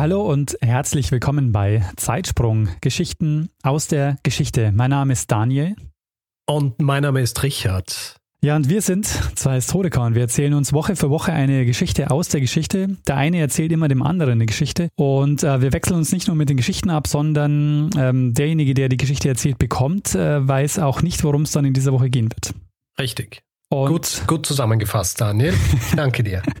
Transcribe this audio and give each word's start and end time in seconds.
Hallo 0.00 0.22
und 0.22 0.56
herzlich 0.62 1.12
willkommen 1.12 1.52
bei 1.52 1.84
Zeitsprung 1.96 2.70
Geschichten 2.80 3.50
aus 3.62 3.86
der 3.86 4.16
Geschichte. 4.22 4.72
Mein 4.72 4.88
Name 4.88 5.12
ist 5.12 5.30
Daniel. 5.30 5.76
Und 6.46 6.80
mein 6.80 7.02
Name 7.02 7.20
ist 7.20 7.42
Richard. 7.42 8.16
Ja, 8.42 8.56
und 8.56 8.70
wir 8.70 8.80
sind 8.80 9.04
zwei 9.34 9.56
Historiker 9.56 10.04
und 10.04 10.14
wir 10.14 10.22
erzählen 10.22 10.54
uns 10.54 10.72
Woche 10.72 10.96
für 10.96 11.10
Woche 11.10 11.34
eine 11.34 11.66
Geschichte 11.66 12.10
aus 12.10 12.28
der 12.28 12.40
Geschichte. 12.40 12.96
Der 13.06 13.18
eine 13.18 13.40
erzählt 13.40 13.72
immer 13.72 13.88
dem 13.88 14.02
anderen 14.02 14.32
eine 14.32 14.46
Geschichte 14.46 14.88
und 14.96 15.42
äh, 15.42 15.60
wir 15.60 15.74
wechseln 15.74 15.98
uns 15.98 16.12
nicht 16.12 16.28
nur 16.28 16.36
mit 16.36 16.48
den 16.48 16.56
Geschichten 16.56 16.88
ab, 16.88 17.06
sondern 17.06 17.90
ähm, 17.98 18.32
derjenige, 18.32 18.72
der 18.72 18.88
die 18.88 18.96
Geschichte 18.96 19.28
erzählt 19.28 19.58
bekommt, 19.58 20.14
äh, 20.14 20.48
weiß 20.48 20.78
auch 20.78 21.02
nicht, 21.02 21.22
worum 21.24 21.42
es 21.42 21.52
dann 21.52 21.66
in 21.66 21.74
dieser 21.74 21.92
Woche 21.92 22.08
gehen 22.08 22.30
wird. 22.32 22.54
Richtig. 22.98 23.42
Und 23.68 23.88
gut, 23.88 24.22
gut 24.26 24.46
zusammengefasst, 24.46 25.20
Daniel. 25.20 25.52
Danke 25.94 26.22
dir. 26.22 26.42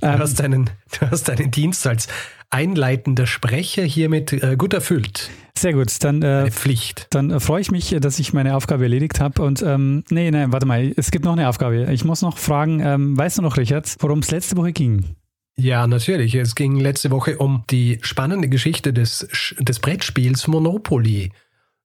Du 0.00 0.06
Ähm, 0.06 0.20
hast, 0.20 0.38
deinen, 0.38 0.70
du 0.98 1.10
hast 1.10 1.28
deinen 1.28 1.50
Dienst 1.50 1.84
als 1.86 2.06
einleitender 2.50 3.26
Sprecher 3.26 3.82
hiermit 3.82 4.32
äh, 4.32 4.56
gut 4.56 4.74
erfüllt. 4.74 5.30
Sehr 5.56 5.72
gut, 5.72 5.92
dann, 6.02 6.22
äh, 6.22 6.50
Pflicht. 6.50 7.06
dann 7.10 7.30
äh, 7.30 7.40
freue 7.40 7.60
ich 7.60 7.70
mich, 7.70 7.94
dass 8.00 8.18
ich 8.18 8.32
meine 8.32 8.56
Aufgabe 8.56 8.84
erledigt 8.84 9.20
habe. 9.20 9.42
Und 9.42 9.62
ähm, 9.62 10.04
nee, 10.10 10.30
nee, 10.30 10.46
warte 10.48 10.66
mal, 10.66 10.92
es 10.96 11.10
gibt 11.10 11.24
noch 11.24 11.32
eine 11.32 11.48
Aufgabe. 11.48 11.92
Ich 11.92 12.04
muss 12.04 12.22
noch 12.22 12.38
fragen, 12.38 12.80
ähm, 12.80 13.16
weißt 13.16 13.38
du 13.38 13.42
noch, 13.42 13.56
Richard, 13.56 13.94
worum 14.00 14.20
es 14.20 14.30
letzte 14.30 14.56
Woche 14.56 14.72
ging? 14.72 15.16
Ja, 15.56 15.86
natürlich. 15.86 16.34
Es 16.34 16.54
ging 16.54 16.80
letzte 16.80 17.10
Woche 17.10 17.36
um 17.36 17.64
die 17.70 17.98
spannende 18.02 18.48
Geschichte 18.48 18.92
des, 18.92 19.28
des 19.58 19.78
Brettspiels 19.78 20.46
Monopoly. 20.46 21.32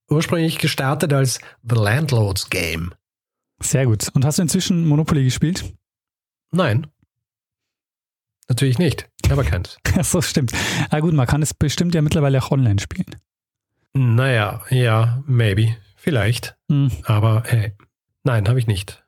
Ursprünglich 0.09 0.59
gestartet 0.59 1.11
als 1.11 1.39
The 1.63 1.75
Landlord's 1.75 2.49
Game. 2.49 2.93
Sehr 3.61 3.85
gut. 3.85 4.07
Und 4.13 4.23
hast 4.23 4.37
du 4.37 4.43
inzwischen 4.43 4.87
Monopoly 4.87 5.23
gespielt? 5.23 5.73
Nein. 6.51 6.87
Natürlich 8.47 8.77
nicht. 8.77 9.09
Ich 9.23 9.31
habe 9.31 9.43
keins. 9.43 9.77
Ach 9.97 10.03
so, 10.03 10.21
stimmt. 10.21 10.51
Ah 10.89 10.99
gut, 10.99 11.13
man 11.13 11.27
kann 11.27 11.41
es 11.41 11.53
bestimmt 11.53 11.95
ja 11.95 12.01
mittlerweile 12.01 12.41
auch 12.43 12.51
online 12.51 12.79
spielen. 12.79 13.15
Naja, 13.93 14.61
ja, 14.69 15.23
maybe. 15.25 15.77
Vielleicht. 15.95 16.55
Hm. 16.69 16.91
Aber 17.05 17.43
hey, 17.47 17.73
nein, 18.23 18.47
habe 18.47 18.59
ich 18.59 18.67
nicht. 18.67 19.03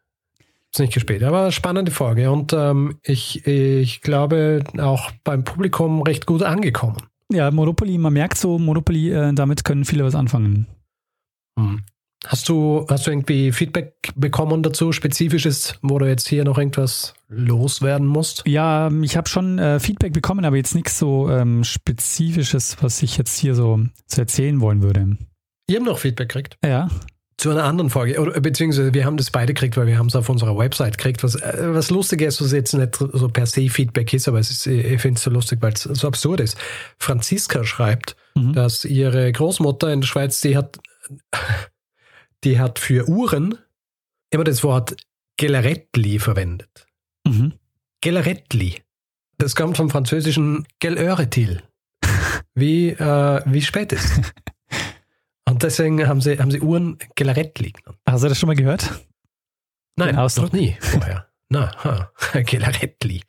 Ist 0.71 0.79
nicht 0.79 0.93
gespielt. 0.93 1.23
Aber 1.23 1.51
spannende 1.51 1.91
Folge 1.91 2.31
und 2.31 2.53
ähm, 2.53 2.97
ich, 3.03 3.45
ich 3.45 4.01
glaube 4.01 4.63
auch 4.77 5.11
beim 5.23 5.43
Publikum 5.43 6.01
recht 6.01 6.25
gut 6.25 6.41
angekommen. 6.41 6.97
Ja, 7.31 7.51
Monopoly, 7.51 7.97
man 7.97 8.13
merkt 8.13 8.37
so, 8.37 8.57
Monopoly, 8.57 9.11
äh, 9.11 9.33
damit 9.33 9.63
können 9.63 9.85
viele 9.85 10.03
was 10.05 10.15
anfangen. 10.15 10.67
Hm. 11.59 11.83
Hast 12.25 12.49
du, 12.49 12.85
hast 12.89 13.05
du 13.05 13.11
irgendwie 13.11 13.51
Feedback 13.51 13.93
bekommen 14.15 14.63
dazu, 14.63 14.91
spezifisches, 14.91 15.75
wo 15.83 15.99
du 15.99 16.07
jetzt 16.07 16.27
hier 16.27 16.43
noch 16.43 16.57
irgendwas 16.57 17.13
loswerden 17.29 18.07
musst? 18.07 18.43
Ja, 18.47 18.89
ich 19.03 19.15
habe 19.15 19.29
schon 19.29 19.59
äh, 19.59 19.79
Feedback 19.79 20.13
bekommen, 20.13 20.43
aber 20.43 20.55
jetzt 20.55 20.73
nichts 20.73 20.97
so 20.97 21.29
ähm, 21.29 21.63
Spezifisches, 21.63 22.77
was 22.81 23.03
ich 23.03 23.17
jetzt 23.17 23.37
hier 23.37 23.53
so 23.53 23.81
zu 24.07 24.21
erzählen 24.21 24.59
wollen 24.61 24.81
würde. 24.81 25.17
Ihr 25.69 25.75
habt 25.77 25.85
noch 25.85 25.99
Feedback 25.99 26.29
gekriegt? 26.29 26.57
Ja, 26.65 26.89
Zu 27.37 27.51
einer 27.51 27.65
anderen 27.65 27.91
Folge, 27.91 28.19
oder 28.19 28.39
beziehungsweise 28.41 28.95
wir 28.95 29.05
haben 29.05 29.17
das 29.17 29.29
beide 29.29 29.53
gekriegt, 29.53 29.77
weil 29.77 29.85
wir 29.85 29.99
haben 29.99 30.07
es 30.07 30.15
auf 30.15 30.27
unserer 30.27 30.57
Website 30.57 30.97
gekriegt, 30.97 31.23
was, 31.23 31.35
äh, 31.35 31.73
was 31.75 31.91
lustig 31.91 32.21
ist, 32.23 32.41
was 32.41 32.51
jetzt 32.51 32.73
nicht 32.73 32.95
so 32.95 33.29
per 33.29 33.45
se 33.45 33.69
Feedback 33.69 34.11
ist, 34.13 34.27
aber 34.27 34.39
ist, 34.39 34.65
äh, 34.65 34.95
ich 34.95 35.01
finde 35.01 35.17
es 35.19 35.23
so 35.23 35.29
lustig, 35.29 35.59
weil 35.61 35.73
es 35.73 35.83
so 35.83 36.07
absurd 36.07 36.39
ist. 36.39 36.57
Franziska 36.97 37.63
schreibt, 37.63 38.15
Mhm. 38.33 38.53
dass 38.53 38.85
ihre 38.85 39.31
Großmutter 39.31 39.93
in 39.93 40.01
der 40.01 40.07
Schweiz, 40.07 40.41
die 40.41 40.57
hat, 40.57 40.77
die 42.43 42.59
hat 42.59 42.79
für 42.79 43.07
Uhren 43.07 43.57
immer 44.29 44.43
das 44.43 44.63
Wort 44.63 44.95
Gelarettli 45.37 46.19
verwendet. 46.19 46.87
Mhm. 47.25 47.53
Gelarettli. 48.01 48.81
Das 49.37 49.55
kommt 49.55 49.77
vom 49.77 49.89
französischen 49.89 50.67
Gelöretil. 50.79 51.63
Wie, 52.55 52.89
äh, 52.89 53.41
wie 53.45 53.61
spät 53.61 53.91
ist. 53.91 54.33
Und 55.47 55.63
deswegen 55.63 56.07
haben 56.07 56.21
sie, 56.21 56.39
haben 56.39 56.51
sie 56.51 56.59
Uhren 56.59 56.97
Gelarettli 57.15 57.71
genannt. 57.71 57.99
Hast 58.07 58.23
du 58.23 58.29
das 58.29 58.39
schon 58.39 58.47
mal 58.47 58.55
gehört? 58.55 59.05
Nein, 59.95 60.15
noch 60.15 60.51
nie 60.51 60.75
vorher. 60.79 61.27
Na, 61.49 61.71
ha, 61.83 62.11
Gelarettli. 62.41 63.21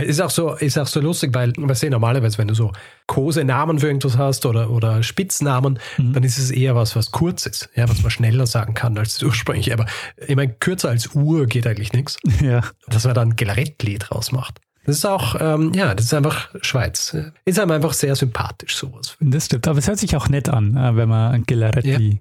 Ist 0.00 0.20
auch 0.20 0.30
so, 0.30 0.54
ist 0.54 0.76
auch 0.78 0.86
so 0.86 1.00
lustig, 1.00 1.30
weil, 1.32 1.52
weißt 1.56 1.84
du, 1.84 1.90
normalerweise, 1.90 2.38
wenn 2.38 2.48
du 2.48 2.54
so 2.54 2.72
Kosenamen 3.06 3.78
für 3.78 3.86
irgendwas 3.86 4.16
hast 4.18 4.46
oder, 4.46 4.70
oder 4.70 5.02
Spitznamen, 5.04 5.78
Mhm. 5.96 6.12
dann 6.14 6.24
ist 6.24 6.38
es 6.38 6.50
eher 6.50 6.74
was, 6.74 6.96
was 6.96 7.12
kurz 7.12 7.46
ist, 7.46 7.68
ja, 7.76 7.88
was 7.88 8.02
man 8.02 8.10
schneller 8.10 8.46
sagen 8.46 8.74
kann 8.74 8.98
als 8.98 9.22
ursprünglich. 9.22 9.72
Aber 9.72 9.86
ich 10.26 10.34
meine, 10.34 10.52
kürzer 10.54 10.88
als 10.88 11.14
Uhr 11.14 11.46
geht 11.46 11.66
eigentlich 11.66 11.92
nichts. 11.92 12.18
Ja. 12.40 12.62
Dass 12.88 13.04
man 13.04 13.14
dann 13.14 13.36
Gelarettli 13.36 13.98
draus 13.98 14.32
macht. 14.32 14.60
Das 14.84 14.96
ist 14.96 15.04
auch, 15.06 15.36
ähm, 15.40 15.72
ja, 15.74 15.94
das 15.94 16.06
ist 16.06 16.14
einfach 16.14 16.48
Schweiz. 16.62 17.16
Ist 17.44 17.60
einem 17.60 17.70
einfach 17.70 17.92
sehr 17.92 18.16
sympathisch, 18.16 18.74
sowas. 18.74 19.16
Das 19.20 19.46
stimmt, 19.46 19.68
aber 19.68 19.78
es 19.78 19.86
hört 19.86 19.98
sich 20.00 20.16
auch 20.16 20.28
nett 20.28 20.48
an, 20.48 20.76
äh, 20.76 20.96
wenn 20.96 21.08
man 21.08 21.44
Gelaretti. 21.44 22.20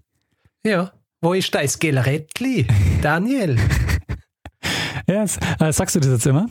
Ja. 0.63 0.91
Wo 1.22 1.34
ist 1.34 1.56
das 1.56 1.79
Gelarettli? 1.79 2.68
Daniel. 3.02 3.58
Ja, 5.12 5.24
äh, 5.68 5.74
sagst 5.74 5.96
du 5.96 6.00
das 6.00 6.10
jetzt 6.10 6.26
immer? 6.26 6.48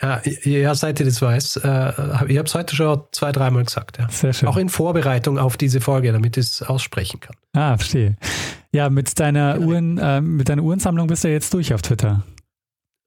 Ja, 0.00 0.22
ja, 0.44 0.74
seit 0.76 1.00
ihr 1.00 1.06
das 1.06 1.20
weiß, 1.20 1.56
äh, 1.56 2.28
ich 2.28 2.38
habe 2.38 2.44
es 2.44 2.54
heute 2.54 2.76
schon 2.76 3.02
zwei, 3.10 3.32
dreimal 3.32 3.64
gesagt. 3.64 3.98
Ja. 3.98 4.08
Sehr 4.08 4.32
schön. 4.32 4.48
Auch 4.48 4.56
in 4.56 4.68
Vorbereitung 4.68 5.38
auf 5.38 5.56
diese 5.56 5.80
Folge, 5.80 6.12
damit 6.12 6.36
ich 6.36 6.46
es 6.46 6.62
aussprechen 6.62 7.18
kann. 7.18 7.34
Ah, 7.52 7.76
verstehe. 7.76 8.16
Ja, 8.72 8.90
mit 8.90 9.18
deiner 9.18 9.58
Uhren, 9.58 9.98
äh, 9.98 10.20
mit 10.20 10.48
deiner 10.48 10.62
Uhrensammlung 10.62 11.08
bist 11.08 11.24
du 11.24 11.28
jetzt 11.28 11.52
durch 11.52 11.74
auf 11.74 11.82
Twitter. 11.82 12.22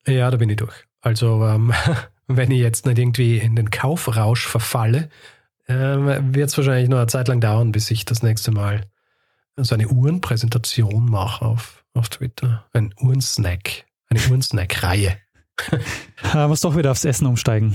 Ja, 0.06 0.30
da 0.30 0.38
bin 0.38 0.50
ich 0.50 0.58
durch. 0.58 0.86
Also, 1.00 1.46
ähm, 1.46 1.72
wenn 2.28 2.52
ich 2.52 2.59
jetzt 2.59 2.86
nicht 2.86 3.00
irgendwie 3.00 3.38
in 3.38 3.56
den 3.56 3.70
Kaufrausch 3.70 4.46
verfalle, 4.46 5.09
ähm, 5.70 6.36
wird 6.36 6.50
es 6.50 6.58
wahrscheinlich 6.58 6.90
noch 6.90 6.97
eine 6.97 7.08
Zeit 7.08 7.30
lang 7.30 7.40
dauern, 7.40 7.72
bis 7.72 7.90
ich 7.90 8.03
das 8.03 8.22
nächste 8.22 8.52
Mal 8.52 8.81
so 9.56 9.75
eine 9.75 9.88
Uhrenpräsentation 9.88 11.09
mache 11.09 11.46
auf, 11.46 11.86
auf 11.94 12.09
Twitter. 12.09 12.66
Ein 12.74 12.94
Uhrensnack, 13.00 13.86
eine 14.11 14.19
Uhrensnack-Reihe. 14.29 15.17
Äh, 16.33 16.47
muss 16.47 16.61
doch 16.61 16.75
wieder 16.75 16.91
aufs 16.91 17.05
Essen 17.05 17.25
umsteigen. 17.25 17.73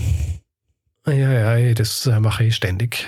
Ja, 1.07 1.57
ja, 1.59 1.75
das 1.75 2.07
äh, 2.07 2.21
mache 2.21 2.45
ich 2.45 2.57
ständig. 2.57 3.07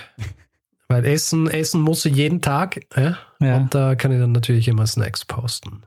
Weil 0.89 1.05
Essen, 1.05 1.49
Essen 1.49 1.83
muss 1.83 2.05
ich 2.05 2.17
jeden 2.17 2.41
Tag. 2.41 2.81
Ja? 2.97 3.19
Ja. 3.41 3.57
Und 3.57 3.75
da 3.75 3.95
kann 3.95 4.13
ich 4.13 4.19
dann 4.19 4.33
natürlich 4.33 4.69
immer 4.69 4.87
Snacks 4.87 5.25
posten. 5.25 5.83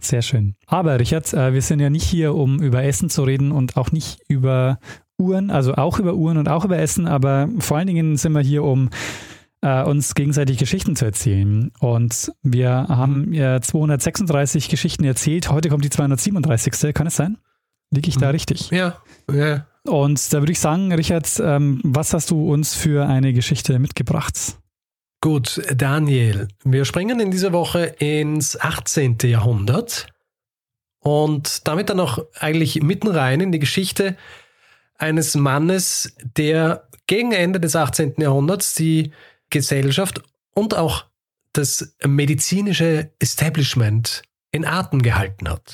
Sehr 0.00 0.22
schön. 0.22 0.56
Aber 0.66 0.98
Richard, 0.98 1.32
äh, 1.32 1.52
wir 1.54 1.62
sind 1.62 1.80
ja 1.80 1.90
nicht 1.90 2.04
hier, 2.04 2.34
um 2.34 2.60
über 2.60 2.82
Essen 2.82 3.08
zu 3.08 3.24
reden 3.24 3.52
und 3.52 3.76
auch 3.76 3.92
nicht 3.92 4.20
über 4.28 4.78
Uhren, 5.18 5.50
also 5.50 5.74
auch 5.74 5.98
über 5.98 6.14
Uhren 6.14 6.36
und 6.36 6.48
auch 6.48 6.64
über 6.64 6.78
Essen, 6.78 7.06
aber 7.06 7.48
vor 7.58 7.78
allen 7.78 7.86
Dingen 7.86 8.16
sind 8.16 8.32
wir 8.32 8.42
hier, 8.42 8.62
um 8.64 8.90
äh, 9.66 9.82
uns 9.82 10.14
gegenseitig 10.14 10.58
Geschichten 10.58 10.94
zu 10.94 11.04
erzählen. 11.04 11.72
Und 11.80 12.32
wir 12.42 12.70
haben 12.70 13.32
ja 13.32 13.60
236 13.60 14.68
Geschichten 14.68 15.04
erzählt. 15.04 15.50
Heute 15.50 15.68
kommt 15.68 15.84
die 15.84 15.90
237. 15.90 16.94
Kann 16.94 17.08
es 17.08 17.16
sein? 17.16 17.38
Liege 17.90 18.08
ich 18.08 18.16
da 18.16 18.26
Mhm. 18.26 18.32
richtig? 18.32 18.70
Ja, 18.70 19.00
ja. 19.32 19.66
Und 19.84 20.32
da 20.32 20.38
würde 20.38 20.52
ich 20.52 20.60
sagen, 20.60 20.92
Richard, 20.92 21.40
ähm, 21.42 21.80
was 21.84 22.14
hast 22.14 22.30
du 22.30 22.52
uns 22.52 22.74
für 22.74 23.06
eine 23.06 23.32
Geschichte 23.32 23.78
mitgebracht? 23.78 24.56
Gut, 25.20 25.62
Daniel, 25.74 26.48
wir 26.64 26.84
springen 26.84 27.18
in 27.18 27.30
dieser 27.30 27.52
Woche 27.52 27.84
ins 27.98 28.60
18. 28.60 29.18
Jahrhundert 29.24 30.06
und 31.00 31.66
damit 31.66 31.90
dann 31.90 32.00
auch 32.00 32.18
eigentlich 32.38 32.82
mitten 32.82 33.08
rein 33.08 33.40
in 33.40 33.50
die 33.52 33.58
Geschichte 33.58 34.16
eines 34.98 35.34
Mannes, 35.34 36.14
der 36.36 36.88
gegen 37.06 37.32
Ende 37.32 37.60
des 37.60 37.74
18. 37.76 38.14
Jahrhunderts 38.18 38.74
die 38.74 39.12
Gesellschaft 39.50 40.22
und 40.52 40.74
auch 40.74 41.06
das 41.52 41.94
medizinische 42.04 43.12
Establishment 43.18 44.22
in 44.50 44.64
Atem 44.64 45.02
gehalten 45.02 45.48
hat. 45.48 45.72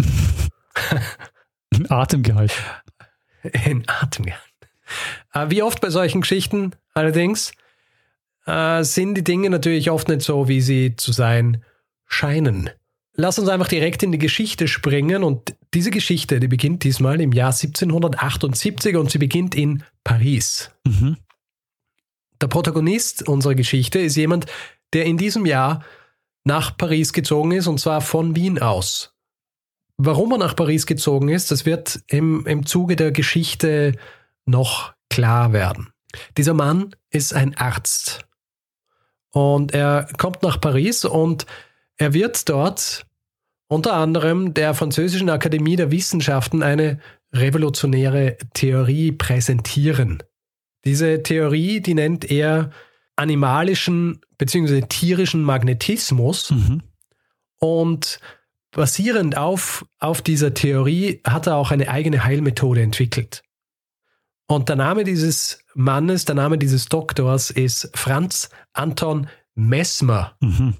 Atemgehalt. 1.88 2.52
In 3.64 3.84
Atem 3.88 4.26
gehalten. 4.26 4.52
Äh, 5.32 5.50
Wie 5.50 5.62
oft 5.62 5.80
bei 5.80 5.90
solchen 5.90 6.20
Geschichten 6.20 6.72
allerdings 6.94 7.52
äh, 8.46 8.82
sind 8.84 9.14
die 9.14 9.24
Dinge 9.24 9.50
natürlich 9.50 9.90
oft 9.90 10.08
nicht 10.08 10.22
so, 10.22 10.48
wie 10.48 10.60
sie 10.60 10.96
zu 10.96 11.12
sein 11.12 11.64
scheinen. 12.06 12.70
Lass 13.14 13.38
uns 13.38 13.48
einfach 13.48 13.68
direkt 13.68 14.02
in 14.02 14.12
die 14.12 14.18
Geschichte 14.18 14.68
springen 14.68 15.22
und 15.22 15.54
diese 15.74 15.90
Geschichte, 15.90 16.40
die 16.40 16.48
beginnt 16.48 16.82
diesmal 16.84 17.20
im 17.20 17.32
Jahr 17.32 17.52
1778 17.52 18.96
und 18.96 19.10
sie 19.10 19.18
beginnt 19.18 19.54
in 19.54 19.82
Paris. 20.02 20.70
Mhm. 20.86 21.18
Der 22.42 22.48
Protagonist 22.48 23.28
unserer 23.28 23.54
Geschichte 23.54 24.00
ist 24.00 24.16
jemand, 24.16 24.46
der 24.92 25.04
in 25.04 25.16
diesem 25.16 25.46
Jahr 25.46 25.84
nach 26.42 26.76
Paris 26.76 27.12
gezogen 27.12 27.52
ist 27.52 27.68
und 27.68 27.78
zwar 27.78 28.00
von 28.00 28.34
Wien 28.34 28.58
aus. 28.58 29.14
Warum 29.96 30.32
er 30.32 30.38
nach 30.38 30.56
Paris 30.56 30.86
gezogen 30.86 31.28
ist, 31.28 31.52
das 31.52 31.66
wird 31.66 32.02
im, 32.08 32.44
im 32.46 32.66
Zuge 32.66 32.96
der 32.96 33.12
Geschichte 33.12 33.92
noch 34.44 34.92
klar 35.08 35.52
werden. 35.52 35.92
Dieser 36.36 36.52
Mann 36.52 36.96
ist 37.10 37.32
ein 37.32 37.56
Arzt 37.56 38.26
und 39.30 39.72
er 39.72 40.08
kommt 40.18 40.42
nach 40.42 40.60
Paris 40.60 41.04
und 41.04 41.46
er 41.96 42.12
wird 42.12 42.48
dort 42.48 43.06
unter 43.68 43.94
anderem 43.94 44.52
der 44.52 44.74
Französischen 44.74 45.30
Akademie 45.30 45.76
der 45.76 45.92
Wissenschaften 45.92 46.64
eine 46.64 46.98
revolutionäre 47.32 48.36
Theorie 48.52 49.12
präsentieren. 49.12 50.24
Diese 50.84 51.22
Theorie, 51.22 51.80
die 51.80 51.94
nennt 51.94 52.30
er 52.30 52.70
animalischen 53.16 54.20
bzw. 54.38 54.82
tierischen 54.82 55.42
Magnetismus. 55.42 56.50
Mhm. 56.50 56.82
Und 57.58 58.18
basierend 58.72 59.36
auf, 59.36 59.86
auf 60.00 60.22
dieser 60.22 60.54
Theorie 60.54 61.20
hat 61.24 61.46
er 61.46 61.56
auch 61.56 61.70
eine 61.70 61.88
eigene 61.88 62.24
Heilmethode 62.24 62.82
entwickelt. 62.82 63.42
Und 64.48 64.68
der 64.68 64.76
Name 64.76 65.04
dieses 65.04 65.64
Mannes, 65.74 66.24
der 66.24 66.34
Name 66.34 66.58
dieses 66.58 66.86
Doktors 66.86 67.50
ist 67.50 67.90
Franz 67.94 68.50
Anton 68.72 69.28
Messmer. 69.54 70.36
Mhm. 70.40 70.74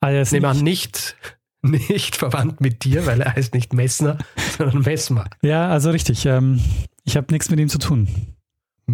Also 0.00 0.36
Nehmen 0.36 0.46
an, 0.46 0.58
nicht, 0.58 1.16
nicht 1.62 2.16
verwandt 2.16 2.60
mit 2.60 2.84
dir, 2.84 3.06
weil 3.06 3.20
er 3.20 3.34
heißt 3.34 3.54
nicht 3.54 3.72
Messner, 3.72 4.18
sondern 4.58 4.82
Messmer. 4.82 5.26
Ja, 5.42 5.68
also 5.68 5.90
richtig. 5.90 6.26
Ähm, 6.26 6.60
ich 7.04 7.16
habe 7.16 7.32
nichts 7.32 7.50
mit 7.50 7.60
ihm 7.60 7.68
zu 7.68 7.78
tun. 7.78 8.33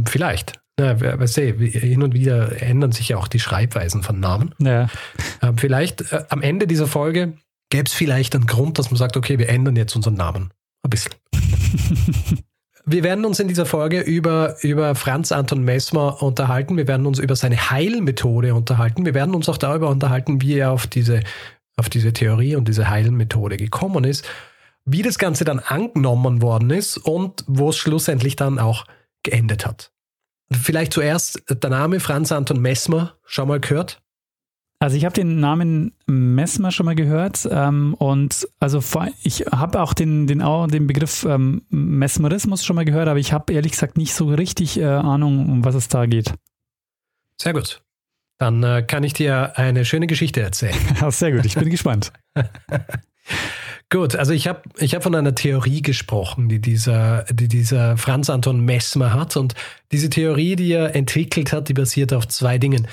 Vielleicht. 0.07 0.61
Ja, 0.79 0.99
weißt 0.99 1.37
du, 1.37 1.43
hin 1.43 2.03
und 2.03 2.15
wieder 2.15 2.63
ändern 2.63 2.93
sich 2.93 3.11
ja 3.11 3.19
auch 3.19 3.29
die 3.29 3.41
Schreibweisen 3.41 4.03
von 4.03 4.19
Namen. 4.19 4.55
Ja. 4.59 4.89
Ähm, 5.43 5.59
vielleicht 5.59 6.13
äh, 6.13 6.25
am 6.31 6.41
Ende 6.41 6.67
dieser 6.67 6.87
Folge 6.87 7.35
gäbe 7.69 7.85
es 7.87 7.93
vielleicht 7.93 8.35
einen 8.35 8.47
Grund, 8.47 8.79
dass 8.79 8.91
man 8.91 8.97
sagt, 8.97 9.17
okay, 9.17 9.39
wir 9.39 9.49
ändern 9.49 9.77
jetzt 9.77 9.95
unseren 9.95 10.15
Namen. 10.15 10.53
Ein 10.83 10.91
bisschen. 10.91 11.13
wir 12.87 13.03
werden 13.03 13.25
uns 13.27 13.39
in 13.41 13.49
dieser 13.49 13.67
Folge 13.67 14.01
über, 14.01 14.57
über 14.63 14.95
Franz 14.95 15.33
Anton 15.33 15.63
Messmer 15.65 16.23
unterhalten. 16.23 16.77
Wir 16.79 16.89
werden 16.89 17.07
uns 17.07 17.19
über 17.19 17.37
seine 17.37 17.71
Heilmethode 17.71 18.55
unterhalten. 18.55 19.05
Wir 19.05 19.15
werden 19.15 19.35
uns 19.35 19.49
auch 19.49 19.59
darüber 19.59 19.91
unterhalten, 19.91 20.41
wie 20.41 20.55
er 20.55 20.73
auf 20.73 20.87
diese, 20.87 21.21
auf 21.77 21.91
diese 21.91 22.15
Theorie 22.15 22.57
und 22.57 22.69
diese 22.69 22.89
Heilmethode 22.89 23.59
gekommen 23.59 24.05
ist, 24.05 24.27
wie 24.87 25.03
das 25.03 25.19
Ganze 25.19 25.45
dann 25.45 25.59
angenommen 25.59 26.41
worden 26.41 26.71
ist 26.71 26.97
und 26.97 27.45
wo 27.47 27.69
es 27.69 27.77
schlussendlich 27.77 28.37
dann 28.37 28.59
auch 28.59 28.87
geendet 29.23 29.67
hat. 29.67 29.93
Vielleicht 30.53 30.93
zuerst 30.93 31.43
der 31.49 31.71
Name 31.71 32.01
Franz 32.01 32.33
Anton 32.33 32.61
Messmer, 32.61 33.17
schon 33.25 33.49
mal 33.49 33.61
gehört? 33.61 34.03
Also 34.83 34.97
ich 34.97 35.05
habe 35.05 35.15
den 35.15 35.41
Namen 35.41 35.93
Messmer 36.07 36.71
schon 36.71 36.87
mal 36.87 36.95
gehört 36.95 37.47
ähm, 37.51 37.93
und 37.95 38.49
also 38.61 38.81
vor, 38.81 39.09
ich 39.23 39.41
habe 39.53 39.83
auch 39.83 39.93
den, 39.93 40.27
den, 40.27 40.39
den 40.39 40.87
Begriff 40.87 41.25
ähm, 41.25 41.63
Mesmerismus 41.69 42.65
schon 42.65 42.77
mal 42.77 42.87
gehört, 42.87 43.07
aber 43.07 43.19
ich 43.19 43.35
habe 43.35 43.53
ehrlich 43.53 43.73
gesagt 43.73 43.99
nicht 43.99 44.15
so 44.15 44.29
richtig 44.29 44.79
äh, 44.79 44.85
Ahnung, 44.87 45.51
um 45.51 45.65
was 45.67 45.75
es 45.75 45.89
da 45.89 46.07
geht. 46.07 46.33
Sehr 47.37 47.53
gut. 47.53 47.83
Dann 48.39 48.63
äh, 48.63 48.83
kann 48.83 49.05
ich 49.05 49.13
dir 49.13 49.59
eine 49.59 49.85
schöne 49.85 50.07
Geschichte 50.07 50.41
erzählen. 50.41 50.75
Sehr 51.11 51.33
gut, 51.33 51.45
ich 51.45 51.57
bin 51.57 51.69
gespannt. 51.69 52.11
Gut, 53.93 54.15
also 54.15 54.33
ich 54.33 54.47
habe 54.47 54.63
ich 54.79 54.95
hab 54.95 55.03
von 55.03 55.17
einer 55.17 55.35
Theorie 55.35 55.83
gesprochen, 55.83 56.49
die 56.49 56.61
dieser, 56.61 57.25
die 57.25 57.49
dieser 57.49 57.97
Franz 57.97 58.31
Anton 58.31 58.65
Messmer 58.65 59.13
hat. 59.13 59.37
Und 59.37 59.55
diese 59.91 60.09
Theorie, 60.09 60.55
die 60.55 60.73
er 60.73 60.95
entwickelt 60.95 61.53
hat, 61.53 61.69
die 61.69 61.75
basiert 61.75 62.13
auf 62.13 62.29
zwei 62.29 62.57
Dingen. 62.59 62.87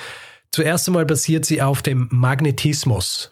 Zuerst 0.52 0.88
einmal 0.88 1.06
basiert 1.06 1.46
sie 1.46 1.62
auf 1.62 1.84
dem 1.84 2.08
Magnetismus. 2.12 3.32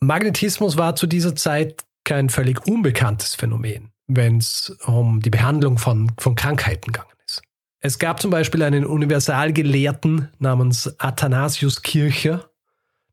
Magnetismus 0.00 0.78
war 0.78 0.96
zu 0.96 1.06
dieser 1.06 1.36
Zeit 1.36 1.84
kein 2.04 2.30
völlig 2.30 2.66
unbekanntes 2.66 3.34
Phänomen, 3.34 3.90
wenn 4.06 4.38
es 4.38 4.74
um 4.86 5.20
die 5.20 5.30
Behandlung 5.30 5.76
von, 5.76 6.12
von 6.18 6.34
Krankheiten 6.34 6.92
gegangen 6.92 7.12
ist. 7.26 7.42
Es 7.80 7.98
gab 7.98 8.22
zum 8.22 8.30
Beispiel 8.30 8.62
einen 8.62 8.86
Universalgelehrten 8.86 10.28
namens 10.38 10.98
Athanasius 10.98 11.82
Kircher, 11.82 12.48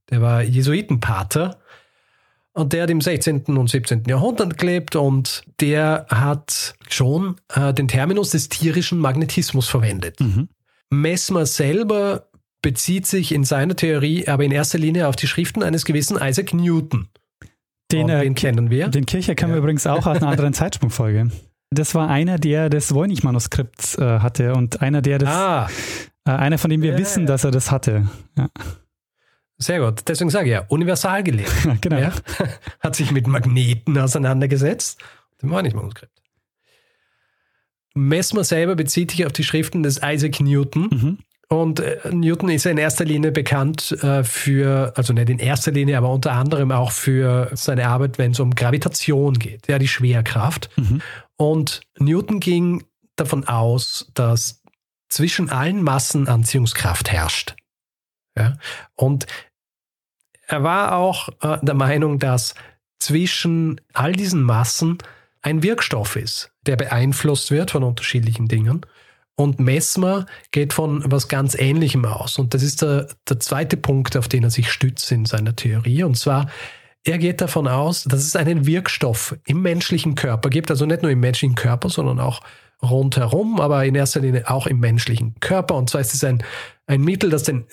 der 0.09 0.21
war 0.21 0.43
Jesuitenpater 0.43 1.59
und 2.55 2.73
der 2.73 2.83
hat 2.83 2.89
im 2.89 3.01
16. 3.01 3.43
und 3.45 3.69
17. 3.69 4.03
Jahrhundert 4.07 4.57
gelebt 4.57 4.95
und 4.95 5.43
der 5.59 6.05
hat 6.09 6.75
schon 6.89 7.35
äh, 7.53 7.73
den 7.73 7.87
Terminus 7.87 8.31
des 8.31 8.49
tierischen 8.49 8.97
Magnetismus 8.99 9.67
verwendet. 9.67 10.19
Mhm. 10.19 10.47
Messmer 10.89 11.45
selber 11.45 12.29
bezieht 12.61 13.05
sich 13.05 13.33
in 13.33 13.43
seiner 13.43 13.75
Theorie 13.75 14.27
aber 14.27 14.43
in 14.43 14.51
erster 14.51 14.77
Linie 14.77 15.07
auf 15.07 15.15
die 15.15 15.27
Schriften 15.27 15.63
eines 15.63 15.85
gewissen 15.85 16.17
Isaac 16.19 16.53
Newton. 16.53 17.09
Den, 17.91 18.09
äh, 18.09 18.23
den 18.23 18.35
kennen 18.35 18.69
wir. 18.69 18.87
Den 18.87 19.05
Kircher 19.05 19.35
kennen 19.35 19.51
ja. 19.51 19.55
wir 19.55 19.59
übrigens 19.59 19.85
auch 19.85 20.07
aus 20.07 20.17
einer 20.17 20.29
anderen 20.29 20.53
Zeitsprungfolge. 20.55 21.29
Das 21.71 21.93
war 21.93 22.09
einer, 22.09 22.39
der 22.39 22.69
das 22.69 22.93
Voynich-Manuskript 22.93 23.97
äh, 23.97 24.19
hatte 24.19 24.53
und 24.53 24.81
einer, 24.81 25.01
der 25.01 25.17
das, 25.19 25.29
ah. 25.29 25.69
äh, 26.25 26.31
einer, 26.31 26.57
von 26.57 26.69
dem 26.69 26.81
wir 26.81 26.93
ja, 26.93 26.97
wissen, 26.97 27.21
ja. 27.21 27.27
dass 27.27 27.43
er 27.43 27.51
das 27.51 27.69
hatte. 27.69 28.07
Ja. 28.37 28.47
Sehr 29.57 29.79
gut. 29.79 30.01
Deswegen 30.07 30.29
sage 30.29 30.45
ich 30.45 30.51
ja, 30.51 30.65
universal 30.67 31.23
gelehrt. 31.23 31.51
genau. 31.81 31.97
Ja? 31.97 32.13
Hat 32.79 32.95
sich 32.95 33.11
mit 33.11 33.27
Magneten 33.27 33.97
auseinandergesetzt. 33.97 35.01
Dem 35.41 35.49
Voynich-Manuskript. 35.49 36.11
Messmer 37.93 38.43
selber 38.43 38.75
bezieht 38.75 39.11
sich 39.11 39.25
auf 39.25 39.31
die 39.31 39.45
Schriften 39.45 39.81
des 39.81 40.01
Isaac 40.03 40.41
Newton. 40.41 40.89
Mhm. 40.91 41.17
Und 41.47 41.79
äh, 41.79 41.99
Newton 42.11 42.49
ist 42.49 42.65
in 42.65 42.77
erster 42.77 43.05
Linie 43.05 43.31
bekannt 43.31 43.91
äh, 44.03 44.23
für, 44.23 44.93
also 44.95 45.13
nicht 45.13 45.29
in 45.29 45.39
erster 45.39 45.71
Linie, 45.71 45.97
aber 45.97 46.09
unter 46.09 46.33
anderem 46.33 46.71
auch 46.71 46.91
für 46.91 47.51
seine 47.53 47.87
Arbeit, 47.87 48.17
wenn 48.17 48.31
es 48.31 48.39
um 48.39 48.55
Gravitation 48.55 49.35
geht, 49.35 49.67
ja, 49.67 49.79
die 49.79 49.87
Schwerkraft. 49.87 50.69
Mhm. 50.75 51.01
Und 51.37 51.81
Newton 51.99 52.39
ging 52.39 52.83
davon 53.15 53.47
aus, 53.47 54.11
dass 54.13 54.61
zwischen 55.07 55.49
allen 55.49 55.81
Massen 55.81 56.27
Anziehungskraft 56.27 57.11
herrscht. 57.11 57.55
Ja? 58.37 58.57
Und 58.95 59.25
er 60.47 60.63
war 60.63 60.95
auch 60.95 61.29
äh, 61.41 61.57
der 61.61 61.75
Meinung, 61.75 62.19
dass 62.19 62.55
zwischen 62.99 63.81
all 63.93 64.13
diesen 64.13 64.41
Massen 64.41 64.97
ein 65.41 65.63
Wirkstoff 65.63 66.15
ist, 66.15 66.51
der 66.65 66.75
beeinflusst 66.75 67.51
wird 67.51 67.71
von 67.71 67.83
unterschiedlichen 67.83 68.47
Dingen. 68.47 68.85
Und 69.35 69.59
Messmer 69.59 70.25
geht 70.51 70.73
von 70.73 71.03
was 71.11 71.27
ganz 71.27 71.55
Ähnlichem 71.55 72.05
aus. 72.05 72.39
Und 72.39 72.53
das 72.53 72.63
ist 72.63 72.81
der, 72.81 73.07
der 73.27 73.39
zweite 73.39 73.75
Punkt, 73.75 74.15
auf 74.15 74.27
den 74.27 74.43
er 74.43 74.49
sich 74.49 74.71
stützt 74.71 75.11
in 75.11 75.25
seiner 75.25 75.55
Theorie. 75.55 76.03
Und 76.03 76.15
zwar, 76.15 76.49
er 77.03 77.17
geht 77.17 77.41
davon 77.41 77.67
aus, 77.67 78.05
dass 78.05 78.21
es 78.21 78.35
einen 78.35 78.65
Wirkstoff 78.65 79.35
im 79.45 79.61
menschlichen 79.61 80.15
Körper 80.15 80.49
gibt, 80.49 80.71
also 80.71 80.85
nicht 80.85 81.01
nur 81.01 81.11
im 81.11 81.19
menschlichen 81.19 81.55
Körper, 81.55 81.89
sondern 81.89 82.19
auch 82.19 82.41
rundherum, 82.81 83.59
aber 83.59 83.85
in 83.85 83.95
erster 83.95 84.21
Linie 84.21 84.49
auch 84.49 84.67
im 84.67 84.79
menschlichen 84.79 85.35
Körper. 85.39 85.75
Und 85.75 85.89
zwar 85.89 86.01
ist 86.01 86.13
es 86.13 86.23
ein, 86.23 86.43
ein 86.87 87.01
Mittel, 87.01 87.29
das 87.29 87.43
den, 87.43 87.65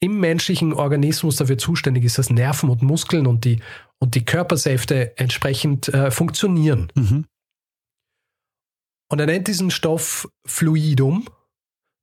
im 0.00 0.20
menschlichen 0.20 0.72
Organismus 0.72 1.36
dafür 1.36 1.58
zuständig 1.58 2.04
ist, 2.04 2.18
dass 2.18 2.30
Nerven 2.30 2.70
und 2.70 2.82
Muskeln 2.82 3.26
und 3.26 3.44
die, 3.44 3.60
und 3.98 4.14
die 4.14 4.24
Körpersäfte 4.24 5.16
entsprechend 5.18 5.88
äh, 5.88 6.10
funktionieren. 6.10 6.92
Mhm. 6.94 7.24
Und 9.10 9.20
er 9.20 9.26
nennt 9.26 9.48
diesen 9.48 9.70
Stoff 9.70 10.28
Fluidum 10.46 11.26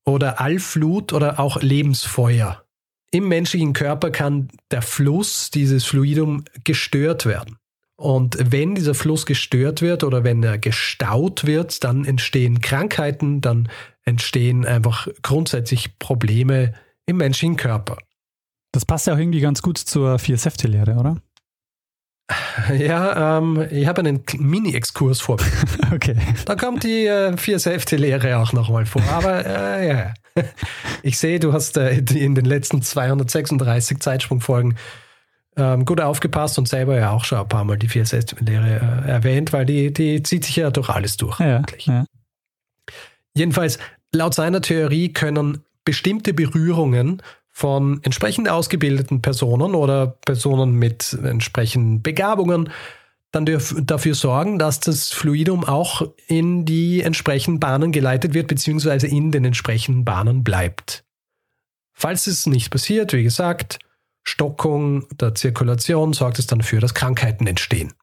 oder 0.05 0.41
Allflut 0.41 1.13
oder 1.13 1.39
auch 1.39 1.61
Lebensfeuer. 1.61 2.63
Im 3.11 3.27
menschlichen 3.27 3.73
Körper 3.73 4.11
kann 4.11 4.49
der 4.71 4.81
Fluss 4.81 5.49
dieses 5.51 5.85
Fluidum 5.85 6.43
gestört 6.63 7.25
werden. 7.25 7.57
Und 7.95 8.37
wenn 8.51 8.75
dieser 8.75 8.93
Fluss 8.93 9.25
gestört 9.25 9.81
wird 9.81 10.03
oder 10.03 10.25
wenn 10.25 10.43
er 10.43 10.57
gestaut 10.57 11.45
wird, 11.45 11.83
dann 11.85 12.03
entstehen 12.03 12.59
Krankheiten, 12.59 13.39
dann 13.39 13.69
entstehen 14.03 14.65
einfach 14.65 15.07
grundsätzlich 15.21 15.97
Probleme 15.97 16.73
im 17.05 17.17
menschlichen 17.17 17.57
Körper. 17.57 17.97
Das 18.71 18.85
passt 18.85 19.07
ja 19.07 19.13
auch 19.13 19.17
irgendwie 19.17 19.41
ganz 19.41 19.61
gut 19.61 19.77
zur 19.77 20.19
Vier-Säfte-Lehre, 20.19 20.95
oder? 20.95 21.21
Ja, 22.77 23.37
ähm, 23.37 23.67
ich 23.69 23.87
habe 23.87 23.99
einen 24.01 24.23
Mini-Exkurs 24.37 25.21
vor. 25.21 25.37
okay. 25.93 26.15
Da 26.45 26.55
kommt 26.55 26.83
die 26.83 27.05
äh, 27.05 27.37
Vier-Säfte-Lehre 27.37 28.37
auch 28.37 28.51
nochmal 28.53 28.85
vor. 28.85 29.03
Aber 29.11 29.45
äh, 29.45 29.87
ja, 29.87 30.13
ich 31.03 31.17
sehe, 31.17 31.39
du 31.39 31.53
hast 31.53 31.77
äh, 31.77 31.97
in 31.97 32.35
den 32.35 32.45
letzten 32.45 32.81
236 32.81 33.99
Zeitsprungfolgen 33.99 34.77
ähm, 35.57 35.85
gut 35.85 36.01
aufgepasst 36.01 36.57
und 36.57 36.67
selber 36.67 36.97
ja 36.97 37.11
auch 37.11 37.23
schon 37.23 37.37
ein 37.37 37.47
paar 37.47 37.63
Mal 37.63 37.77
die 37.77 37.87
Vier-Säfte-Lehre 37.87 39.03
äh, 39.05 39.09
erwähnt, 39.09 39.53
weil 39.53 39.65
die, 39.65 39.93
die 39.93 40.23
zieht 40.23 40.45
sich 40.45 40.55
ja 40.55 40.71
durch 40.71 40.89
alles 40.89 41.17
durch. 41.17 41.39
Ja, 41.39 41.61
ja. 41.79 42.05
Jedenfalls, 43.35 43.77
laut 44.13 44.33
seiner 44.33 44.61
Theorie 44.61 45.13
können 45.13 45.64
bestimmte 45.85 46.33
Berührungen 46.33 47.21
von 47.49 48.01
entsprechend 48.03 48.49
ausgebildeten 48.49 49.21
Personen 49.21 49.75
oder 49.75 50.07
Personen 50.25 50.73
mit 50.73 51.17
entsprechenden 51.23 52.01
Begabungen 52.01 52.69
dann 53.31 53.45
dafür 53.45 54.15
sorgen, 54.15 54.59
dass 54.59 54.79
das 54.79 55.11
Fluidum 55.11 55.65
auch 55.65 56.01
in 56.27 56.65
die 56.65 57.01
entsprechenden 57.01 57.59
Bahnen 57.59 57.91
geleitet 57.91 58.33
wird, 58.33 58.47
beziehungsweise 58.47 59.07
in 59.07 59.31
den 59.31 59.45
entsprechenden 59.45 60.05
Bahnen 60.05 60.43
bleibt. 60.43 61.03
Falls 61.93 62.27
es 62.27 62.45
nicht 62.45 62.71
passiert, 62.71 63.13
wie 63.13 63.23
gesagt, 63.23 63.79
Stockung 64.23 65.07
der 65.19 65.35
Zirkulation 65.35 66.13
sorgt 66.13 66.39
es 66.39 66.47
dann 66.47 66.59
dafür, 66.59 66.81
dass 66.81 66.93
Krankheiten 66.93 67.45
entstehen. 67.47 67.93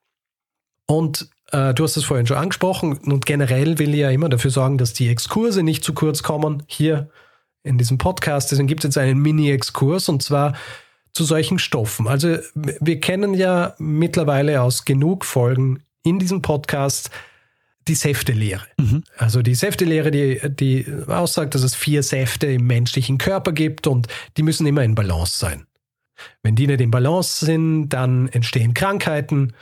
Und 0.87 1.29
äh, 1.51 1.75
du 1.75 1.85
hast 1.85 1.97
es 1.97 2.05
vorhin 2.05 2.27
schon 2.27 2.37
angesprochen 2.37 2.99
und 2.99 3.27
generell 3.27 3.79
will 3.79 3.95
ich 3.95 4.01
ja 4.01 4.11
immer 4.11 4.29
dafür 4.29 4.51
sorgen, 4.51 4.79
dass 4.79 4.93
die 4.93 5.09
Exkurse 5.09 5.63
nicht 5.63 5.85
zu 5.85 5.95
kurz 5.95 6.23
kommen. 6.23 6.63
Hier 6.67 7.11
in 7.63 7.79
diesem 7.79 7.99
Podcast, 7.99 8.51
deswegen 8.51 8.69
gibt 8.69 8.85
es 8.85 8.89
jetzt 8.89 8.99
einen 8.99 9.21
Mini-Exkurs 9.21 10.09
und 10.09 10.23
zwar 10.23 10.55
zu 11.13 11.25
solchen 11.25 11.59
Stoffen. 11.59 12.09
Also 12.09 12.39
wir 12.55 13.01
kennen 13.01 13.35
ja 13.35 13.75
mittlerweile 13.79 14.63
aus 14.63 14.85
genug 14.85 15.25
Folgen 15.25 15.83
in 16.03 16.19
diesem 16.19 16.43
Podcast 16.43 17.11
die 17.89 17.95
Säftelehre. 17.95 18.63
Mhm. 18.79 19.05
Also 19.17 19.43
die 19.43 19.55
Säftelehre, 19.55 20.11
die, 20.11 20.41
die 20.49 20.87
aussagt, 21.09 21.55
dass 21.55 21.63
es 21.63 21.75
vier 21.75 22.03
Säfte 22.03 22.47
im 22.47 22.67
menschlichen 22.67 23.19
Körper 23.19 23.53
gibt 23.53 23.87
und 23.87 24.07
die 24.37 24.43
müssen 24.43 24.67
immer 24.67 24.85
in 24.85 24.95
Balance 24.95 25.39
sein. 25.39 25.67
Wenn 26.43 26.55
die 26.55 26.67
nicht 26.67 26.81
in 26.81 26.91
Balance 26.91 27.45
sind, 27.45 27.89
dann 27.89 28.29
entstehen 28.29 28.75
Krankheiten. 28.75 29.55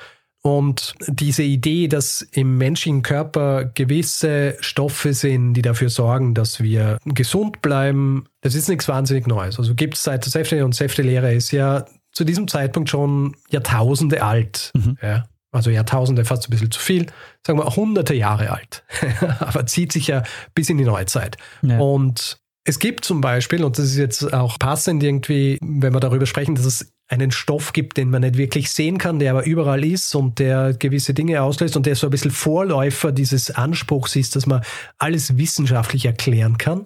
Und 0.43 0.95
diese 1.07 1.43
Idee, 1.43 1.87
dass 1.87 2.23
im 2.23 2.57
menschlichen 2.57 3.03
Körper 3.03 3.67
gewisse 3.67 4.57
Stoffe 4.61 5.13
sind, 5.13 5.53
die 5.53 5.63
dafür 5.63 5.91
sorgen, 5.91 6.35
dass 6.35 6.63
wir 6.63 6.99
gesund 7.05 7.61
bleiben, 7.61 8.25
das 8.41 8.55
ist 8.55 8.69
nichts 8.69 8.89
wahnsinnig 8.89 9.27
Neues. 9.27 9.59
Also 9.59 9.75
gibt 9.75 9.95
es 9.95 10.03
seit 10.03 10.25
der 10.25 10.31
Säftelehre 10.31 10.65
und 10.65 10.75
Säftelehre 10.75 11.35
ist 11.35 11.51
ja 11.51 11.85
zu 12.13 12.25
diesem 12.25 12.49
Zeitpunkt 12.49 12.89
schon 12.89 13.37
Jahrtausende 13.51 14.23
alt. 14.23 14.71
Mhm. 14.75 14.97
Ja 15.03 15.25
also 15.53 15.71
Jahrtausende 15.71 16.25
fast 16.25 16.49
ein 16.49 16.51
bisschen 16.51 16.71
zu 16.71 16.81
viel, 16.81 17.07
sagen 17.45 17.59
wir 17.59 17.77
hunderte 17.77 18.15
Jahre 18.15 18.51
alt, 18.51 18.85
aber 19.41 19.67
zieht 19.67 19.93
sich 19.93 20.07
ja 20.07 20.23
bis 20.55 20.71
in 20.71 20.79
die 20.79 20.85
Neuzeit. 20.85 21.37
Ja. 21.63 21.79
Und 21.79 22.39
es 22.65 22.79
gibt 22.79 23.05
zum 23.05 23.21
Beispiel, 23.21 23.65
und 23.65 23.79
das 23.79 23.87
ist 23.87 23.97
jetzt 23.97 24.33
auch 24.33 24.59
passend 24.59 25.03
irgendwie, 25.03 25.59
wenn 25.61 25.93
wir 25.93 26.01
darüber 26.01 26.27
sprechen, 26.27 26.55
dass 26.55 26.67
es 26.67 26.93
einen 27.11 27.33
Stoff 27.33 27.73
gibt, 27.73 27.97
den 27.97 28.09
man 28.09 28.23
nicht 28.23 28.39
wirklich 28.39 28.71
sehen 28.71 28.97
kann, 28.97 29.19
der 29.19 29.33
aber 29.33 29.45
überall 29.45 29.85
ist 29.85 30.15
und 30.15 30.39
der 30.39 30.75
gewisse 30.75 31.13
Dinge 31.13 31.43
auslöst 31.43 31.77
und 31.77 31.85
der 31.85 31.97
so 31.97 32.07
ein 32.07 32.11
bisschen 32.11 32.31
Vorläufer 32.31 33.11
dieses 33.11 33.51
Anspruchs 33.51 34.15
ist, 34.15 34.37
dass 34.37 34.47
man 34.47 34.63
alles 34.99 35.37
wissenschaftlich 35.37 36.07
erklären 36.07 36.57
kann, 36.57 36.85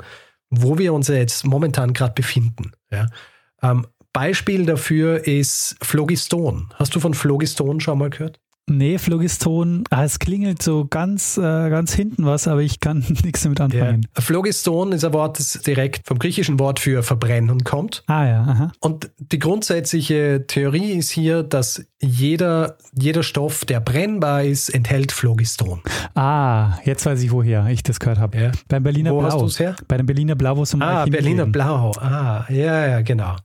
wo 0.49 0.79
wir 0.79 0.95
uns 0.95 1.09
jetzt 1.09 1.45
momentan 1.45 1.93
gerade 1.93 2.15
befinden. 2.15 2.73
Ja. 2.91 3.07
Ähm, 3.63 3.87
Beispiel 4.15 4.65
dafür 4.65 5.27
ist 5.27 5.77
Phlogiston. 5.83 6.73
Hast 6.77 6.95
du 6.95 7.01
von 7.01 7.13
Phlogiston 7.13 7.81
schon 7.81 7.99
mal 7.99 8.11
gehört? 8.11 8.41
Nee, 8.67 8.97
Phlogiston, 8.99 9.85
ah, 9.91 10.05
es 10.05 10.19
klingelt 10.19 10.63
so 10.63 10.87
ganz, 10.87 11.37
äh, 11.37 11.41
ganz 11.69 11.93
hinten 11.93 12.25
was, 12.25 12.49
aber 12.49 12.63
ich 12.63 12.81
kann 12.81 13.05
nichts 13.23 13.43
damit 13.43 13.61
anfangen. 13.61 14.07
Ja. 14.17 14.23
Phlogiston 14.23 14.93
ist 14.93 15.05
ein 15.05 15.13
Wort, 15.13 15.39
das 15.39 15.61
direkt 15.67 16.07
vom 16.07 16.19
griechischen 16.19 16.59
Wort 16.59 16.81
für 16.81 17.03
verbrennen 17.03 17.63
kommt. 17.65 18.03
Ah 18.07 18.27
ja. 18.27 18.41
Aha. 18.43 18.73
Und 18.81 19.11
die 19.19 19.39
grundsätzliche 19.39 20.47
Theorie 20.47 20.93
ist 20.93 21.11
hier, 21.11 21.43
dass 21.43 21.85
jeder, 22.01 22.79
jeder 22.99 23.23
Stoff, 23.23 23.67
der 23.67 23.81
brennbar 23.81 24.45
ist, 24.45 24.71
enthält 24.71 25.13
Phlogiston. 25.13 25.83
Ah, 26.15 26.79
jetzt 26.85 27.05
weiß 27.05 27.23
ich, 27.23 27.33
woher 27.33 27.67
ich 27.69 27.83
das 27.83 28.01
gehört 28.01 28.19
habe. 28.19 28.39
Ja. 28.39 28.53
Beim 28.69 28.83
Berliner 28.83 29.13
wo 29.13 29.21
Blau. 29.21 29.43
Hast 29.43 29.59
her? 29.59 29.77
Bei 29.89 29.99
dem 29.99 30.07
Berliner 30.07 30.37
Blau, 30.37 30.57
wo 30.57 30.63
es 30.63 30.73
um 30.73 30.81
Ah, 30.81 31.05
Berliner 31.05 31.47
Blau. 31.47 31.93
Ah, 32.01 32.47
ja, 32.49 32.87
ja, 32.87 33.01
genau. 33.03 33.37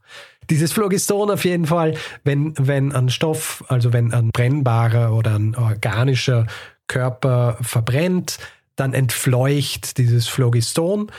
Dieses 0.50 0.72
Phlogiston 0.72 1.30
auf 1.30 1.44
jeden 1.44 1.66
Fall, 1.66 1.96
wenn, 2.24 2.54
wenn 2.58 2.92
ein 2.92 3.08
Stoff, 3.08 3.64
also 3.68 3.92
wenn 3.92 4.12
ein 4.12 4.30
brennbarer 4.30 5.14
oder 5.14 5.36
ein 5.36 5.54
organischer 5.54 6.46
Körper 6.88 7.56
verbrennt, 7.60 8.38
dann 8.74 8.92
entfleucht 8.92 9.96
dieses 9.98 10.26
Phlogiston. 10.26 11.10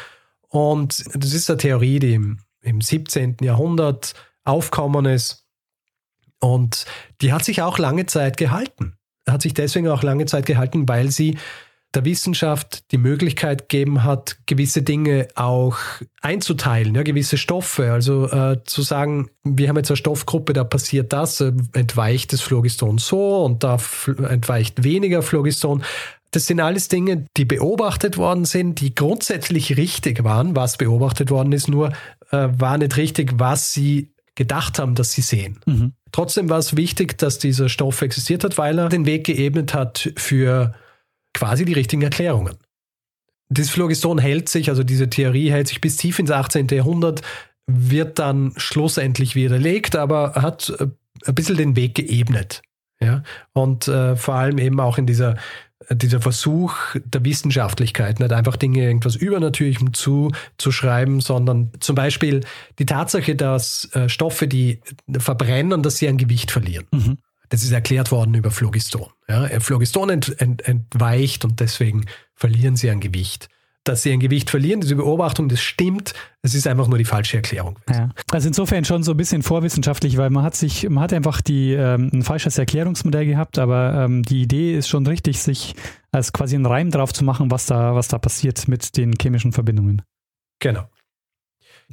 Und 0.49 1.05
das 1.15 1.33
ist 1.33 1.49
eine 1.49 1.57
Theorie, 1.57 1.99
die 1.99 2.13
im, 2.13 2.39
im 2.61 2.81
17. 2.81 3.37
Jahrhundert 3.41 4.13
aufkommen 4.43 5.05
ist. 5.05 5.45
Und 6.39 6.85
die 7.21 7.31
hat 7.31 7.45
sich 7.45 7.61
auch 7.61 7.77
lange 7.77 8.07
Zeit 8.07 8.35
gehalten. 8.35 8.97
Hat 9.29 9.43
sich 9.43 9.53
deswegen 9.53 9.87
auch 9.87 10.03
lange 10.03 10.25
Zeit 10.25 10.45
gehalten, 10.45 10.89
weil 10.89 11.11
sie 11.11 11.37
der 11.93 12.05
Wissenschaft 12.05 12.91
die 12.91 12.97
Möglichkeit 12.97 13.67
gegeben 13.69 14.03
hat, 14.03 14.37
gewisse 14.45 14.81
Dinge 14.81 15.27
auch 15.35 15.77
einzuteilen, 16.21 16.95
ja, 16.95 17.03
gewisse 17.03 17.37
Stoffe. 17.37 17.91
Also 17.91 18.29
äh, 18.29 18.63
zu 18.63 18.81
sagen, 18.81 19.29
wir 19.43 19.67
haben 19.67 19.77
jetzt 19.77 19.91
eine 19.91 19.97
Stoffgruppe, 19.97 20.53
da 20.53 20.63
passiert 20.63 21.11
das, 21.11 21.41
äh, 21.41 21.51
entweicht 21.73 22.31
das 22.31 22.41
Phlogiston 22.41 22.97
so 22.97 23.43
und 23.43 23.63
da 23.63 23.77
entweicht 24.29 24.83
weniger 24.83 25.21
Phlogiston. 25.21 25.83
Das 26.31 26.45
sind 26.45 26.61
alles 26.61 26.87
Dinge, 26.87 27.25
die 27.35 27.43
beobachtet 27.43 28.17
worden 28.17 28.45
sind, 28.45 28.79
die 28.79 28.95
grundsätzlich 28.95 29.75
richtig 29.75 30.23
waren, 30.23 30.55
was 30.55 30.77
beobachtet 30.77 31.29
worden 31.29 31.51
ist, 31.51 31.67
nur 31.67 31.91
äh, 32.31 32.47
war 32.57 32.77
nicht 32.77 32.95
richtig, 32.95 33.33
was 33.35 33.73
sie 33.73 34.13
gedacht 34.35 34.79
haben, 34.79 34.95
dass 34.95 35.11
sie 35.11 35.21
sehen. 35.21 35.59
Mhm. 35.65 35.91
Trotzdem 36.13 36.49
war 36.49 36.57
es 36.57 36.77
wichtig, 36.77 37.17
dass 37.17 37.37
dieser 37.37 37.67
Stoff 37.67 38.01
existiert 38.01 38.45
hat, 38.45 38.57
weil 38.57 38.79
er 38.79 38.87
den 38.87 39.05
Weg 39.05 39.25
geebnet 39.25 39.73
hat 39.73 40.13
für 40.15 40.73
quasi 41.33 41.65
die 41.65 41.73
richtigen 41.73 42.01
Erklärungen. 42.01 42.57
Das 43.49 43.69
Phlogiston 43.69 44.17
hält 44.17 44.47
sich, 44.47 44.69
also 44.69 44.83
diese 44.83 45.09
Theorie 45.09 45.51
hält 45.51 45.67
sich 45.67 45.81
bis 45.81 45.97
tief 45.97 46.19
ins 46.19 46.31
18. 46.31 46.67
Jahrhundert, 46.67 47.21
wird 47.67 48.19
dann 48.19 48.53
schlussendlich 48.57 49.35
widerlegt, 49.35 49.95
aber 49.95 50.33
hat 50.35 50.73
äh, 50.79 50.87
ein 51.25 51.35
bisschen 51.35 51.57
den 51.57 51.75
Weg 51.75 51.95
geebnet. 51.95 52.61
Ja? 53.01 53.23
Und 53.53 53.87
äh, 53.87 54.15
vor 54.15 54.35
allem 54.35 54.57
eben 54.57 54.79
auch 54.79 54.97
in 54.97 55.05
dieser, 55.05 55.35
dieser 55.89 56.21
Versuch 56.21 56.75
der 57.03 57.25
Wissenschaftlichkeit, 57.25 58.19
nicht 58.19 58.31
einfach 58.31 58.55
Dinge 58.55 58.83
irgendwas 58.83 59.15
Übernatürlichem 59.15 59.93
zu, 59.93 60.31
zu 60.57 60.71
schreiben, 60.71 61.19
sondern 61.19 61.71
zum 61.79 61.95
Beispiel 61.95 62.41
die 62.79 62.85
Tatsache, 62.85 63.35
dass 63.35 63.89
äh, 63.93 64.07
Stoffe, 64.07 64.47
die 64.47 64.81
verbrennen, 65.11 65.83
dass 65.83 65.97
sie 65.97 66.07
an 66.07 66.17
Gewicht 66.17 66.51
verlieren. 66.51 66.85
Mhm. 66.91 67.17
Das 67.51 67.63
ist 67.63 67.71
erklärt 67.71 68.11
worden 68.11 68.33
über 68.33 68.49
Phlogiston. 68.49 69.07
Ja, 69.27 69.45
Phlogiston 69.59 70.09
ent, 70.09 70.41
ent, 70.41 70.65
entweicht 70.65 71.43
und 71.43 71.59
deswegen 71.59 72.05
verlieren 72.33 72.77
sie 72.77 72.89
an 72.89 73.01
Gewicht. 73.01 73.49
Dass 73.83 74.03
sie 74.03 74.13
an 74.13 74.21
Gewicht 74.21 74.49
verlieren, 74.49 74.79
diese 74.79 74.95
Beobachtung, 74.95 75.49
das 75.49 75.59
stimmt. 75.59 76.13
Es 76.43 76.53
ist 76.53 76.65
einfach 76.65 76.87
nur 76.87 76.97
die 76.97 77.03
falsche 77.03 77.37
Erklärung. 77.37 77.77
Ja. 77.89 78.09
Also 78.31 78.47
insofern 78.47 78.85
schon 78.85 79.03
so 79.03 79.11
ein 79.11 79.17
bisschen 79.17 79.43
vorwissenschaftlich, 79.43 80.15
weil 80.15 80.29
man 80.29 80.45
hat 80.45 80.55
sich, 80.55 80.87
man 80.87 81.03
hat 81.03 81.11
einfach 81.11 81.41
die, 81.41 81.73
ähm, 81.73 82.09
ein 82.13 82.23
falsches 82.23 82.57
Erklärungsmodell 82.57 83.25
gehabt, 83.25 83.59
aber 83.59 84.05
ähm, 84.05 84.23
die 84.23 84.43
Idee 84.43 84.77
ist 84.77 84.87
schon 84.87 85.05
richtig, 85.05 85.41
sich 85.41 85.75
als 86.13 86.31
quasi 86.31 86.55
einen 86.55 86.65
Reim 86.65 86.89
drauf 86.89 87.11
zu 87.11 87.25
machen, 87.25 87.51
was 87.51 87.65
da, 87.65 87.95
was 87.95 88.07
da 88.07 88.17
passiert 88.17 88.65
mit 88.69 88.95
den 88.95 89.13
chemischen 89.19 89.51
Verbindungen. 89.51 90.03
Genau. 90.59 90.87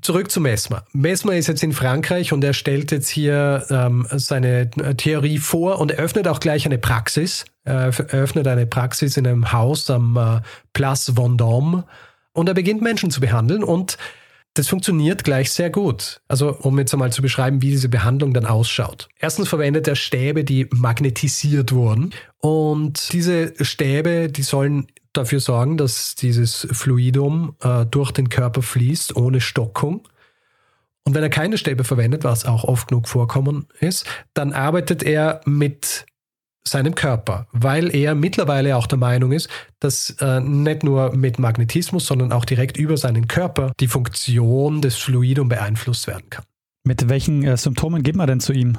Zurück 0.02 0.30
zu 0.30 0.40
Mesmer. 0.40 0.84
Mesmer 0.92 1.34
ist 1.34 1.46
jetzt 1.46 1.62
in 1.62 1.72
Frankreich 1.72 2.32
und 2.32 2.44
er 2.44 2.52
stellt 2.52 2.92
jetzt 2.92 3.08
hier 3.08 3.64
ähm, 3.70 4.06
seine 4.10 4.70
Theorie 4.96 5.38
vor 5.38 5.78
und 5.78 5.92
eröffnet 5.92 6.28
auch 6.28 6.40
gleich 6.40 6.66
eine 6.66 6.78
Praxis. 6.78 7.44
Er 7.64 7.92
eröffnet 8.10 8.46
eine 8.46 8.66
Praxis 8.66 9.16
in 9.16 9.26
einem 9.26 9.52
Haus 9.52 9.88
am 9.90 10.16
äh, 10.16 10.40
Place 10.72 11.16
Vendôme 11.16 11.84
und 12.32 12.48
er 12.48 12.54
beginnt 12.54 12.82
Menschen 12.82 13.10
zu 13.10 13.20
behandeln 13.20 13.64
und 13.64 13.98
das 14.58 14.66
funktioniert 14.66 15.22
gleich 15.22 15.52
sehr 15.52 15.70
gut. 15.70 16.20
Also, 16.26 16.50
um 16.50 16.78
jetzt 16.78 16.92
einmal 16.92 17.12
zu 17.12 17.22
beschreiben, 17.22 17.62
wie 17.62 17.70
diese 17.70 17.88
Behandlung 17.88 18.34
dann 18.34 18.44
ausschaut. 18.44 19.08
Erstens 19.20 19.48
verwendet 19.48 19.86
er 19.86 19.94
Stäbe, 19.94 20.42
die 20.42 20.66
magnetisiert 20.70 21.70
wurden. 21.70 22.10
Und 22.38 23.12
diese 23.12 23.52
Stäbe, 23.64 24.28
die 24.28 24.42
sollen 24.42 24.88
dafür 25.12 25.40
sorgen, 25.40 25.76
dass 25.76 26.14
dieses 26.14 26.66
Fluidum 26.70 27.56
äh, 27.60 27.86
durch 27.86 28.12
den 28.12 28.28
Körper 28.28 28.62
fließt, 28.62 29.16
ohne 29.16 29.40
Stockung. 29.40 30.08
Und 31.04 31.14
wenn 31.14 31.22
er 31.22 31.30
keine 31.30 31.56
Stäbe 31.56 31.84
verwendet, 31.84 32.24
was 32.24 32.44
auch 32.44 32.64
oft 32.64 32.88
genug 32.88 33.08
vorkommen 33.08 33.66
ist, 33.80 34.06
dann 34.34 34.52
arbeitet 34.52 35.02
er 35.02 35.40
mit 35.46 36.06
seinem 36.64 36.94
Körper, 36.94 37.46
weil 37.52 37.94
er 37.94 38.14
mittlerweile 38.14 38.76
auch 38.76 38.86
der 38.86 38.98
Meinung 38.98 39.32
ist, 39.32 39.48
dass 39.80 40.10
äh, 40.20 40.40
nicht 40.40 40.82
nur 40.82 41.14
mit 41.16 41.38
Magnetismus, 41.38 42.06
sondern 42.06 42.32
auch 42.32 42.44
direkt 42.44 42.76
über 42.76 42.96
seinen 42.96 43.26
Körper 43.26 43.72
die 43.80 43.88
Funktion 43.88 44.82
des 44.82 44.96
Fluidum 44.96 45.48
beeinflusst 45.48 46.06
werden 46.06 46.28
kann. 46.30 46.44
Mit 46.84 47.08
welchen 47.08 47.42
äh, 47.44 47.56
Symptomen 47.56 48.02
geht 48.02 48.16
man 48.16 48.26
denn 48.26 48.40
zu 48.40 48.52
ihm? 48.52 48.78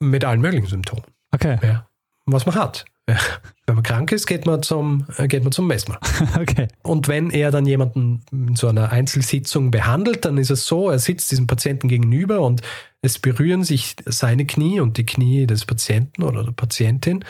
Mit 0.00 0.24
allen 0.24 0.40
möglichen 0.40 0.66
Symptomen. 0.66 1.04
Okay. 1.30 1.58
Ja, 1.62 1.88
was 2.26 2.46
man 2.46 2.54
hat. 2.56 2.84
Wenn 3.06 3.74
man 3.74 3.82
krank 3.82 4.12
ist, 4.12 4.26
geht 4.26 4.46
man 4.46 4.62
zum, 4.62 5.06
äh, 5.16 5.28
geht 5.28 5.42
man 5.42 5.52
zum 5.52 5.66
Messmer. 5.66 5.98
Okay. 6.40 6.68
Und 6.82 7.08
wenn 7.08 7.30
er 7.30 7.50
dann 7.50 7.66
jemanden 7.66 8.22
in 8.32 8.56
so 8.56 8.68
einer 8.68 8.92
Einzelsitzung 8.92 9.70
behandelt, 9.70 10.24
dann 10.24 10.38
ist 10.38 10.50
es 10.50 10.66
so, 10.66 10.90
er 10.90 10.98
sitzt 10.98 11.30
diesem 11.30 11.46
Patienten 11.46 11.88
gegenüber 11.88 12.40
und 12.40 12.62
es 13.02 13.18
berühren 13.18 13.64
sich 13.64 13.96
seine 14.06 14.46
Knie 14.46 14.80
und 14.80 14.96
die 14.96 15.06
Knie 15.06 15.46
des 15.46 15.64
Patienten 15.64 16.22
oder 16.22 16.44
der 16.44 16.52
Patientin 16.52 17.24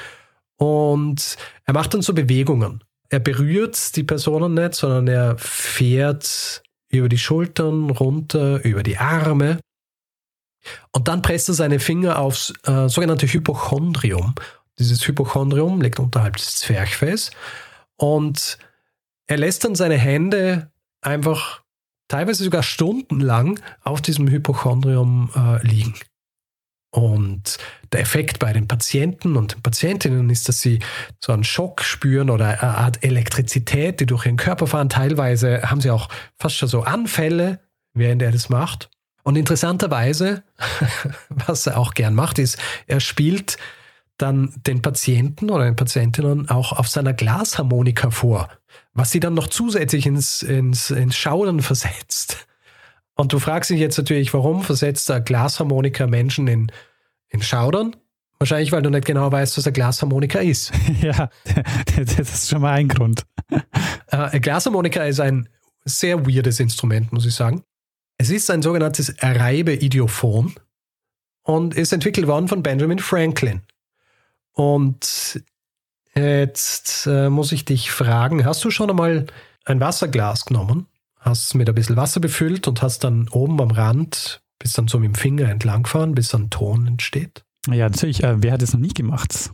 und 0.56 1.36
er 1.64 1.74
macht 1.74 1.94
dann 1.94 2.02
so 2.02 2.14
Bewegungen. 2.14 2.82
Er 3.08 3.20
berührt 3.20 3.96
die 3.96 4.04
Personen 4.04 4.54
nicht, 4.54 4.74
sondern 4.74 5.08
er 5.08 5.36
fährt 5.38 6.62
über 6.88 7.08
die 7.08 7.18
Schultern 7.18 7.90
runter, 7.90 8.64
über 8.64 8.82
die 8.82 8.98
Arme 8.98 9.58
und 10.92 11.08
dann 11.08 11.22
presst 11.22 11.48
er 11.48 11.54
seine 11.54 11.80
Finger 11.80 12.18
aufs 12.18 12.52
äh, 12.64 12.88
sogenannte 12.88 13.26
Hypochondrium 13.26 14.34
dieses 14.78 15.06
Hypochondrium 15.06 15.80
liegt 15.80 16.00
unterhalb 16.00 16.36
des 16.36 16.56
Zwerchfells 16.56 17.30
und 17.96 18.58
er 19.26 19.38
lässt 19.38 19.64
dann 19.64 19.74
seine 19.74 19.96
Hände 19.96 20.70
einfach 21.00 21.62
teilweise 22.08 22.44
sogar 22.44 22.62
stundenlang 22.62 23.60
auf 23.82 24.02
diesem 24.02 24.28
Hypochondrium 24.28 25.30
äh, 25.34 25.66
liegen. 25.66 25.94
Und 26.90 27.58
der 27.92 28.00
Effekt 28.00 28.38
bei 28.38 28.52
den 28.52 28.68
Patienten 28.68 29.36
und 29.36 29.54
den 29.54 29.62
Patientinnen 29.62 30.30
ist, 30.30 30.48
dass 30.48 30.60
sie 30.60 30.78
so 31.18 31.32
einen 31.32 31.42
Schock 31.42 31.82
spüren 31.82 32.30
oder 32.30 32.46
eine 32.46 32.62
Art 32.62 33.02
Elektrizität, 33.02 33.98
die 33.98 34.06
durch 34.06 34.26
ihren 34.26 34.36
Körper 34.36 34.68
fahren. 34.68 34.88
Teilweise 34.88 35.62
haben 35.62 35.80
sie 35.80 35.90
auch 35.90 36.08
fast 36.38 36.56
schon 36.56 36.68
so 36.68 36.82
Anfälle, 36.82 37.58
während 37.94 38.22
er 38.22 38.30
das 38.30 38.48
macht. 38.48 38.90
Und 39.24 39.34
interessanterweise, 39.34 40.44
was 41.30 41.66
er 41.66 41.78
auch 41.78 41.94
gern 41.94 42.14
macht, 42.14 42.38
ist, 42.38 42.58
er 42.86 43.00
spielt 43.00 43.56
dann 44.18 44.54
den 44.66 44.82
Patienten 44.82 45.50
oder 45.50 45.64
den 45.64 45.76
Patientinnen 45.76 46.48
auch 46.48 46.72
auf 46.72 46.88
seiner 46.88 47.12
Glasharmonika 47.12 48.10
vor, 48.10 48.48
was 48.92 49.10
sie 49.10 49.20
dann 49.20 49.34
noch 49.34 49.48
zusätzlich 49.48 50.06
ins, 50.06 50.42
ins, 50.42 50.90
ins 50.90 51.16
Schaudern 51.16 51.60
versetzt. 51.60 52.46
Und 53.16 53.32
du 53.32 53.38
fragst 53.38 53.70
dich 53.70 53.80
jetzt 53.80 53.98
natürlich, 53.98 54.32
warum 54.34 54.62
versetzt 54.62 55.08
der 55.08 55.20
Glasharmonika 55.20 56.06
Menschen 56.06 56.48
in, 56.48 56.72
in 57.28 57.42
Schaudern? 57.42 57.96
Wahrscheinlich, 58.38 58.72
weil 58.72 58.82
du 58.82 58.90
nicht 58.90 59.06
genau 59.06 59.30
weißt, 59.30 59.56
was 59.56 59.66
ein 59.66 59.72
Glasharmonika 59.72 60.40
ist. 60.40 60.72
ja, 61.00 61.30
das 61.96 62.18
ist 62.18 62.50
schon 62.50 62.62
mal 62.62 62.72
ein 62.72 62.88
Grund. 62.88 63.24
Äh, 63.50 64.16
ein 64.16 64.40
Glasharmonika 64.40 65.04
ist 65.04 65.20
ein 65.20 65.48
sehr 65.84 66.26
weirdes 66.26 66.60
Instrument, 66.60 67.12
muss 67.12 67.26
ich 67.26 67.34
sagen. 67.34 67.62
Es 68.18 68.30
ist 68.30 68.50
ein 68.50 68.62
sogenanntes 68.62 69.14
Reibe-Idiophon 69.20 70.54
und 71.42 71.74
ist 71.74 71.92
entwickelt 71.92 72.26
worden 72.26 72.48
von 72.48 72.62
Benjamin 72.62 72.98
Franklin. 72.98 73.62
Und 74.54 75.42
jetzt 76.14 77.06
äh, 77.06 77.28
muss 77.28 77.52
ich 77.52 77.64
dich 77.64 77.90
fragen, 77.90 78.44
hast 78.44 78.64
du 78.64 78.70
schon 78.70 78.90
einmal 78.90 79.26
ein 79.64 79.80
Wasserglas 79.80 80.46
genommen, 80.46 80.86
hast 81.18 81.46
es 81.46 81.54
mit 81.54 81.68
ein 81.68 81.74
bisschen 81.74 81.96
Wasser 81.96 82.20
befüllt 82.20 82.68
und 82.68 82.82
hast 82.82 83.04
dann 83.04 83.28
oben 83.28 83.60
am 83.60 83.70
Rand 83.70 84.40
bis 84.58 84.72
dann 84.72 84.88
so 84.88 84.98
mit 84.98 85.08
dem 85.08 85.14
Finger 85.14 85.48
entlang 85.50 85.82
gefahren, 85.82 86.14
bis 86.14 86.34
ein 86.34 86.50
Ton 86.50 86.86
entsteht? 86.86 87.44
Ja, 87.66 87.88
natürlich. 87.88 88.22
Äh, 88.22 88.42
wer 88.42 88.52
hat 88.52 88.62
das 88.62 88.72
noch 88.72 88.80
nie 88.80 88.94
gemacht? 88.94 89.52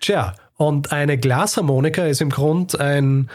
Tja, 0.00 0.34
und 0.56 0.92
eine 0.92 1.18
Glasharmonika 1.18 2.04
ist 2.06 2.20
im 2.20 2.30
Grunde 2.30 2.80
ein, 2.80 3.30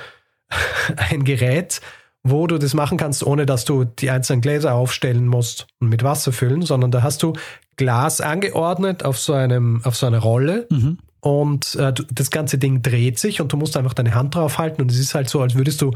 ein 0.98 1.24
Gerät, 1.24 1.82
wo 2.24 2.48
du 2.48 2.58
das 2.58 2.74
machen 2.74 2.98
kannst, 2.98 3.24
ohne 3.24 3.46
dass 3.46 3.64
du 3.64 3.86
die 3.86 4.10
einzelnen 4.10 4.42
Gläser 4.42 4.74
aufstellen 4.74 5.28
musst 5.28 5.68
und 5.80 5.90
mit 5.90 6.04
Wasser 6.04 6.34
füllen, 6.34 6.62
sondern 6.62 6.92
da 6.92 7.04
hast 7.04 7.24
du 7.24 7.34
Glas 7.78 8.22
angeordnet 8.22 9.06
auf 9.06 9.18
so, 9.18 9.34
einem, 9.34 9.82
auf 9.84 9.96
so 9.96 10.06
einer 10.08 10.20
Rolle 10.20 10.68
mhm. 10.70 10.98
und 11.22 11.76
äh, 11.76 11.94
das 12.12 12.32
ganze 12.32 12.58
Ding 12.58 12.82
dreht 12.82 13.20
sich 13.20 13.40
und 13.40 13.54
du 13.54 13.58
musst 13.58 13.78
einfach 13.78 13.94
deine 13.94 14.16
Hand 14.16 14.36
drauf 14.36 14.58
halten 14.58 14.82
und 14.82 14.92
es 14.92 15.00
ist 15.00 15.16
halt 15.16 15.30
so, 15.30 15.42
als 15.42 15.56
würdest 15.56 15.82
du 15.82 15.92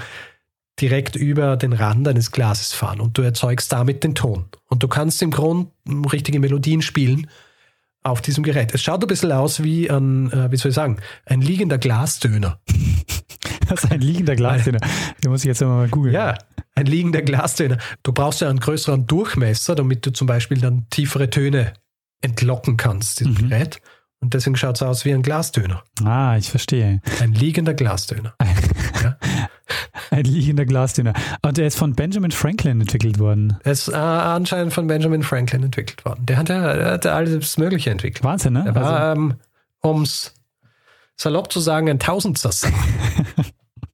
direkt 0.80 1.16
über 1.16 1.58
den 1.58 1.74
Rand 1.74 2.08
eines 2.08 2.32
Glases 2.32 2.74
fahren 2.74 3.02
und 3.02 3.18
du 3.18 3.22
erzeugst 3.22 3.72
damit 3.72 4.04
den 4.04 4.16
Ton. 4.16 4.46
Und 4.68 4.84
du 4.84 4.88
kannst 4.88 5.22
im 5.22 5.32
Grunde 5.32 5.72
richtige 6.12 6.40
Melodien 6.40 6.82
spielen 6.82 7.28
auf 8.04 8.22
diesem 8.22 8.44
Gerät. 8.44 8.74
Es 8.74 8.82
schaut 8.82 9.04
ein 9.04 9.08
bisschen 9.08 9.32
aus 9.32 9.64
wie 9.64 9.90
ein, 9.90 10.32
äh, 10.32 10.52
wie 10.52 10.58
soll 10.58 10.70
ich 10.70 10.76
sagen, 10.76 10.98
ein 11.26 11.42
liegender 11.42 11.78
Glasdöner. 11.78 12.60
Das 13.68 13.86
ist 13.86 13.92
ein 13.92 14.02
liegender 14.02 14.36
Glasdöner. 14.36 14.80
Den 15.24 15.32
muss 15.32 15.42
ich 15.42 15.48
jetzt 15.48 15.62
mal 15.62 15.88
googeln. 15.88 16.14
Ja, 16.14 16.38
ein 16.76 16.86
liegender 16.86 17.22
Glasdöner. 17.22 17.78
Du 18.04 18.14
brauchst 18.14 18.42
ja 18.42 18.50
einen 18.50 18.60
größeren 18.60 19.08
Durchmesser, 19.08 19.76
damit 19.76 20.06
du 20.06 20.12
zum 20.12 20.28
Beispiel 20.28 20.60
dann 20.60 20.88
tiefere 20.90 21.30
Töne 21.30 21.74
entlocken 22.22 22.78
kannst, 22.78 23.26
mhm. 23.26 23.36
Gerät. 23.36 23.82
Und 24.20 24.36
deswegen 24.36 24.56
schaut 24.56 24.76
es 24.76 24.84
aus 24.84 25.04
wie 25.04 25.14
ein 25.14 25.24
Glasdöner. 25.24 25.84
Ah, 26.04 26.38
ich 26.38 26.50
verstehe. 26.50 27.02
Ein 27.20 27.34
liegender 27.34 27.74
Glasdöner. 27.74 28.36
ja. 29.04 29.18
Ein 30.12 30.26
liegender 30.26 30.66
Glasdöner. 30.66 31.14
Und 31.42 31.58
der 31.58 31.68
ist 31.68 31.78
von 31.78 31.94
Benjamin 31.94 32.32
Franklin 32.32 32.82
entwickelt 32.82 33.18
worden. 33.18 33.58
Er 33.64 33.72
ist 33.72 33.88
äh, 33.88 33.96
anscheinend 33.96 34.74
von 34.74 34.86
Benjamin 34.88 35.24
Franklin 35.24 35.64
entwickelt 35.64 36.04
worden. 36.04 36.26
Der 36.26 36.38
hat 36.38 36.50
ja, 36.50 36.74
der 36.76 36.92
hat 36.92 37.06
ja 37.06 37.16
alles 37.16 37.58
Mögliche 37.58 37.90
entwickelt. 37.90 38.24
Wahnsinn, 38.24 38.54
ne? 38.54 38.64
Der 38.66 38.76
war, 38.76 39.00
also, 39.00 39.22
ähm, 39.22 39.34
ums 39.84 40.34
salopp 41.16 41.52
zu 41.52 41.62
sagen, 41.62 41.90
ein 41.90 42.00
Tausendsasser. 42.00 42.72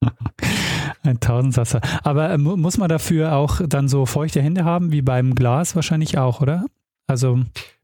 ein 1.07 1.19
Tausendsasser. 1.19 1.81
Aber 2.03 2.29
äh, 2.29 2.37
muss 2.37 2.77
man 2.77 2.89
dafür 2.89 3.33
auch 3.33 3.61
dann 3.65 3.87
so 3.87 4.05
feuchte 4.05 4.41
Hände 4.41 4.65
haben, 4.65 4.91
wie 4.91 5.01
beim 5.01 5.35
Glas 5.35 5.75
wahrscheinlich 5.75 6.17
auch, 6.17 6.41
oder? 6.41 6.65
Also. 7.07 7.39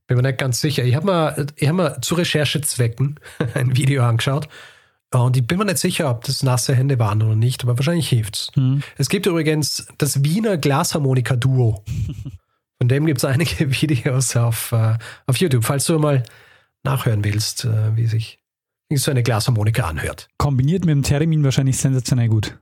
Bin 0.07 0.17
mir 0.17 0.23
nicht 0.23 0.38
ganz 0.38 0.59
sicher. 0.59 0.83
Ich 0.83 0.95
habe 0.95 1.05
mal, 1.05 1.47
hab 1.62 1.75
mal 1.75 2.01
zu 2.01 2.15
Recherchezwecken 2.15 3.19
ein 3.53 3.75
Video 3.75 4.03
angeschaut 4.03 4.47
und 5.13 5.38
ich 5.38 5.45
bin 5.45 5.59
mir 5.59 5.65
nicht 5.65 5.77
sicher, 5.77 6.09
ob 6.09 6.23
das 6.23 6.43
nasse 6.43 6.75
Hände 6.75 6.97
waren 6.99 7.21
oder 7.21 7.36
nicht, 7.36 7.63
aber 7.63 7.77
wahrscheinlich 7.77 8.09
hilft's. 8.09 8.49
Mhm. 8.55 8.81
Es 8.97 9.09
gibt 9.09 9.25
übrigens 9.25 9.88
das 9.97 10.23
Wiener 10.23 10.57
Glasharmonika-Duo. 10.57 11.83
Von 12.79 12.88
dem 12.88 13.05
gibt 13.05 13.19
es 13.19 13.25
einige 13.25 13.71
Videos 13.81 14.36
auf, 14.36 14.71
uh, 14.71 14.95
auf 15.27 15.38
YouTube, 15.38 15.63
falls 15.63 15.86
du 15.86 15.99
mal 15.99 16.23
nachhören 16.83 17.23
willst, 17.23 17.65
uh, 17.65 17.95
wie 17.95 18.07
sich 18.07 18.39
so 18.95 19.09
eine 19.09 19.23
Glasharmonika 19.23 19.88
anhört. 19.88 20.29
Kombiniert 20.38 20.86
mit 20.86 20.91
dem 20.91 21.03
Termin 21.03 21.43
wahrscheinlich 21.43 21.77
sensationell 21.77 22.27
gut. 22.27 22.59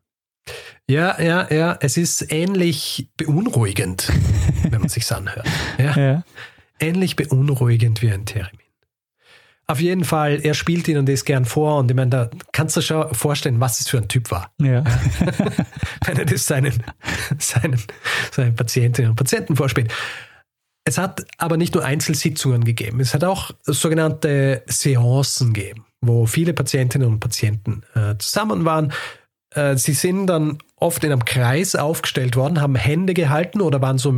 Ja, 0.91 1.21
ja, 1.21 1.47
ja. 1.49 1.77
Es 1.79 1.95
ist 1.95 2.33
ähnlich 2.33 3.07
beunruhigend, 3.15 4.11
wenn 4.69 4.81
man 4.81 4.89
sich's 4.89 5.09
anhört. 5.13 5.47
Ja? 5.77 5.97
ja. 5.97 6.23
Ähnlich 6.81 7.15
beunruhigend 7.15 8.01
wie 8.01 8.11
ein 8.11 8.25
Termin. 8.25 8.59
Auf 9.67 9.79
jeden 9.79 10.03
Fall, 10.03 10.41
er 10.43 10.53
spielt 10.53 10.89
ihn 10.89 10.97
und 10.97 11.07
das 11.07 11.23
gern 11.23 11.45
vor. 11.45 11.77
Und 11.77 11.89
ich 11.89 11.95
meine, 11.95 12.09
da 12.09 12.29
kannst 12.51 12.75
du 12.75 12.81
schon 12.81 13.13
vorstellen, 13.13 13.61
was 13.61 13.79
es 13.79 13.87
für 13.87 13.99
ein 13.99 14.09
Typ 14.09 14.31
war. 14.31 14.51
Ja. 14.61 14.83
Wenn 16.05 16.17
er 16.17 16.25
das 16.25 16.45
seinen, 16.45 16.83
seinen, 17.39 17.81
seinen 18.29 18.55
Patientinnen 18.57 19.11
und 19.11 19.15
Patienten 19.15 19.55
vorspielt. 19.55 19.93
Es 20.83 20.97
hat 20.97 21.25
aber 21.37 21.55
nicht 21.55 21.73
nur 21.73 21.85
Einzelsitzungen 21.85 22.65
gegeben, 22.65 22.99
es 22.99 23.13
hat 23.13 23.23
auch 23.23 23.51
sogenannte 23.61 24.63
Seancen 24.65 25.53
gegeben, 25.53 25.85
wo 26.01 26.25
viele 26.25 26.53
Patientinnen 26.53 27.07
und 27.07 27.19
Patienten 27.21 27.83
äh, 27.95 28.17
zusammen 28.17 28.65
waren. 28.65 28.91
Äh, 29.53 29.77
sie 29.77 29.93
sind 29.93 30.27
dann 30.27 30.57
oft 30.81 31.03
in 31.03 31.11
einem 31.11 31.25
Kreis 31.25 31.75
aufgestellt 31.75 32.35
worden, 32.35 32.59
haben 32.59 32.75
Hände 32.75 33.13
gehalten 33.13 33.61
oder 33.61 33.81
waren 33.81 33.99
so 33.99 34.13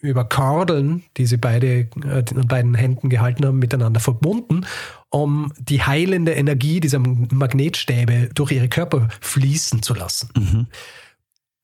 über 0.00 0.24
Kordeln, 0.24 1.02
die 1.16 1.24
sie 1.24 1.38
beide 1.38 1.88
äh, 2.04 2.24
in 2.30 2.46
beiden 2.46 2.74
Händen 2.74 3.08
gehalten 3.08 3.46
haben, 3.46 3.58
miteinander 3.58 3.98
verbunden, 3.98 4.66
um 5.08 5.52
die 5.58 5.82
heilende 5.82 6.34
Energie 6.34 6.80
dieser 6.80 6.98
Magnetstäbe 6.98 8.28
durch 8.34 8.52
ihre 8.52 8.68
Körper 8.68 9.08
fließen 9.22 9.82
zu 9.82 9.94
lassen. 9.94 10.28
Mhm. 10.36 10.66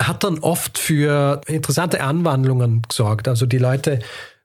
Hat 0.02 0.24
dann 0.24 0.38
oft 0.38 0.78
für 0.78 1.42
interessante 1.46 2.02
Anwandlungen 2.02 2.82
gesorgt. 2.88 3.28
Also 3.28 3.44
die 3.44 3.58
Leute 3.58 3.98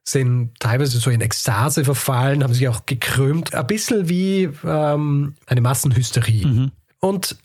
sind 0.04 0.52
teilweise 0.60 0.98
so 0.98 1.10
in 1.10 1.22
Ekstase 1.22 1.84
verfallen, 1.84 2.44
haben 2.44 2.54
sich 2.54 2.68
auch 2.68 2.84
gekrümmt, 2.84 3.54
ein 3.54 3.66
bisschen 3.66 4.08
wie 4.08 4.50
ähm, 4.64 5.34
eine 5.46 5.60
Massenhysterie. 5.62 6.46
Mhm. 6.46 6.72
Und 7.00 7.36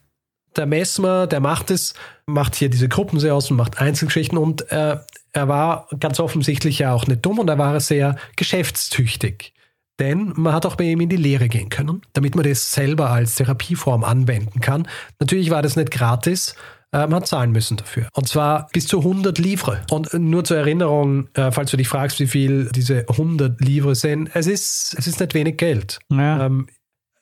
der 0.57 0.65
Messmer, 0.65 1.27
der 1.27 1.39
macht 1.39 1.71
es, 1.71 1.93
macht 2.25 2.55
hier 2.55 2.69
diese 2.69 2.89
Gruppenseancen, 2.89 3.55
macht 3.55 3.79
Einzelgeschichten 3.79 4.37
und 4.37 4.69
äh, 4.71 4.97
er 5.33 5.47
war 5.47 5.87
ganz 5.99 6.19
offensichtlich 6.19 6.79
ja 6.79 6.93
auch 6.93 7.07
nicht 7.07 7.25
dumm 7.25 7.39
und 7.39 7.49
er 7.49 7.57
war 7.57 7.79
sehr 7.79 8.15
geschäftstüchtig. 8.35 9.53
Denn 9.99 10.33
man 10.35 10.53
hat 10.53 10.65
auch 10.65 10.75
bei 10.75 10.85
ihm 10.85 11.01
in 11.01 11.09
die 11.09 11.17
Lehre 11.17 11.49
gehen 11.49 11.69
können, 11.69 12.01
damit 12.13 12.35
man 12.35 12.47
das 12.47 12.71
selber 12.71 13.11
als 13.11 13.35
Therapieform 13.35 14.03
anwenden 14.03 14.59
kann. 14.59 14.87
Natürlich 15.19 15.51
war 15.51 15.61
das 15.61 15.75
nicht 15.75 15.91
gratis, 15.91 16.55
äh, 16.93 16.99
man 16.99 17.15
hat 17.15 17.27
zahlen 17.27 17.51
müssen 17.51 17.77
dafür. 17.77 18.07
Und 18.13 18.27
zwar 18.27 18.69
bis 18.71 18.87
zu 18.87 18.99
100 18.99 19.37
Livre. 19.39 19.81
Und 19.91 20.13
nur 20.13 20.43
zur 20.43 20.57
Erinnerung, 20.57 21.27
äh, 21.33 21.51
falls 21.51 21.71
du 21.71 21.77
dich 21.77 21.87
fragst, 21.87 22.19
wie 22.19 22.27
viel 22.27 22.69
diese 22.71 23.05
100 23.09 23.59
Livre 23.61 23.95
sind, 23.95 24.29
es 24.33 24.47
ist, 24.47 24.95
es 24.97 25.07
ist 25.07 25.19
nicht 25.19 25.33
wenig 25.33 25.57
Geld. 25.57 25.99
Ja. 26.09 26.49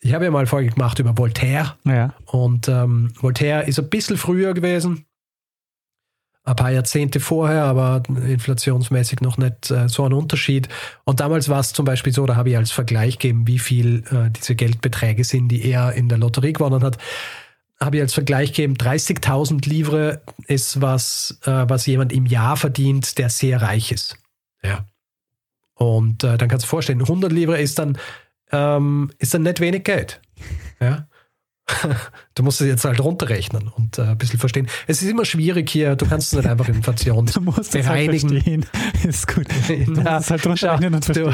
Ich 0.03 0.13
habe 0.13 0.25
ja 0.25 0.31
mal 0.31 0.47
Folge 0.47 0.71
gemacht 0.71 0.97
über 0.99 1.15
Voltaire. 1.17 1.77
Ja. 1.85 2.13
Und 2.25 2.67
ähm, 2.67 3.13
Voltaire 3.19 3.67
ist 3.67 3.79
ein 3.79 3.89
bisschen 3.89 4.17
früher 4.17 4.53
gewesen. 4.53 5.05
Ein 6.43 6.55
paar 6.55 6.71
Jahrzehnte 6.71 7.19
vorher, 7.19 7.65
aber 7.65 8.01
inflationsmäßig 8.07 9.21
noch 9.21 9.37
nicht 9.37 9.69
äh, 9.69 9.87
so 9.87 10.03
ein 10.03 10.13
Unterschied. 10.13 10.69
Und 11.03 11.19
damals 11.19 11.49
war 11.49 11.59
es 11.59 11.71
zum 11.71 11.85
Beispiel 11.85 12.13
so, 12.13 12.25
da 12.25 12.35
habe 12.35 12.49
ich 12.49 12.57
als 12.57 12.71
Vergleich 12.71 13.19
gegeben, 13.19 13.45
wie 13.45 13.59
viel 13.59 14.03
äh, 14.09 14.31
diese 14.31 14.55
Geldbeträge 14.55 15.23
sind, 15.23 15.49
die 15.49 15.63
er 15.63 15.93
in 15.93 16.09
der 16.09 16.17
Lotterie 16.17 16.53
gewonnen 16.53 16.83
hat. 16.83 16.97
Habe 17.79 17.97
ich 17.97 18.01
als 18.01 18.15
Vergleich 18.15 18.53
gegeben, 18.53 18.73
30.000 18.73 19.69
Livre 19.69 20.23
ist 20.47 20.81
was, 20.81 21.39
äh, 21.45 21.65
was 21.67 21.85
jemand 21.85 22.11
im 22.11 22.25
Jahr 22.25 22.57
verdient, 22.57 23.19
der 23.19 23.29
sehr 23.29 23.61
reich 23.61 23.91
ist. 23.91 24.17
Ja. 24.63 24.85
Und 25.75 26.23
äh, 26.23 26.39
dann 26.39 26.49
kannst 26.49 26.63
du 26.63 26.67
dir 26.67 26.71
vorstellen, 26.71 27.01
100 27.01 27.31
Livre 27.31 27.61
ist 27.61 27.77
dann 27.77 27.99
ähm, 28.51 29.11
ist 29.19 29.33
dann 29.33 29.43
nicht 29.43 29.59
wenig 29.59 29.83
Geld. 29.83 30.21
Ja. 30.79 31.07
Du 32.33 32.43
musst 32.43 32.61
es 32.61 32.67
jetzt 32.67 32.85
halt 32.85 32.99
runterrechnen 33.01 33.67
und 33.67 33.97
äh, 33.97 34.03
ein 34.03 34.17
bisschen 34.17 34.39
verstehen. 34.39 34.67
Es 34.87 35.01
ist 35.01 35.09
immer 35.09 35.25
schwierig 35.25 35.69
hier, 35.69 35.95
du 35.95 36.05
kannst 36.05 36.27
es 36.27 36.39
nicht 36.39 36.47
einfach 36.47 36.67
Inflation 36.69 37.25
du 37.25 37.41
musst 37.41 37.73
bereinigen. 37.73 38.15
Es 38.23 38.33
halt 38.33 38.43
verstehen. 38.43 38.65
ist 39.03 39.27
gut. 39.27 39.47
Du 39.67 40.01
musst 40.01 40.07
es 40.07 40.31
halt 40.31 40.45
runterrechnen 40.45 40.95
und 40.95 41.05
verstehen. 41.05 41.33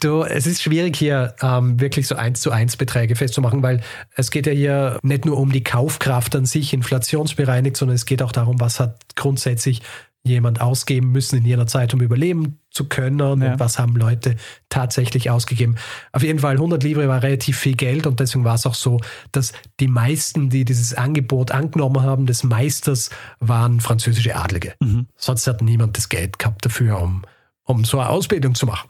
du, 0.00 0.22
es 0.22 0.46
ist 0.46 0.62
schwierig 0.62 0.96
hier 0.96 1.34
ähm, 1.42 1.78
wirklich 1.80 2.06
so 2.06 2.16
eins 2.16 2.40
zu 2.40 2.50
eins 2.50 2.76
Beträge 2.76 3.14
festzumachen, 3.14 3.62
weil 3.62 3.82
es 4.16 4.30
geht 4.30 4.46
ja 4.46 4.52
hier 4.52 4.98
nicht 5.02 5.24
nur 5.24 5.36
um 5.36 5.52
die 5.52 5.62
Kaufkraft 5.62 6.34
an 6.34 6.46
sich 6.46 6.72
inflationsbereinigt, 6.72 7.76
sondern 7.76 7.94
es 7.94 8.06
geht 8.06 8.22
auch 8.22 8.32
darum, 8.32 8.58
was 8.58 8.80
hat 8.80 8.98
grundsätzlich 9.14 9.82
jemand 10.26 10.60
ausgeben 10.60 11.12
müssen 11.12 11.38
in 11.38 11.44
jener 11.44 11.66
Zeit, 11.66 11.94
um 11.94 12.00
überleben 12.00 12.58
zu 12.70 12.84
können 12.84 13.18
ja. 13.18 13.30
und 13.30 13.60
was 13.60 13.78
haben 13.78 13.96
Leute 13.96 14.36
tatsächlich 14.68 15.30
ausgegeben. 15.30 15.76
Auf 16.12 16.22
jeden 16.22 16.40
Fall 16.40 16.54
100 16.54 16.82
Livre 16.82 17.08
war 17.08 17.22
relativ 17.22 17.58
viel 17.58 17.74
Geld 17.74 18.06
und 18.06 18.20
deswegen 18.20 18.44
war 18.44 18.54
es 18.54 18.66
auch 18.66 18.74
so, 18.74 19.00
dass 19.32 19.52
die 19.80 19.88
meisten, 19.88 20.50
die 20.50 20.64
dieses 20.64 20.94
Angebot 20.94 21.52
angenommen 21.52 22.02
haben, 22.02 22.26
des 22.26 22.44
Meisters, 22.44 23.10
waren 23.40 23.80
französische 23.80 24.36
Adlige. 24.36 24.74
Mhm. 24.80 25.06
Sonst 25.16 25.46
hat 25.46 25.62
niemand 25.62 25.96
das 25.96 26.08
Geld 26.08 26.38
gehabt 26.38 26.64
dafür, 26.64 27.00
um 27.00 27.22
um 27.66 27.84
so 27.84 27.98
eine 27.98 28.08
Ausbildung 28.08 28.54
zu 28.54 28.66
machen. 28.66 28.88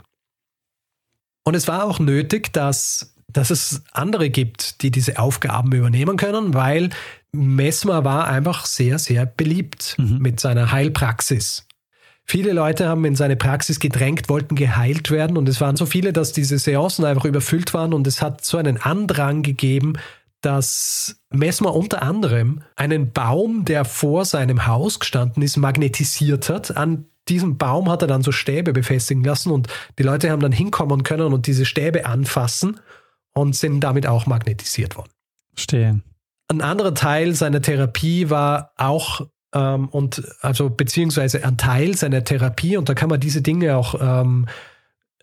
Und 1.45 1.55
es 1.55 1.67
war 1.67 1.85
auch 1.85 1.99
nötig, 1.99 2.53
dass, 2.53 3.15
dass 3.29 3.51
es 3.51 3.83
andere 3.93 4.31
gibt, 4.31 4.83
die 4.83 4.91
diese 4.91 5.19
Aufgaben 5.19 5.73
übernehmen 5.73 6.17
können, 6.17 6.55
weil 6.55 6.91
Mesmer 7.37 8.05
war 8.05 8.29
einfach 8.29 8.67
sehr, 8.67 8.99
sehr 8.99 9.27
beliebt 9.27 9.97
mhm. 9.99 10.19
mit 10.19 10.41
seiner 10.41 10.73
Heilpraxis. 10.73 11.67
Viele 12.25 12.53
Leute 12.53 12.89
haben 12.89 13.05
in 13.05 13.15
seine 13.15 13.37
Praxis 13.37 13.79
gedrängt, 13.79 14.29
wollten 14.29 14.57
geheilt 14.57 15.13
werden 15.13 15.37
und 15.37 15.49
es 15.49 15.61
waren 15.61 15.77
so 15.77 15.87
viele, 15.87 16.13
dass 16.13 16.33
diese 16.33 16.59
Seancen 16.59 17.05
einfach 17.05 17.25
überfüllt 17.25 17.73
waren 17.73 17.95
und 17.95 18.07
es 18.07 18.21
hat 18.21 18.45
so 18.45 18.59
einen 18.59 18.79
Andrang 18.79 19.43
gegeben, 19.43 19.93
dass 20.41 21.21
Mesmer 21.31 21.75
unter 21.75 22.03
anderem 22.03 22.63
einen 22.75 23.13
Baum, 23.13 23.65
der 23.65 23.85
vor 23.85 24.25
seinem 24.25 24.67
Haus 24.67 24.99
gestanden 24.99 25.43
ist, 25.43 25.57
magnetisiert 25.57 26.49
hat 26.49 26.77
an 26.77 27.07
diesem 27.29 27.59
Baum 27.59 27.91
hat 27.91 28.03
er 28.03 28.09
dann 28.09 28.23
so 28.23 28.33
Stäbe 28.33 28.73
befestigen 28.73 29.25
lassen 29.25 29.51
und 29.51 29.69
die 29.99 30.03
Leute 30.03 30.31
haben 30.31 30.41
dann 30.41 30.53
hinkommen 30.53 31.03
können 31.03 31.33
und 31.33 31.47
diese 31.47 31.65
Stäbe 31.65 32.07
anfassen 32.07 32.81
und 33.35 33.57
sind 33.57 33.81
damit 33.81 34.07
auch 34.07 34.27
magnetisiert 34.27 34.97
worden. 34.97 35.11
Stehen. 35.57 36.03
Ein 36.49 36.61
anderer 36.61 36.95
Teil 36.95 37.35
seiner 37.35 37.61
Therapie 37.61 38.31
war 38.31 38.73
auch 38.77 39.27
ähm, 39.53 39.89
und 39.89 40.23
also 40.41 40.71
beziehungsweise 40.71 41.45
ein 41.45 41.57
Teil 41.57 41.97
seiner 41.97 42.25
Therapie 42.25 42.77
und 42.77 42.89
da 42.89 42.95
kann 42.95 43.09
man 43.09 43.21
diese 43.21 43.43
Dinge 43.43 43.77
auch 43.77 43.95
ähm, 44.01 44.47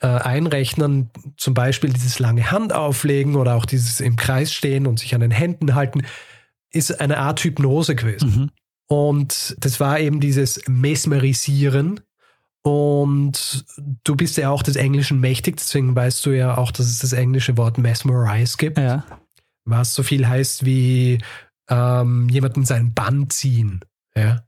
äh, 0.01 0.07
einrechnen, 0.07 1.09
zum 1.37 1.53
Beispiel 1.53 1.91
dieses 1.93 2.19
lange 2.19 2.51
Hand 2.51 2.73
auflegen 2.73 3.35
oder 3.35 3.55
auch 3.55 3.65
dieses 3.65 4.01
im 4.01 4.17
Kreis 4.17 4.53
stehen 4.53 4.85
und 4.85 4.99
sich 4.99 5.15
an 5.15 5.21
den 5.21 5.31
Händen 5.31 5.75
halten, 5.75 6.01
ist 6.71 6.99
eine 6.99 7.19
Art 7.19 7.41
Hypnose 7.41 7.95
gewesen. 7.95 8.29
Mhm. 8.29 8.49
Und 8.87 9.55
das 9.59 9.79
war 9.79 9.99
eben 9.99 10.19
dieses 10.19 10.59
Mesmerisieren. 10.67 12.01
Und 12.63 13.65
du 14.03 14.15
bist 14.15 14.37
ja 14.37 14.49
auch 14.49 14.63
des 14.63 14.75
Englischen 14.75 15.19
mächtig, 15.19 15.57
deswegen 15.57 15.95
weißt 15.95 16.25
du 16.25 16.31
ja 16.31 16.57
auch, 16.57 16.71
dass 16.71 16.85
es 16.85 16.99
das 16.99 17.13
englische 17.13 17.57
Wort 17.57 17.77
mesmerize 17.77 18.57
gibt. 18.57 18.77
Ja. 18.77 19.05
Was 19.65 19.93
so 19.93 20.03
viel 20.03 20.27
heißt 20.27 20.65
wie 20.65 21.19
ähm, 21.69 22.29
jemanden 22.29 22.61
in 22.61 22.65
seinen 22.65 22.93
Bann 22.93 23.29
ziehen. 23.29 23.81
Ja. 24.15 24.43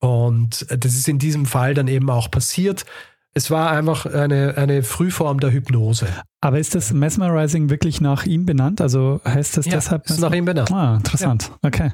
Und 0.00 0.66
das 0.70 0.94
ist 0.94 1.08
in 1.08 1.18
diesem 1.18 1.46
Fall 1.46 1.74
dann 1.74 1.88
eben 1.88 2.10
auch 2.10 2.30
passiert. 2.30 2.84
Es 3.32 3.50
war 3.50 3.70
einfach 3.70 4.06
eine, 4.06 4.56
eine 4.56 4.82
Frühform 4.82 5.40
der 5.40 5.50
Hypnose. 5.50 6.06
Aber 6.40 6.58
ist 6.58 6.74
das 6.74 6.92
Mesmerizing 6.92 7.70
wirklich 7.70 8.00
nach 8.00 8.26
ihm 8.26 8.46
benannt? 8.46 8.80
Also 8.80 9.20
heißt 9.24 9.56
das 9.56 9.66
ja, 9.66 9.72
deshalb? 9.72 10.06
Ist 10.06 10.20
nach 10.20 10.32
ihm 10.32 10.44
benannt. 10.44 10.70
Ah, 10.70 10.96
interessant. 10.96 11.50
Ja. 11.50 11.68
Okay 11.68 11.92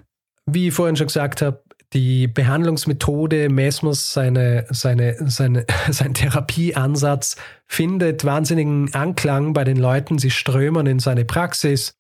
wie 0.55 0.69
ich 0.69 0.75
vorhin 0.75 0.97
schon 0.97 1.07
gesagt 1.07 1.43
habe, 1.43 1.63
die 1.93 2.29
Behandlungsmethode 2.29 3.49
Mesmers, 3.49 4.13
seine, 4.13 4.67
seine, 4.71 5.17
seine, 5.27 5.67
sein 5.91 6.15
Therapieansatz 6.15 7.37
findet 7.67 8.25
wahnsinnigen 8.25 8.95
Anklang 8.95 9.53
bei 9.53 9.65
den 9.65 9.77
Leuten. 9.77 10.19
Sie 10.19 10.31
strömen 10.31 10.87
in 10.87 11.01
seine 11.01 11.25
Praxis 11.25 11.95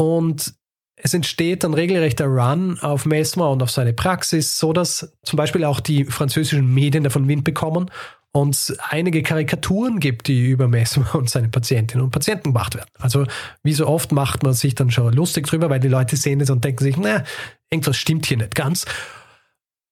und 0.00 0.54
es 0.96 1.12
entsteht 1.12 1.62
ein 1.62 1.74
regelrechter 1.74 2.24
Run 2.24 2.78
auf 2.80 3.04
Mesmer 3.04 3.50
und 3.50 3.62
auf 3.62 3.70
seine 3.70 3.92
Praxis, 3.92 4.58
so 4.58 4.72
dass 4.72 5.14
zum 5.22 5.36
Beispiel 5.36 5.62
auch 5.62 5.78
die 5.78 6.06
französischen 6.06 6.72
Medien 6.72 7.04
davon 7.04 7.28
Wind 7.28 7.44
bekommen 7.44 7.90
und 8.32 8.74
einige 8.88 9.22
Karikaturen 9.22 10.00
gibt, 10.00 10.28
die 10.28 10.46
über 10.46 10.68
Mesmer 10.68 11.14
und 11.14 11.28
seine 11.28 11.50
Patientinnen 11.50 12.02
und 12.02 12.12
Patienten 12.12 12.54
gemacht 12.54 12.76
werden. 12.76 12.88
Also 12.98 13.26
wie 13.62 13.74
so 13.74 13.86
oft 13.86 14.10
macht 14.10 14.42
man 14.42 14.54
sich 14.54 14.74
dann 14.74 14.90
schon 14.90 15.12
lustig 15.12 15.46
drüber, 15.46 15.68
weil 15.68 15.80
die 15.80 15.88
Leute 15.88 16.16
sehen 16.16 16.40
es 16.40 16.48
und 16.48 16.64
denken 16.64 16.82
sich, 16.82 16.96
na, 16.96 17.22
irgendwas 17.68 17.98
stimmt 17.98 18.24
hier 18.24 18.38
nicht 18.38 18.54
ganz. 18.54 18.86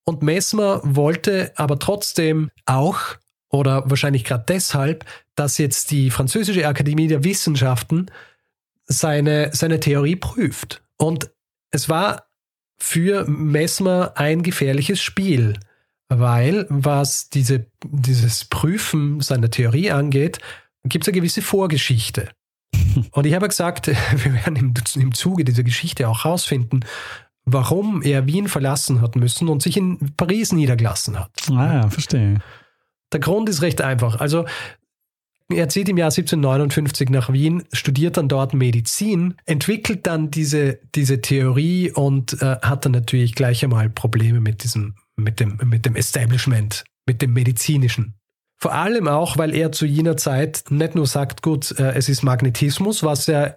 Und 0.06 0.22
Mesmer 0.22 0.80
wollte 0.84 1.52
aber 1.56 1.78
trotzdem 1.78 2.50
auch, 2.64 2.98
oder 3.50 3.82
wahrscheinlich 3.90 4.24
gerade 4.24 4.44
deshalb, 4.48 5.04
dass 5.34 5.58
jetzt 5.58 5.90
die 5.90 6.08
Französische 6.08 6.66
Akademie 6.66 7.08
der 7.08 7.24
Wissenschaften 7.24 8.06
seine, 8.88 9.51
seine 9.53 9.81
Theorie 9.81 10.16
prüft. 10.16 10.83
Und 10.96 11.31
es 11.70 11.88
war 11.88 12.24
für 12.79 13.29
Mesmer 13.29 14.12
ein 14.16 14.42
gefährliches 14.42 15.01
Spiel 15.01 15.55
weil 16.09 16.66
was 16.68 17.29
diese, 17.29 17.66
dieses 17.85 18.44
Prüfen 18.46 19.20
seiner 19.20 19.51
Theorie 19.51 19.90
angeht, 19.90 20.38
gibt 20.85 21.05
es 21.05 21.09
eine 21.09 21.16
gewisse 21.16 21.42
Vorgeschichte. 21.42 22.31
Und 23.12 23.27
ich 23.27 23.35
habe 23.35 23.48
gesagt, 23.48 23.87
wir 24.24 24.35
werden 24.35 24.57
im, 24.57 24.74
im 24.96 25.14
Zuge 25.14 25.44
dieser 25.44 25.62
Geschichte 25.62 26.09
auch 26.09 26.24
herausfinden, 26.24 26.81
warum 27.44 28.03
er 28.03 28.27
Wien 28.27 28.48
verlassen 28.48 29.01
hat 29.01 29.16
müssen 29.16 29.48
und 29.48 29.62
sich 29.62 29.79
in 29.79 30.12
Paris 30.18 30.53
niedergelassen 30.53 31.18
hat. 31.18 31.31
Ah 31.51 31.74
ja, 31.74 31.90
verstehe. 31.90 32.40
Der 33.11 33.20
Grund 33.20 33.48
ist 33.48 33.62
recht 33.62 33.81
einfach. 33.81 34.20
Also 34.20 34.44
er 35.50 35.68
zieht 35.68 35.88
im 35.88 35.96
Jahr 35.96 36.11
1759 36.11 37.11
nach 37.11 37.32
Wien, 37.32 37.64
studiert 37.72 38.16
dann 38.16 38.28
dort 38.28 38.54
Medizin, 38.54 39.34
entwickelt 39.46 40.06
dann 40.06 40.30
diese, 40.30 40.78
diese 40.94 41.20
Theorie 41.20 41.90
und 41.90 42.40
äh, 42.42 42.56
hat 42.62 42.84
dann 42.84 42.92
natürlich 42.92 43.34
gleich 43.34 43.64
einmal 43.64 43.88
Probleme 43.88 44.40
mit 44.40 44.62
diesem 44.62 44.94
mit 45.18 45.40
dem, 45.40 45.58
mit 45.64 45.84
dem 45.84 45.96
Establishment, 45.96 46.84
mit 47.06 47.20
dem 47.20 47.32
medizinischen. 47.32 48.14
Vor 48.56 48.72
allem 48.72 49.06
auch, 49.06 49.37
weil 49.37 49.54
er 49.54 49.72
zu 49.72 49.87
jener 49.87 50.16
Zeit 50.16 50.64
nicht 50.70 50.94
nur 50.94 51.06
sagt, 51.06 51.42
gut, 51.42 51.78
äh, 51.78 51.92
es 51.92 52.08
ist 52.08 52.22
Magnetismus, 52.22 53.02
was 53.02 53.26
ja 53.26 53.54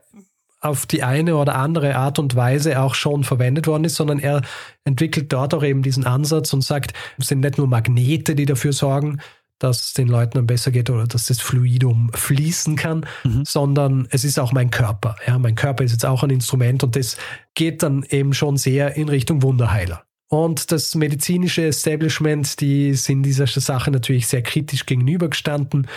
auf 0.59 0.85
die 0.85 1.01
eine 1.01 1.37
oder 1.37 1.55
andere 1.55 1.95
Art 1.95 2.19
und 2.19 2.35
Weise 2.35 2.79
auch 2.81 2.93
schon 2.93 3.23
verwendet 3.23 3.65
worden 3.65 3.85
ist, 3.85 3.95
sondern 3.95 4.19
er 4.19 4.43
entwickelt 4.83 5.33
dort 5.33 5.55
auch 5.55 5.63
eben 5.63 5.81
diesen 5.81 6.05
Ansatz 6.05 6.53
und 6.53 6.63
sagt, 6.63 6.93
es 7.17 7.27
sind 7.27 7.39
nicht 7.39 7.57
nur 7.57 7.65
Magnete, 7.65 8.35
die 8.35 8.45
dafür 8.45 8.71
sorgen, 8.71 9.21
dass 9.63 9.81
es 9.81 9.93
den 9.93 10.07
Leuten 10.07 10.37
dann 10.37 10.47
besser 10.47 10.71
geht 10.71 10.89
oder 10.89 11.05
dass 11.05 11.27
das 11.27 11.39
Fluidum 11.39 12.11
fließen 12.13 12.75
kann, 12.75 13.05
mhm. 13.23 13.45
sondern 13.45 14.07
es 14.09 14.23
ist 14.23 14.39
auch 14.39 14.51
mein 14.51 14.71
Körper. 14.71 15.15
Ja, 15.27 15.37
mein 15.37 15.55
Körper 15.55 15.83
ist 15.83 15.91
jetzt 15.91 16.05
auch 16.05 16.23
ein 16.23 16.29
Instrument 16.29 16.83
und 16.83 16.95
das 16.95 17.17
geht 17.53 17.83
dann 17.83 18.03
eben 18.09 18.33
schon 18.33 18.57
sehr 18.57 18.95
in 18.95 19.09
Richtung 19.09 19.41
Wunderheiler. 19.43 20.03
Und 20.29 20.71
das 20.71 20.95
medizinische 20.95 21.65
Establishment, 21.65 22.61
die 22.61 22.93
sind 22.93 23.23
dieser 23.23 23.47
Sache 23.47 23.91
natürlich 23.91 24.27
sehr 24.27 24.41
kritisch 24.41 24.85
gegenübergestanden, 24.85 25.87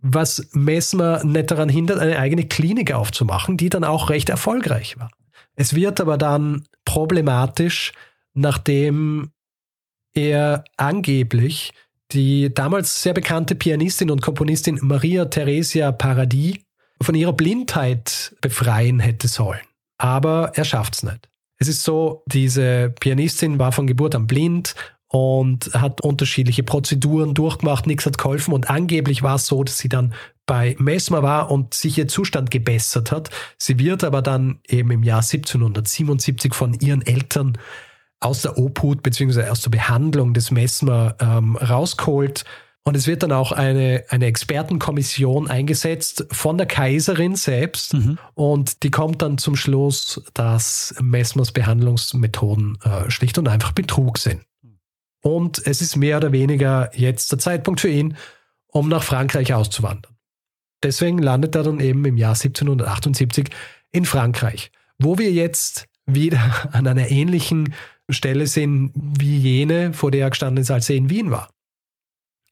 was 0.00 0.48
Mesmer 0.52 1.24
nicht 1.24 1.50
daran 1.50 1.68
hindert, 1.68 2.00
eine 2.00 2.18
eigene 2.18 2.46
Klinik 2.46 2.92
aufzumachen, 2.92 3.56
die 3.56 3.70
dann 3.70 3.84
auch 3.84 4.10
recht 4.10 4.28
erfolgreich 4.28 4.98
war. 4.98 5.10
Es 5.54 5.74
wird 5.74 6.00
aber 6.00 6.18
dann 6.18 6.64
problematisch, 6.84 7.92
nachdem 8.34 9.30
er 10.12 10.64
angeblich 10.76 11.72
die 12.12 12.52
damals 12.52 13.02
sehr 13.02 13.14
bekannte 13.14 13.54
Pianistin 13.54 14.10
und 14.10 14.22
Komponistin 14.22 14.78
Maria 14.82 15.24
Theresia 15.26 15.92
Paradis 15.92 16.58
von 17.02 17.14
ihrer 17.14 17.32
Blindheit 17.32 18.34
befreien 18.40 19.00
hätte 19.00 19.28
sollen. 19.28 19.60
Aber 19.98 20.52
er 20.54 20.64
schafft 20.64 20.94
es 20.94 21.02
nicht. 21.02 21.28
Es 21.58 21.68
ist 21.68 21.82
so, 21.82 22.22
diese 22.26 22.94
Pianistin 23.00 23.58
war 23.58 23.72
von 23.72 23.86
Geburt 23.86 24.14
an 24.14 24.26
blind 24.26 24.74
und 25.08 25.70
hat 25.72 26.00
unterschiedliche 26.00 26.62
Prozeduren 26.62 27.34
durchgemacht, 27.34 27.86
nichts 27.86 28.06
hat 28.06 28.18
geholfen 28.18 28.52
und 28.52 28.68
angeblich 28.68 29.22
war 29.22 29.36
es 29.36 29.46
so, 29.46 29.62
dass 29.64 29.78
sie 29.78 29.88
dann 29.88 30.14
bei 30.46 30.76
Mesmer 30.78 31.22
war 31.22 31.50
und 31.50 31.74
sich 31.74 31.98
ihr 31.98 32.08
Zustand 32.08 32.50
gebessert 32.50 33.10
hat. 33.10 33.30
Sie 33.58 33.78
wird 33.78 34.04
aber 34.04 34.22
dann 34.22 34.60
eben 34.68 34.90
im 34.90 35.02
Jahr 35.02 35.22
1777 35.22 36.54
von 36.54 36.74
ihren 36.74 37.04
Eltern 37.04 37.58
aus 38.20 38.42
der 38.42 38.58
Obhut 38.58 39.02
bzw. 39.02 39.48
aus 39.48 39.62
der 39.62 39.70
Behandlung 39.70 40.34
des 40.34 40.50
Mesmer 40.50 41.16
ähm, 41.20 41.56
rausgeholt 41.56 42.44
und 42.86 42.96
es 42.96 43.08
wird 43.08 43.24
dann 43.24 43.32
auch 43.32 43.50
eine, 43.50 44.04
eine 44.10 44.26
Expertenkommission 44.26 45.50
eingesetzt 45.50 46.24
von 46.30 46.56
der 46.56 46.68
Kaiserin 46.68 47.34
selbst. 47.34 47.94
Mhm. 47.94 48.16
Und 48.34 48.84
die 48.84 48.92
kommt 48.92 49.22
dann 49.22 49.38
zum 49.38 49.56
Schluss, 49.56 50.22
dass 50.34 50.94
Messmers 51.02 51.50
Behandlungsmethoden 51.50 52.78
äh, 52.84 53.10
schlicht 53.10 53.38
und 53.38 53.48
einfach 53.48 53.72
Betrug 53.72 54.18
sind. 54.18 54.42
Und 55.20 55.66
es 55.66 55.80
ist 55.80 55.96
mehr 55.96 56.18
oder 56.18 56.30
weniger 56.30 56.88
jetzt 56.94 57.32
der 57.32 57.40
Zeitpunkt 57.40 57.80
für 57.80 57.88
ihn, 57.88 58.16
um 58.68 58.88
nach 58.88 59.02
Frankreich 59.02 59.52
auszuwandern. 59.52 60.14
Deswegen 60.84 61.18
landet 61.18 61.56
er 61.56 61.64
dann 61.64 61.80
eben 61.80 62.04
im 62.04 62.16
Jahr 62.16 62.36
1778 62.36 63.48
in 63.90 64.04
Frankreich, 64.04 64.70
wo 64.96 65.18
wir 65.18 65.32
jetzt 65.32 65.88
wieder 66.06 66.68
an 66.70 66.86
einer 66.86 67.10
ähnlichen 67.10 67.74
Stelle 68.08 68.46
sind 68.46 68.92
wie 68.94 69.38
jene, 69.38 69.92
vor 69.92 70.10
der 70.10 70.22
er 70.22 70.30
gestanden 70.30 70.62
ist, 70.62 70.70
als 70.70 70.88
er 70.88 70.96
in 70.96 71.10
Wien 71.10 71.30
war. 71.30 71.50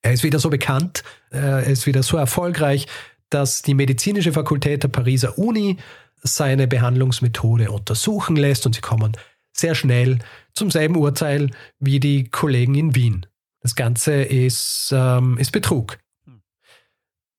Er 0.02 0.12
ist 0.12 0.24
wieder 0.24 0.38
so 0.38 0.50
bekannt, 0.50 1.02
er 1.30 1.64
ist 1.64 1.86
wieder 1.86 2.02
so 2.02 2.16
erfolgreich, 2.16 2.86
dass 3.30 3.62
die 3.62 3.74
medizinische 3.74 4.32
Fakultät 4.32 4.82
der 4.82 4.88
Pariser 4.88 5.38
Uni 5.38 5.78
seine 6.22 6.66
Behandlungsmethode 6.66 7.70
untersuchen 7.70 8.36
lässt 8.36 8.66
und 8.66 8.74
sie 8.74 8.80
kommen 8.80 9.16
sehr 9.52 9.74
schnell 9.74 10.18
zum 10.52 10.70
selben 10.70 10.96
Urteil 10.96 11.50
wie 11.78 12.00
die 12.00 12.24
Kollegen 12.24 12.74
in 12.74 12.94
Wien. 12.94 13.26
Das 13.60 13.74
Ganze 13.74 14.22
ist, 14.22 14.92
ähm, 14.94 15.38
ist 15.38 15.52
Betrug. 15.52 15.98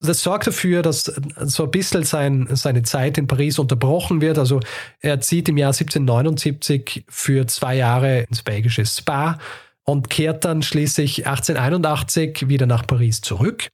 Das 0.05 0.21
sorgt 0.21 0.47
dafür, 0.47 0.81
dass 0.81 1.03
so 1.03 1.63
ein 1.63 1.71
bisschen 1.71 2.03
sein, 2.03 2.47
seine 2.51 2.83
Zeit 2.83 3.17
in 3.17 3.27
Paris 3.27 3.59
unterbrochen 3.59 4.21
wird. 4.21 4.37
Also 4.37 4.59
er 4.99 5.19
zieht 5.21 5.49
im 5.49 5.57
Jahr 5.57 5.69
1779 5.69 7.05
für 7.09 7.47
zwei 7.47 7.75
Jahre 7.75 8.21
ins 8.21 8.43
belgische 8.43 8.85
Spa 8.85 9.39
und 9.83 10.09
kehrt 10.09 10.45
dann 10.45 10.61
schließlich 10.61 11.27
1881 11.27 12.49
wieder 12.49 12.65
nach 12.65 12.85
Paris 12.87 13.21
zurück. 13.21 13.67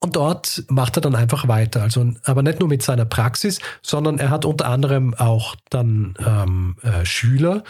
Und 0.00 0.16
dort 0.16 0.64
macht 0.68 0.98
er 0.98 1.00
dann 1.00 1.14
einfach 1.14 1.48
weiter. 1.48 1.82
Also, 1.82 2.12
aber 2.24 2.42
nicht 2.42 2.60
nur 2.60 2.68
mit 2.68 2.82
seiner 2.82 3.06
Praxis, 3.06 3.58
sondern 3.80 4.18
er 4.18 4.28
hat 4.28 4.44
unter 4.44 4.66
anderem 4.66 5.14
auch 5.14 5.56
dann 5.70 6.14
ähm, 6.18 6.76
äh, 6.82 7.06
Schüler. 7.06 7.64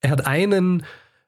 Er 0.00 0.10
hat 0.10 0.26
einen, 0.26 0.84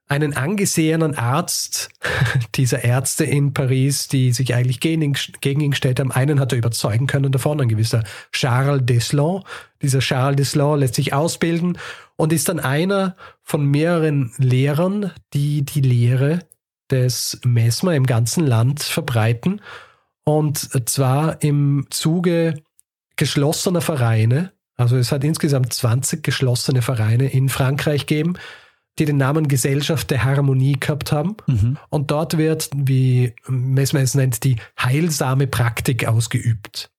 einen 0.09 0.35
angesehenen 0.37 1.15
Arzt 1.15 1.91
dieser 2.55 2.83
Ärzte 2.83 3.25
in 3.25 3.53
Paris, 3.53 4.09
die 4.09 4.33
sich 4.33 4.55
eigentlich 4.55 4.81
gegen 4.81 5.03
ihn, 5.03 5.17
gegen 5.41 5.61
ihn 5.61 5.71
gestellt 5.73 6.01
haben. 6.01 6.13
Einen 6.13 6.41
hat 6.41 6.53
er 6.53 6.59
überzeugen 6.59 7.07
können 7.07 7.31
davon, 7.31 7.61
ein 7.61 7.69
gewisser 7.69 8.05
Charles 8.33 8.85
Deslan. 8.85 9.43
Dieser 9.83 10.01
Charles 10.01 10.37
Deslan 10.37 10.81
lässt 10.81 10.95
sich 10.95 11.13
ausbilden 11.13 11.79
und 12.17 12.33
ist 12.33 12.49
dann 12.49 12.59
einer 12.59 13.17
von 13.43 13.65
mehreren 13.65 14.33
Lehrern, 14.39 15.13
die 15.35 15.65
die 15.65 15.83
Lehre 15.83 16.41
des 16.91 17.39
Mesmer 17.45 17.95
im 17.95 18.07
ganzen 18.07 18.47
Land 18.47 18.83
verbreiten. 18.83 19.61
Und 20.25 20.89
zwar 20.89 21.43
im 21.43 21.87
Zuge 21.91 22.63
geschlossener 23.17 23.83
Vereine. 23.83 24.53
Also 24.77 24.97
es 24.97 25.13
hat 25.13 25.25
insgesamt 25.25 25.73
20 25.73 26.23
geschlossene 26.23 26.83
Vereine 26.83 27.31
in 27.31 27.49
Frankreich 27.49 28.07
gegeben, 28.07 28.35
die 28.99 29.05
den 29.05 29.17
Namen 29.17 29.49
Gesellschaft 29.49 30.11
der 30.11 30.25
Harmonie 30.25 30.77
gehabt 30.79 31.13
haben. 31.13 31.37
Mhm. 31.47 31.77
Und 31.89 32.11
dort 32.11 32.39
wird, 32.39 32.71
wie 32.75 33.35
Mesmer 33.47 34.01
es 34.01 34.15
nennt, 34.15 34.45
die 34.45 34.57
heilsame 34.81 35.47
Praktik 35.47 36.07
ausgeübt. 36.07 36.91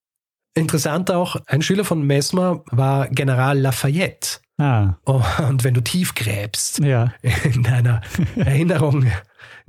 Interessant 0.55 1.11
auch, 1.11 1.37
ein 1.45 1.61
Schüler 1.61 1.85
von 1.85 2.01
Mesmer 2.01 2.63
war 2.71 3.07
General 3.09 3.57
Lafayette. 3.57 4.39
Ah. 4.57 4.95
Und 5.05 5.63
wenn 5.63 5.73
du 5.73 5.81
tief 5.81 6.15
gräbst 6.15 6.79
ja. 6.79 7.13
in 7.53 7.63
deiner 7.63 8.01
Erinnerung 8.35 9.05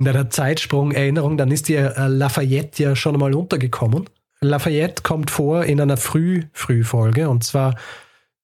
in 0.01 0.05
deiner 0.05 0.31
Zeitsprung-Erinnerung, 0.31 1.37
dann 1.37 1.51
ist 1.51 1.67
dir 1.67 1.95
äh, 1.95 2.07
Lafayette 2.07 2.81
ja 2.81 2.95
schon 2.95 3.19
mal 3.19 3.35
untergekommen. 3.35 4.09
Lafayette 4.41 5.03
kommt 5.03 5.29
vor 5.29 5.63
in 5.65 5.79
einer 5.79 5.95
Früh-Früh-Folge 5.95 7.29
und 7.29 7.43
zwar 7.43 7.75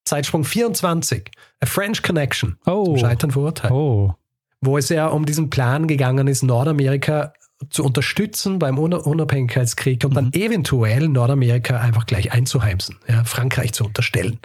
Zeitsprung 0.07 0.43
24, 0.43 1.31
A 1.59 1.65
French 1.65 2.01
Connection, 2.03 2.57
oh. 2.65 2.85
zum 2.85 2.97
Scheitern 2.97 3.31
verurteilt. 3.31 3.71
Oh. 3.71 4.13
Wo 4.61 4.77
es 4.77 4.89
ja 4.89 5.07
um 5.07 5.25
diesen 5.25 5.49
Plan 5.49 5.87
gegangen 5.87 6.27
ist, 6.27 6.43
Nordamerika 6.43 7.33
zu 7.69 7.83
unterstützen 7.83 8.59
beim 8.59 8.77
Unabhängigkeitskrieg 8.77 10.03
und 10.03 10.11
mhm. 10.11 10.15
dann 10.15 10.33
eventuell 10.33 11.07
Nordamerika 11.07 11.79
einfach 11.79 12.05
gleich 12.05 12.31
einzuheimsen, 12.31 12.97
ja, 13.07 13.23
Frankreich 13.23 13.73
zu 13.73 13.85
unterstellen. 13.85 14.39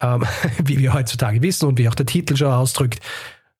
Ähm, 0.00 0.24
wie 0.64 0.78
wir 0.78 0.92
heutzutage 0.92 1.42
wissen 1.42 1.66
und 1.66 1.78
wie 1.78 1.88
auch 1.88 1.94
der 1.94 2.06
Titel 2.06 2.36
schon 2.36 2.52
ausdrückt, 2.52 3.00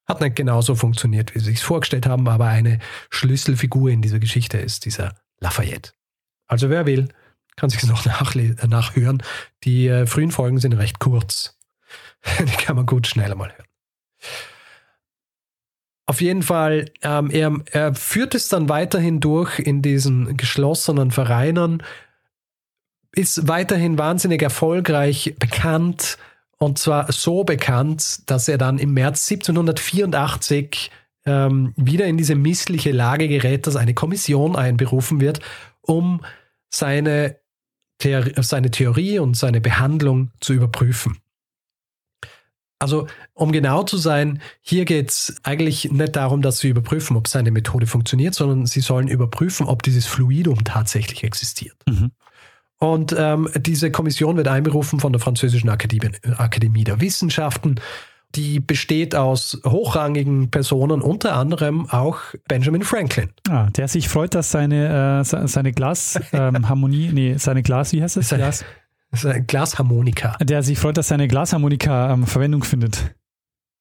hat 0.05 0.21
nicht 0.21 0.35
genauso 0.35 0.75
funktioniert, 0.75 1.35
wie 1.35 1.39
sie 1.39 1.51
sich 1.51 1.63
vorgestellt 1.63 2.05
haben, 2.05 2.27
aber 2.27 2.45
eine 2.45 2.79
Schlüsselfigur 3.09 3.89
in 3.89 4.01
dieser 4.01 4.19
Geschichte 4.19 4.57
ist 4.57 4.85
dieser 4.85 5.15
Lafayette. 5.39 5.91
Also 6.47 6.69
wer 6.69 6.85
will, 6.85 7.09
kann 7.57 7.69
sich 7.69 7.83
es 7.83 7.89
noch 7.89 8.05
nachhören. 8.05 9.21
Die 9.65 9.87
äh, 9.87 10.07
frühen 10.07 10.31
Folgen 10.31 10.59
sind 10.59 10.73
recht 10.73 10.99
kurz. 10.99 11.57
Die 12.39 12.63
kann 12.63 12.77
man 12.77 12.85
gut 12.85 13.07
schneller 13.07 13.35
mal 13.35 13.51
hören. 13.51 13.67
Auf 16.05 16.21
jeden 16.21 16.43
Fall, 16.43 16.85
ähm, 17.01 17.29
er, 17.29 17.53
er 17.71 17.93
führt 17.93 18.33
es 18.33 18.47
dann 18.47 18.69
weiterhin 18.69 19.19
durch 19.19 19.59
in 19.59 19.81
diesen 19.81 20.37
geschlossenen 20.37 21.11
Vereinen, 21.11 21.83
ist 23.11 23.49
weiterhin 23.49 23.97
wahnsinnig 23.97 24.41
erfolgreich, 24.41 25.35
bekannt, 25.37 26.17
und 26.59 26.79
zwar 26.79 27.11
so 27.11 27.43
bekannt, 27.43 28.29
dass 28.29 28.47
er 28.47 28.57
dann 28.57 28.79
im 28.79 28.93
März 28.93 29.29
1784 29.29 30.91
ähm, 31.25 31.73
wieder 31.75 32.05
in 32.05 32.17
diese 32.17 32.35
missliche 32.35 32.91
Lage 32.91 33.27
gerät, 33.27 33.67
dass 33.67 33.75
eine 33.75 33.93
Kommission 33.93 34.55
einberufen 34.55 35.19
wird, 35.19 35.41
um 35.81 36.21
seine, 36.69 37.37
Seine 38.01 38.71
Theorie 38.71 39.19
und 39.19 39.35
seine 39.35 39.61
Behandlung 39.61 40.31
zu 40.39 40.53
überprüfen. 40.53 41.17
Also, 42.79 43.07
um 43.33 43.51
genau 43.51 43.83
zu 43.83 43.97
sein, 43.97 44.39
hier 44.61 44.85
geht 44.85 45.09
es 45.09 45.35
eigentlich 45.41 45.91
nicht 45.91 46.15
darum, 46.15 46.43
dass 46.43 46.59
sie 46.59 46.69
überprüfen, 46.69 47.17
ob 47.17 47.27
seine 47.27 47.49
Methode 47.49 47.87
funktioniert, 47.87 48.35
sondern 48.35 48.67
sie 48.67 48.81
sollen 48.81 49.07
überprüfen, 49.07 49.65
ob 49.65 49.81
dieses 49.81 50.05
Fluidum 50.05 50.63
tatsächlich 50.63 51.23
existiert. 51.23 51.75
Mhm. 51.87 52.11
Und 52.79 53.15
ähm, 53.17 53.49
diese 53.55 53.89
Kommission 53.89 54.37
wird 54.37 54.47
einberufen 54.47 54.99
von 54.99 55.11
der 55.11 55.19
Französischen 55.19 55.69
Akademie, 55.69 56.11
Akademie 56.37 56.83
der 56.83 57.01
Wissenschaften. 57.01 57.79
Die 58.35 58.59
besteht 58.59 59.15
aus 59.15 59.59
hochrangigen 59.65 60.51
Personen, 60.51 61.01
unter 61.01 61.35
anderem 61.35 61.89
auch 61.89 62.19
Benjamin 62.47 62.83
Franklin. 62.83 63.29
Ah, 63.49 63.69
der 63.69 63.87
sich 63.87 64.09
freut, 64.09 64.35
dass 64.35 64.51
seine, 64.51 65.21
äh, 65.21 65.47
seine 65.47 65.71
Glasharmonie, 65.71 67.07
ähm, 67.07 67.13
nee, 67.13 67.37
seine 67.37 67.63
Glas, 67.63 67.93
wie 67.93 68.03
heißt 68.03 68.17
es? 68.17 68.29
Glas? 68.29 68.65
Glasharmonika. 69.47 70.37
Der 70.41 70.61
sich 70.63 70.77
freut, 70.77 70.97
dass 70.97 71.07
seine 71.07 71.27
Glasharmonika 71.27 72.13
ähm, 72.13 72.27
Verwendung 72.27 72.63
findet. 72.63 73.15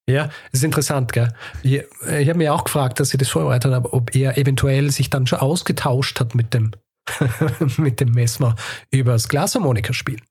Ja, 0.09 0.27
das 0.27 0.61
ist 0.61 0.65
interessant, 0.65 1.13
gell? 1.13 1.33
Ich, 1.65 1.83
ich 2.19 2.29
habe 2.29 2.39
mir 2.39 2.55
auch 2.55 2.63
gefragt, 2.63 3.01
dass 3.01 3.13
ich 3.13 3.19
das 3.19 3.29
vorbereitet 3.29 3.73
habe, 3.73 3.93
ob 3.93 4.15
er 4.15 4.39
eventuell 4.39 4.93
sich 4.93 5.11
dann 5.11 5.27
schon 5.27 5.41
ausgetauscht 5.41 6.21
hat 6.21 6.37
mit 6.37 6.55
dem 6.55 6.71
mit 7.77 8.01
dem 8.01 8.13
Messmer 8.13 8.57
übers 8.91 9.29
Glasharmonika 9.29 9.93
spielen. 9.93 10.23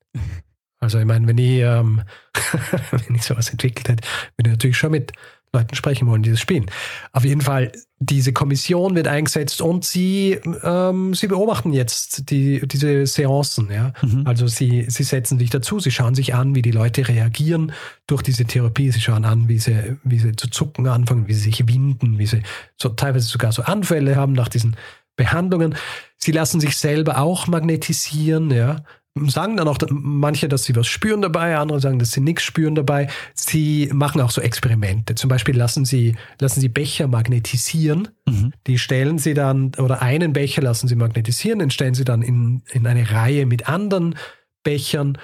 Also 0.80 1.00
ich 1.00 1.06
meine, 1.06 1.28
wenn 1.28 1.38
ich, 1.38 1.62
ähm, 1.62 2.02
wenn 2.92 3.16
ich 3.16 3.24
sowas 3.24 3.50
entwickelt 3.50 3.90
hätte, 3.90 4.08
würde 4.38 4.50
ich 4.50 4.54
natürlich 4.54 4.78
schon 4.78 4.92
mit 4.92 5.14
Leuten 5.56 5.76
sprechen 5.76 6.08
wollen, 6.08 6.22
die 6.22 6.32
das 6.32 6.40
spielen. 6.40 6.66
Auf 7.14 7.24
jeden 7.24 7.42
Fall, 7.42 7.72
diese 8.00 8.34
Kommission 8.34 8.94
wird 8.96 9.08
eingesetzt 9.08 9.62
und 9.62 9.86
sie, 9.86 10.38
ähm, 10.64 11.14
sie 11.14 11.28
beobachten 11.28 11.72
jetzt 11.72 12.30
die, 12.30 12.68
diese 12.68 13.06
Seancen. 13.08 13.72
Ja? 13.72 13.94
Mhm. 14.02 14.24
Also 14.26 14.48
sie, 14.48 14.86
sie 14.90 15.04
setzen 15.04 15.40
sich 15.40 15.50
dazu, 15.50 15.80
sie 15.80 15.92
schauen 15.92 16.14
sich 16.14 16.36
an, 16.36 16.56
wie 16.56 16.62
die 16.62 16.72
Leute 16.72 17.08
reagieren 17.08 17.72
durch 18.06 18.22
diese 18.22 18.46
Therapie. 18.46 18.92
Sie 18.92 19.00
schauen 19.00 19.26
an, 19.26 19.48
wie 19.48 19.60
sie, 19.60 19.98
wie 20.04 20.20
sie 20.20 20.36
zu 20.36 20.50
zucken 20.50 20.88
anfangen, 20.88 21.28
wie 21.28 21.34
sie 21.34 21.50
sich 21.52 21.68
winden, 21.68 22.20
wie 22.20 22.28
sie 22.28 22.44
so 22.76 22.90
teilweise 22.90 23.28
sogar 23.28 23.54
so 23.54 23.64
Anfälle 23.64 24.18
haben 24.18 24.34
nach 24.34 24.50
diesen 24.50 24.76
Behandlungen. 25.16 25.76
Sie 26.18 26.34
lassen 26.34 26.60
sich 26.60 26.78
selber 26.78 27.20
auch 27.20 27.48
magnetisieren, 27.48 28.52
ja. 28.52 28.84
Sagen 29.28 29.56
dann 29.56 29.70
auch 29.70 29.78
manche, 29.90 30.50
dass 30.50 30.66
sie 30.66 30.76
was 30.76 30.88
spüren 30.88 31.22
dabei, 31.22 31.58
andere 31.58 31.80
sagen, 31.80 32.00
dass 32.00 32.12
sie 32.12 32.20
nichts 32.20 32.44
spüren 32.44 32.76
dabei. 32.76 33.08
Sie 33.34 33.90
machen 33.94 34.20
auch 34.20 34.30
so 34.30 34.42
Experimente. 34.42 35.16
Zum 35.16 35.30
Beispiel 35.30 35.56
lassen 35.56 35.86
sie, 35.86 36.18
lassen 36.42 36.60
sie 36.60 36.68
Becher 36.68 37.08
magnetisieren. 37.08 38.10
Mhm. 38.26 38.52
Die 38.68 38.78
stellen 38.78 39.18
sie 39.18 39.34
dann, 39.34 39.72
oder 39.78 40.02
einen 40.02 40.34
Becher 40.34 40.62
lassen 40.62 40.90
sie 40.90 40.96
magnetisieren, 40.96 41.60
den 41.60 41.72
stellen 41.72 41.94
sie 41.94 42.04
dann 42.04 42.22
in, 42.22 42.64
in 42.72 42.86
eine 42.88 43.10
Reihe 43.10 43.46
mit 43.46 43.70
anderen 43.70 44.16
Bechern 44.64 45.18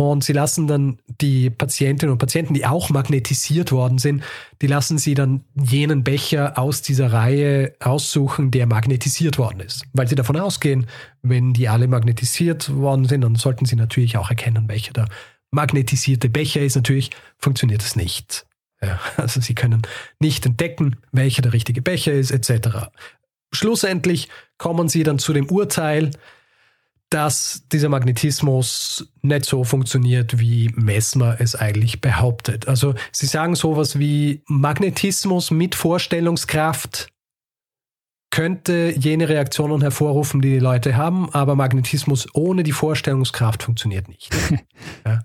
und 0.00 0.22
sie 0.22 0.32
lassen 0.32 0.68
dann 0.68 0.98
die 1.20 1.50
Patientinnen 1.50 2.12
und 2.12 2.18
Patienten, 2.18 2.54
die 2.54 2.64
auch 2.64 2.88
magnetisiert 2.88 3.72
worden 3.72 3.98
sind, 3.98 4.22
die 4.62 4.68
lassen 4.68 4.96
sie 4.96 5.14
dann 5.14 5.42
jenen 5.60 6.04
Becher 6.04 6.56
aus 6.56 6.82
dieser 6.82 7.12
Reihe 7.12 7.74
aussuchen, 7.80 8.52
der 8.52 8.68
magnetisiert 8.68 9.38
worden 9.38 9.58
ist. 9.58 9.86
Weil 9.92 10.06
sie 10.06 10.14
davon 10.14 10.36
ausgehen, 10.36 10.86
wenn 11.22 11.52
die 11.52 11.68
alle 11.68 11.88
magnetisiert 11.88 12.72
worden 12.72 13.06
sind, 13.06 13.22
dann 13.22 13.34
sollten 13.34 13.64
sie 13.64 13.74
natürlich 13.74 14.16
auch 14.16 14.30
erkennen, 14.30 14.68
welcher 14.68 14.92
der 14.92 15.08
magnetisierte 15.50 16.28
Becher 16.28 16.60
ist. 16.60 16.76
Natürlich 16.76 17.10
funktioniert 17.36 17.82
es 17.82 17.96
nicht. 17.96 18.46
Ja, 18.80 19.00
also 19.16 19.40
sie 19.40 19.56
können 19.56 19.82
nicht 20.20 20.46
entdecken, 20.46 20.94
welcher 21.10 21.42
der 21.42 21.52
richtige 21.52 21.82
Becher 21.82 22.12
ist, 22.12 22.30
etc. 22.30 22.86
Schlussendlich 23.52 24.28
kommen 24.58 24.88
sie 24.88 25.02
dann 25.02 25.18
zu 25.18 25.32
dem 25.32 25.50
Urteil, 25.50 26.12
dass 27.10 27.66
dieser 27.72 27.88
Magnetismus 27.88 29.10
nicht 29.22 29.46
so 29.46 29.64
funktioniert, 29.64 30.38
wie 30.38 30.70
Messmer 30.74 31.36
es 31.40 31.54
eigentlich 31.54 32.00
behauptet. 32.00 32.68
Also 32.68 32.94
sie 33.12 33.26
sagen 33.26 33.54
sowas 33.54 33.98
wie 33.98 34.42
Magnetismus 34.46 35.50
mit 35.50 35.74
Vorstellungskraft 35.74 37.08
könnte 38.30 38.92
jene 38.94 39.28
Reaktionen 39.28 39.80
hervorrufen, 39.80 40.42
die 40.42 40.50
die 40.50 40.58
Leute 40.58 40.96
haben, 40.96 41.32
aber 41.32 41.54
Magnetismus 41.54 42.28
ohne 42.34 42.62
die 42.62 42.72
Vorstellungskraft 42.72 43.62
funktioniert 43.62 44.06
nicht. 44.08 44.34
ja. 45.06 45.20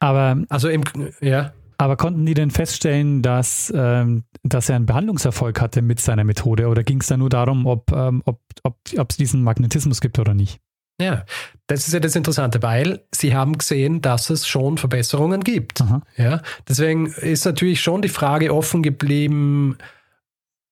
Aber 0.00 0.42
also 0.48 0.68
im 0.68 0.82
ja. 1.20 1.52
Aber 1.78 1.96
konnten 1.96 2.26
die 2.26 2.34
denn 2.34 2.50
feststellen, 2.50 3.22
dass, 3.22 3.72
ähm, 3.74 4.24
dass 4.42 4.68
er 4.68 4.76
einen 4.76 4.84
Behandlungserfolg 4.84 5.62
hatte 5.62 5.80
mit 5.80 5.98
seiner 5.98 6.24
Methode 6.24 6.68
oder 6.68 6.84
ging 6.84 7.00
es 7.00 7.06
da 7.06 7.16
nur 7.16 7.30
darum, 7.30 7.64
ob 7.64 7.90
ähm, 7.92 8.22
ob, 8.26 8.42
ob, 8.64 8.76
ob 8.98 9.10
es 9.10 9.16
diesen 9.16 9.42
Magnetismus 9.42 10.02
gibt 10.02 10.18
oder 10.18 10.34
nicht? 10.34 10.60
Ja, 11.00 11.24
das 11.66 11.86
ist 11.86 11.94
ja 11.94 12.00
das 12.00 12.14
Interessante, 12.14 12.62
weil 12.62 13.02
sie 13.12 13.34
haben 13.34 13.56
gesehen, 13.58 14.02
dass 14.02 14.28
es 14.30 14.46
schon 14.46 14.76
Verbesserungen 14.76 15.42
gibt. 15.42 15.80
Aha. 15.80 16.02
Ja, 16.16 16.42
deswegen 16.68 17.06
ist 17.06 17.44
natürlich 17.44 17.80
schon 17.80 18.02
die 18.02 18.08
Frage 18.08 18.54
offen 18.54 18.82
geblieben, 18.82 19.78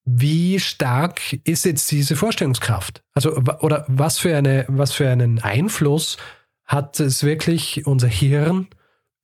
wie 0.04 0.58
stark 0.58 1.20
ist 1.44 1.64
jetzt 1.64 1.90
diese 1.90 2.16
Vorstellungskraft? 2.16 3.02
Also, 3.14 3.36
oder 3.60 3.84
was 3.88 4.18
für, 4.18 4.36
eine, 4.36 4.64
was 4.68 4.92
für 4.92 5.08
einen 5.08 5.40
Einfluss 5.40 6.16
hat 6.64 6.98
es 7.00 7.24
wirklich 7.24 7.86
unser 7.86 8.08
Hirn 8.08 8.68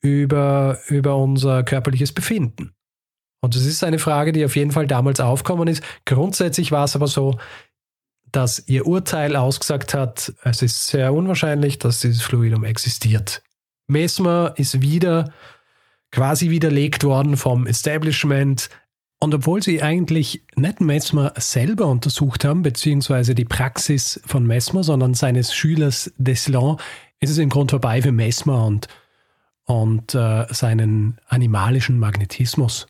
über, 0.01 0.79
über 0.87 1.17
unser 1.17 1.63
körperliches 1.63 2.11
Befinden? 2.11 2.71
Und 3.41 3.55
das 3.55 3.65
ist 3.65 3.83
eine 3.83 3.99
Frage, 3.99 4.31
die 4.31 4.45
auf 4.45 4.55
jeden 4.55 4.71
Fall 4.71 4.87
damals 4.87 5.19
aufkommen 5.19 5.67
ist. 5.67 5.83
Grundsätzlich 6.05 6.71
war 6.71 6.85
es 6.85 6.95
aber 6.95 7.07
so, 7.07 7.37
dass 8.35 8.67
ihr 8.67 8.85
Urteil 8.85 9.35
ausgesagt 9.35 9.93
hat, 9.93 10.33
es 10.43 10.61
ist 10.61 10.87
sehr 10.87 11.13
unwahrscheinlich, 11.13 11.79
dass 11.79 12.01
dieses 12.01 12.21
Fluidum 12.21 12.63
existiert. 12.63 13.41
Mesmer 13.87 14.53
ist 14.57 14.81
wieder 14.81 15.31
quasi 16.11 16.49
widerlegt 16.49 17.03
worden 17.03 17.37
vom 17.37 17.67
Establishment. 17.67 18.69
Und 19.19 19.33
obwohl 19.33 19.63
sie 19.63 19.81
eigentlich 19.81 20.43
nicht 20.55 20.81
Mesmer 20.81 21.33
selber 21.37 21.87
untersucht 21.87 22.45
haben, 22.45 22.61
beziehungsweise 22.61 23.35
die 23.35 23.45
Praxis 23.45 24.19
von 24.25 24.45
Mesmer, 24.45 24.83
sondern 24.83 25.13
seines 25.13 25.55
Schülers 25.55 26.11
Deslan, 26.17 26.77
ist 27.19 27.29
es 27.29 27.37
im 27.37 27.49
Grunde 27.49 27.71
vorbei 27.71 28.01
für 28.01 28.11
Mesmer 28.11 28.65
und, 28.65 28.87
und 29.65 30.13
äh, 30.13 30.45
seinen 30.51 31.19
animalischen 31.27 31.99
Magnetismus. 31.99 32.87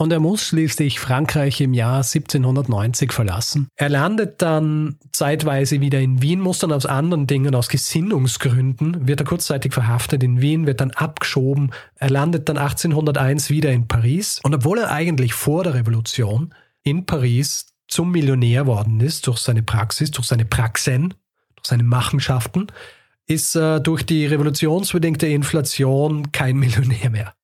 Und 0.00 0.12
er 0.14 0.18
muss 0.18 0.46
schließlich 0.46 0.98
Frankreich 0.98 1.60
im 1.60 1.74
Jahr 1.74 1.98
1790 1.98 3.12
verlassen. 3.12 3.68
Er 3.76 3.90
landet 3.90 4.40
dann 4.40 4.96
zeitweise 5.12 5.82
wieder 5.82 6.00
in 6.00 6.22
Wien, 6.22 6.40
muss 6.40 6.60
dann 6.60 6.72
aus 6.72 6.86
anderen 6.86 7.26
Dingen, 7.26 7.54
aus 7.54 7.68
Gesinnungsgründen, 7.68 9.06
wird 9.06 9.20
er 9.20 9.26
kurzzeitig 9.26 9.74
verhaftet 9.74 10.22
in 10.22 10.40
Wien, 10.40 10.66
wird 10.66 10.80
dann 10.80 10.90
abgeschoben. 10.92 11.72
Er 11.96 12.08
landet 12.08 12.48
dann 12.48 12.56
1801 12.56 13.50
wieder 13.50 13.72
in 13.72 13.88
Paris. 13.88 14.40
Und 14.42 14.54
obwohl 14.54 14.78
er 14.78 14.90
eigentlich 14.90 15.34
vor 15.34 15.64
der 15.64 15.74
Revolution 15.74 16.54
in 16.82 17.04
Paris 17.04 17.66
zum 17.86 18.10
Millionär 18.10 18.66
worden 18.66 19.00
ist, 19.00 19.26
durch 19.26 19.36
seine 19.36 19.62
Praxis, 19.62 20.10
durch 20.10 20.28
seine 20.28 20.46
Praxen, 20.46 21.12
durch 21.56 21.66
seine 21.66 21.82
Machenschaften, 21.82 22.68
ist 23.26 23.54
er 23.54 23.80
durch 23.80 24.04
die 24.04 24.24
revolutionsbedingte 24.24 25.26
Inflation 25.26 26.32
kein 26.32 26.56
Millionär 26.58 27.10
mehr. 27.10 27.34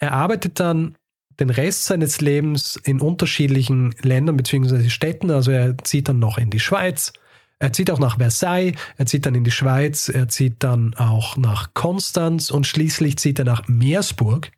Er 0.00 0.12
arbeitet 0.12 0.58
dann 0.58 0.96
den 1.40 1.50
Rest 1.50 1.86
seines 1.86 2.20
Lebens 2.20 2.76
in 2.84 3.00
unterschiedlichen 3.00 3.94
Ländern 4.02 4.36
bzw. 4.36 4.88
Städten. 4.88 5.30
Also 5.30 5.50
er 5.50 5.76
zieht 5.78 6.08
dann 6.08 6.18
noch 6.18 6.38
in 6.38 6.50
die 6.50 6.60
Schweiz, 6.60 7.12
er 7.58 7.72
zieht 7.72 7.90
auch 7.90 7.98
nach 7.98 8.18
Versailles, 8.18 8.74
er 8.96 9.06
zieht 9.06 9.26
dann 9.26 9.34
in 9.34 9.44
die 9.44 9.50
Schweiz, 9.50 10.08
er 10.08 10.28
zieht 10.28 10.62
dann 10.62 10.94
auch 10.94 11.36
nach 11.36 11.74
Konstanz 11.74 12.50
und 12.50 12.66
schließlich 12.66 13.18
zieht 13.18 13.38
er 13.38 13.44
nach 13.44 13.68
Meersburg. 13.68 14.50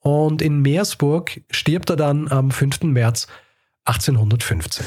Und 0.00 0.42
in 0.42 0.62
Meersburg 0.62 1.42
stirbt 1.50 1.90
er 1.90 1.96
dann 1.96 2.30
am 2.30 2.50
5. 2.50 2.82
März 2.82 3.28
1815. 3.84 4.84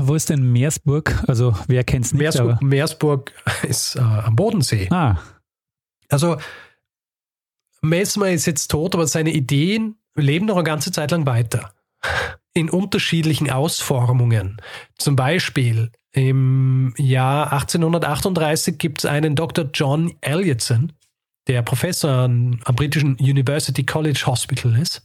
Wo 0.00 0.14
ist 0.14 0.30
denn 0.30 0.52
Meersburg? 0.52 1.22
Also 1.26 1.54
wer 1.66 1.84
kennt 1.84 2.06
es 2.06 2.12
nicht? 2.12 2.20
Meersburg, 2.20 2.62
Meersburg 2.62 3.32
ist 3.62 3.96
äh, 3.96 4.00
am 4.00 4.36
Bodensee. 4.36 4.88
Ah. 4.90 5.18
Also 6.08 6.36
Mesmer 7.82 8.30
ist 8.30 8.46
jetzt 8.46 8.68
tot, 8.68 8.94
aber 8.94 9.06
seine 9.06 9.32
Ideen 9.32 9.96
leben 10.14 10.46
noch 10.46 10.56
eine 10.56 10.64
ganze 10.64 10.92
Zeit 10.92 11.10
lang 11.10 11.26
weiter. 11.26 11.72
In 12.52 12.70
unterschiedlichen 12.70 13.50
Ausformungen. 13.50 14.60
Zum 14.98 15.16
Beispiel 15.16 15.90
im 16.12 16.94
Jahr 16.96 17.52
1838 17.52 18.78
gibt 18.78 19.00
es 19.00 19.06
einen 19.10 19.34
Dr. 19.34 19.68
John 19.74 20.14
Elliotson, 20.20 20.92
der 21.48 21.62
Professor 21.62 22.10
an, 22.10 22.60
am 22.64 22.76
britischen 22.76 23.16
University 23.16 23.84
College 23.84 24.22
Hospital 24.26 24.78
ist. 24.78 25.02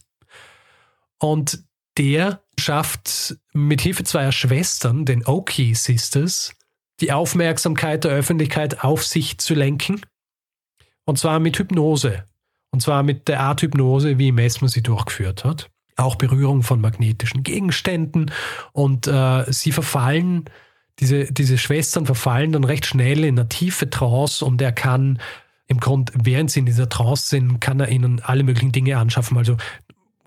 Und 1.18 1.64
der 1.98 2.42
schafft 2.58 3.36
mit 3.52 3.80
Hilfe 3.80 4.04
zweier 4.04 4.32
Schwestern, 4.32 5.04
den 5.04 5.26
Oki 5.26 5.74
Sisters, 5.74 6.54
die 7.00 7.12
Aufmerksamkeit 7.12 8.04
der 8.04 8.12
Öffentlichkeit 8.12 8.84
auf 8.84 9.04
sich 9.04 9.38
zu 9.38 9.54
lenken. 9.54 10.02
Und 11.04 11.18
zwar 11.18 11.40
mit 11.40 11.58
Hypnose. 11.58 12.24
Und 12.72 12.80
zwar 12.80 13.02
mit 13.02 13.28
der 13.28 13.40
Art 13.40 13.62
Hypnose, 13.62 14.18
wie 14.18 14.32
Mesmer 14.32 14.68
sie 14.68 14.82
durchgeführt 14.82 15.44
hat. 15.44 15.70
Auch 15.96 16.16
Berührung 16.16 16.62
von 16.62 16.80
magnetischen 16.80 17.42
Gegenständen. 17.42 18.30
Und 18.72 19.06
äh, 19.06 19.44
sie 19.52 19.72
verfallen, 19.72 20.44
diese, 20.98 21.32
diese 21.32 21.58
Schwestern 21.58 22.06
verfallen 22.06 22.52
dann 22.52 22.64
recht 22.64 22.86
schnell 22.86 23.24
in 23.24 23.38
eine 23.38 23.48
tiefe 23.48 23.90
Trance 23.90 24.44
und 24.44 24.60
er 24.60 24.72
kann 24.72 25.18
im 25.66 25.78
Grunde, 25.78 26.12
während 26.16 26.50
sie 26.50 26.60
in 26.60 26.66
dieser 26.66 26.88
Trance 26.88 27.28
sind, 27.28 27.60
kann 27.60 27.80
er 27.80 27.88
ihnen 27.88 28.20
alle 28.20 28.42
möglichen 28.42 28.72
Dinge 28.72 28.98
anschaffen. 28.98 29.38
Also 29.38 29.56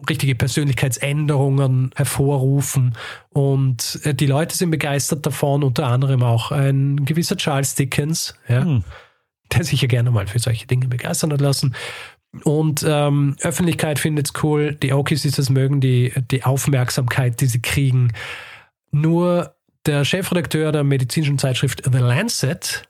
richtige 0.09 0.35
Persönlichkeitsänderungen 0.35 1.91
hervorrufen. 1.95 2.95
Und 3.29 3.99
äh, 4.03 4.13
die 4.13 4.25
Leute 4.25 4.55
sind 4.55 4.71
begeistert 4.71 5.25
davon, 5.25 5.63
unter 5.63 5.87
anderem 5.87 6.23
auch 6.23 6.51
ein 6.51 7.05
gewisser 7.05 7.37
Charles 7.37 7.75
Dickens, 7.75 8.35
ja, 8.47 8.63
hm. 8.63 8.83
der 9.51 9.63
sich 9.63 9.81
ja 9.81 9.87
gerne 9.87 10.11
mal 10.11 10.27
für 10.27 10.39
solche 10.39 10.67
Dinge 10.67 10.87
begeistern 10.87 11.31
hat 11.33 11.41
lassen. 11.41 11.75
Und 12.43 12.83
ähm, 12.87 13.35
Öffentlichkeit 13.41 13.99
findet 13.99 14.27
es 14.27 14.43
cool, 14.43 14.73
die 14.73 14.93
Okies 14.93 15.23
ist 15.23 15.37
es 15.37 15.49
mögen, 15.49 15.81
die, 15.81 16.11
die 16.31 16.43
Aufmerksamkeit, 16.43 17.39
die 17.41 17.45
sie 17.45 17.61
kriegen. 17.61 18.11
Nur 18.91 19.55
der 19.85 20.03
Chefredakteur 20.03 20.71
der 20.71 20.83
medizinischen 20.83 21.37
Zeitschrift 21.37 21.83
The 21.85 21.99
Lancet, 21.99 22.87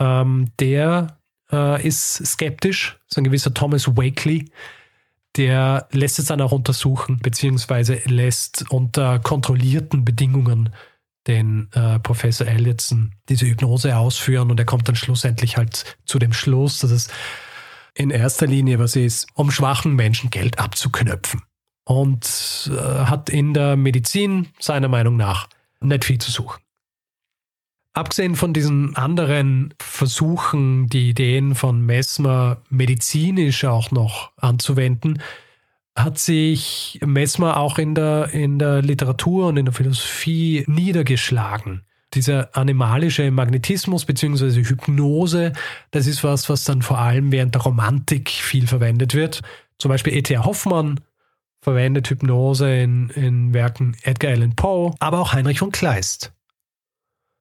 ähm, 0.00 0.50
der 0.58 1.18
äh, 1.52 1.86
ist 1.86 2.26
skeptisch, 2.26 2.98
so 3.06 3.20
ein 3.20 3.24
gewisser 3.24 3.54
Thomas 3.54 3.86
Wakely, 3.96 4.50
der 5.36 5.86
lässt 5.92 6.18
es 6.18 6.26
dann 6.26 6.40
auch 6.40 6.52
untersuchen, 6.52 7.20
beziehungsweise 7.22 8.00
lässt 8.06 8.64
unter 8.70 9.20
kontrollierten 9.20 10.04
Bedingungen 10.04 10.74
den 11.28 11.68
äh, 11.74 12.00
Professor 12.00 12.46
Elliotson 12.46 13.12
diese 13.28 13.46
Hypnose 13.46 13.96
ausführen 13.96 14.50
und 14.50 14.58
er 14.58 14.66
kommt 14.66 14.88
dann 14.88 14.96
schlussendlich 14.96 15.56
halt 15.56 15.96
zu 16.06 16.18
dem 16.18 16.32
Schluss, 16.32 16.80
dass 16.80 16.90
es 16.90 17.08
in 17.98 18.10
erster 18.10 18.46
Linie 18.46 18.78
was 18.78 18.94
ist, 18.94 19.26
um 19.34 19.50
schwachen 19.50 19.96
Menschen 19.96 20.30
Geld 20.30 20.58
abzuknöpfen. 20.60 21.42
Und 21.84 22.70
äh, 22.72 22.76
hat 22.76 23.28
in 23.28 23.54
der 23.54 23.76
Medizin 23.76 24.48
seiner 24.60 24.88
Meinung 24.88 25.16
nach 25.16 25.48
nicht 25.80 26.04
viel 26.04 26.18
zu 26.18 26.30
suchen. 26.30 26.62
Abgesehen 27.94 28.36
von 28.36 28.52
diesen 28.52 28.94
anderen 28.94 29.74
Versuchen, 29.80 30.86
die 30.86 31.08
Ideen 31.08 31.56
von 31.56 31.84
Mesmer 31.84 32.58
medizinisch 32.68 33.64
auch 33.64 33.90
noch 33.90 34.30
anzuwenden, 34.36 35.20
hat 35.96 36.18
sich 36.18 37.00
Mesmer 37.04 37.56
auch 37.56 37.78
in 37.78 37.96
der, 37.96 38.28
in 38.32 38.60
der 38.60 38.82
Literatur 38.82 39.48
und 39.48 39.56
in 39.56 39.64
der 39.64 39.74
Philosophie 39.74 40.64
niedergeschlagen 40.68 41.82
dieser 42.14 42.56
animalische 42.56 43.30
Magnetismus 43.30 44.04
bzw. 44.04 44.64
Hypnose, 44.64 45.52
das 45.90 46.06
ist 46.06 46.24
was, 46.24 46.48
was 46.48 46.64
dann 46.64 46.82
vor 46.82 46.98
allem 46.98 47.32
während 47.32 47.54
der 47.54 47.62
Romantik 47.62 48.30
viel 48.30 48.66
verwendet 48.66 49.14
wird. 49.14 49.42
Zum 49.78 49.90
Beispiel 49.90 50.14
E.T.A. 50.14 50.44
Hoffmann 50.44 51.00
verwendet 51.60 52.08
Hypnose 52.08 52.72
in, 52.72 53.10
in 53.10 53.52
Werken 53.52 53.96
Edgar 54.02 54.32
Allan 54.32 54.56
Poe, 54.56 54.94
aber 55.00 55.20
auch 55.20 55.32
Heinrich 55.32 55.58
von 55.58 55.72
Kleist. 55.72 56.32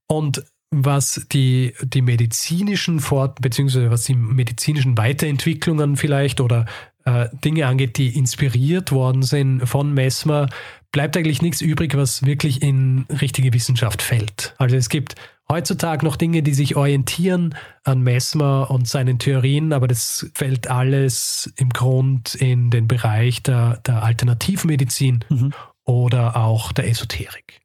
Und 0.07 0.43
was 0.69 1.25
die, 1.31 1.73
die 1.81 2.01
medizinischen 2.01 2.99
Fort- 2.99 3.41
bzw. 3.41 3.89
was 3.89 4.03
die 4.03 4.15
medizinischen 4.15 4.97
Weiterentwicklungen 4.97 5.95
vielleicht 5.95 6.41
oder 6.41 6.65
äh, 7.05 7.29
Dinge 7.43 7.67
angeht, 7.67 7.97
die 7.97 8.17
inspiriert 8.17 8.91
worden 8.91 9.23
sind 9.23 9.65
von 9.65 9.93
Mesmer, 9.93 10.49
bleibt 10.91 11.17
eigentlich 11.17 11.41
nichts 11.41 11.61
übrig, 11.61 11.95
was 11.95 12.25
wirklich 12.25 12.61
in 12.61 13.05
richtige 13.21 13.53
Wissenschaft 13.53 14.01
fällt. 14.01 14.55
Also 14.57 14.75
es 14.75 14.89
gibt 14.89 15.15
heutzutage 15.49 16.05
noch 16.05 16.15
Dinge, 16.15 16.43
die 16.43 16.53
sich 16.53 16.75
orientieren 16.75 17.55
an 17.83 18.01
Mesmer 18.01 18.69
und 18.69 18.87
seinen 18.87 19.19
Theorien, 19.19 19.73
aber 19.73 19.87
das 19.87 20.29
fällt 20.33 20.69
alles 20.69 21.51
im 21.55 21.69
Grund 21.69 22.35
in 22.35 22.69
den 22.69 22.87
Bereich 22.87 23.43
der, 23.43 23.77
der 23.85 24.03
Alternativmedizin 24.03 25.23
mhm. 25.29 25.53
oder 25.85 26.37
auch 26.37 26.71
der 26.71 26.89
Esoterik. 26.89 27.61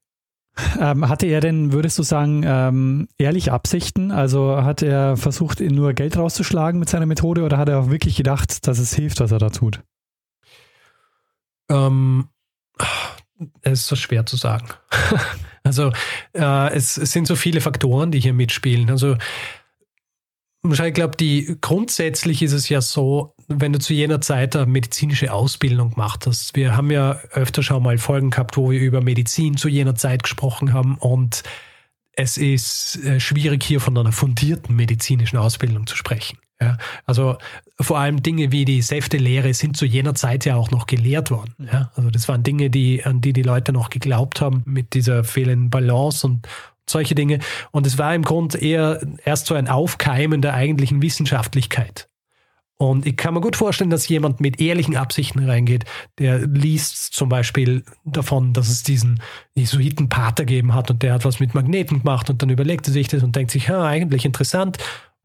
Ähm, 0.78 1.09
hatte 1.09 1.26
er 1.26 1.40
denn, 1.40 1.72
würdest 1.72 1.99
du 1.99 2.03
sagen, 2.03 2.42
ähm, 2.44 3.09
ehrliche 3.16 3.53
Absichten? 3.53 4.11
Also 4.11 4.62
hat 4.62 4.82
er 4.82 5.16
versucht, 5.16 5.61
nur 5.61 5.94
Geld 5.94 6.18
rauszuschlagen 6.18 6.78
mit 6.78 6.90
seiner 6.90 7.07
Methode 7.07 7.42
oder 7.42 7.57
hat 7.57 7.70
er 7.70 7.80
auch 7.80 7.90
wirklich 7.90 8.16
gedacht, 8.16 8.66
dass 8.66 8.78
es 8.78 8.94
hilft, 8.94 9.20
was 9.20 9.32
er 9.32 9.38
da 9.38 9.49
tut? 9.49 9.82
Ähm, 11.70 12.28
es 13.62 13.80
ist 13.80 13.86
so 13.86 13.97
schwer 13.97 14.26
zu 14.26 14.36
sagen. 14.36 14.68
also 15.64 15.93
äh, 16.32 16.74
es, 16.74 16.97
es, 16.97 17.12
sind 17.12 17.26
so 17.26 17.36
viele 17.36 17.61
Faktoren, 17.61 18.11
die 18.11 18.20
hier 18.20 18.34
mitspielen. 18.34 18.90
Also 18.90 19.16
ich 20.64 20.95
glaube, 20.95 21.16
die 21.16 21.57
grundsätzlich 21.61 22.40
ist 22.43 22.53
es 22.53 22.68
ja 22.68 22.80
so, 22.80 23.34
wenn 23.49 23.72
du 23.72 23.80
zu 23.80 23.95
jener 23.95 24.20
Zeit 24.20 24.55
eine 24.55 24.66
medizinische 24.66 25.32
Ausbildung 25.32 25.90
gemacht 25.90 26.26
hast. 26.26 26.55
Wir 26.55 26.76
haben 26.76 26.90
ja 26.90 27.18
öfter 27.32 27.62
schon 27.62 27.82
mal 27.82 27.99
Folgen 27.99 28.30
gehabt, 28.30 28.57
wo 28.57 28.70
wir 28.70 28.80
über 28.80 29.01
Medizin 29.01 29.57
zu 29.57 29.68
jener 29.68 29.97
Zeit 29.97 30.22
gesprochen 30.22 30.72
haben 30.72 30.97
und 30.99 31.43
es 32.14 32.36
ist 32.36 33.03
äh, 33.05 33.18
schwierig 33.20 33.64
hier 33.64 33.80
von 33.80 33.97
einer 33.97 34.12
fundierten 34.12 34.76
medizinischen 34.76 35.38
Ausbildung 35.38 35.86
zu 35.86 35.97
sprechen. 35.97 36.38
Ja, 36.62 36.76
also 37.06 37.38
vor 37.80 37.98
allem 37.98 38.22
Dinge 38.22 38.52
wie 38.52 38.64
die 38.64 38.82
Säftelehre 38.82 39.52
sind 39.52 39.76
zu 39.76 39.84
jener 39.84 40.14
Zeit 40.14 40.44
ja 40.44 40.54
auch 40.54 40.70
noch 40.70 40.86
gelehrt 40.86 41.32
worden. 41.32 41.54
Ja, 41.72 41.90
also 41.96 42.08
das 42.10 42.28
waren 42.28 42.44
Dinge, 42.44 42.70
die, 42.70 43.04
an 43.04 43.20
die 43.20 43.32
die 43.32 43.42
Leute 43.42 43.72
noch 43.72 43.90
geglaubt 43.90 44.40
haben 44.40 44.62
mit 44.64 44.94
dieser 44.94 45.24
fehlenden 45.24 45.70
Balance 45.70 46.24
und 46.24 46.46
solche 46.88 47.16
Dinge. 47.16 47.40
Und 47.72 47.84
es 47.84 47.98
war 47.98 48.14
im 48.14 48.22
Grunde 48.22 48.58
eher 48.58 49.00
erst 49.24 49.46
so 49.46 49.54
ein 49.54 49.66
Aufkeimen 49.66 50.40
der 50.40 50.54
eigentlichen 50.54 51.02
Wissenschaftlichkeit. 51.02 52.08
Und 52.76 53.06
ich 53.06 53.16
kann 53.16 53.34
mir 53.34 53.40
gut 53.40 53.56
vorstellen, 53.56 53.90
dass 53.90 54.08
jemand 54.08 54.40
mit 54.40 54.60
ehrlichen 54.60 54.96
Absichten 54.96 55.44
reingeht, 55.48 55.84
der 56.18 56.46
liest 56.46 57.14
zum 57.14 57.28
Beispiel 57.28 57.84
davon, 58.04 58.52
dass 58.52 58.68
es 58.68 58.84
diesen 58.84 59.20
Jesuitenpater 59.54 60.44
gegeben 60.44 60.74
hat 60.74 60.90
und 60.90 61.02
der 61.02 61.14
hat 61.14 61.24
was 61.24 61.40
mit 61.40 61.54
Magneten 61.54 62.00
gemacht 62.00 62.30
und 62.30 62.42
dann 62.42 62.50
überlegt 62.50 62.86
er 62.86 62.92
sich 62.92 63.08
das 63.08 63.22
und 63.22 63.34
denkt 63.34 63.50
sich, 63.50 63.68
ja, 63.68 63.84
eigentlich 63.84 64.24
interessant 64.24 64.78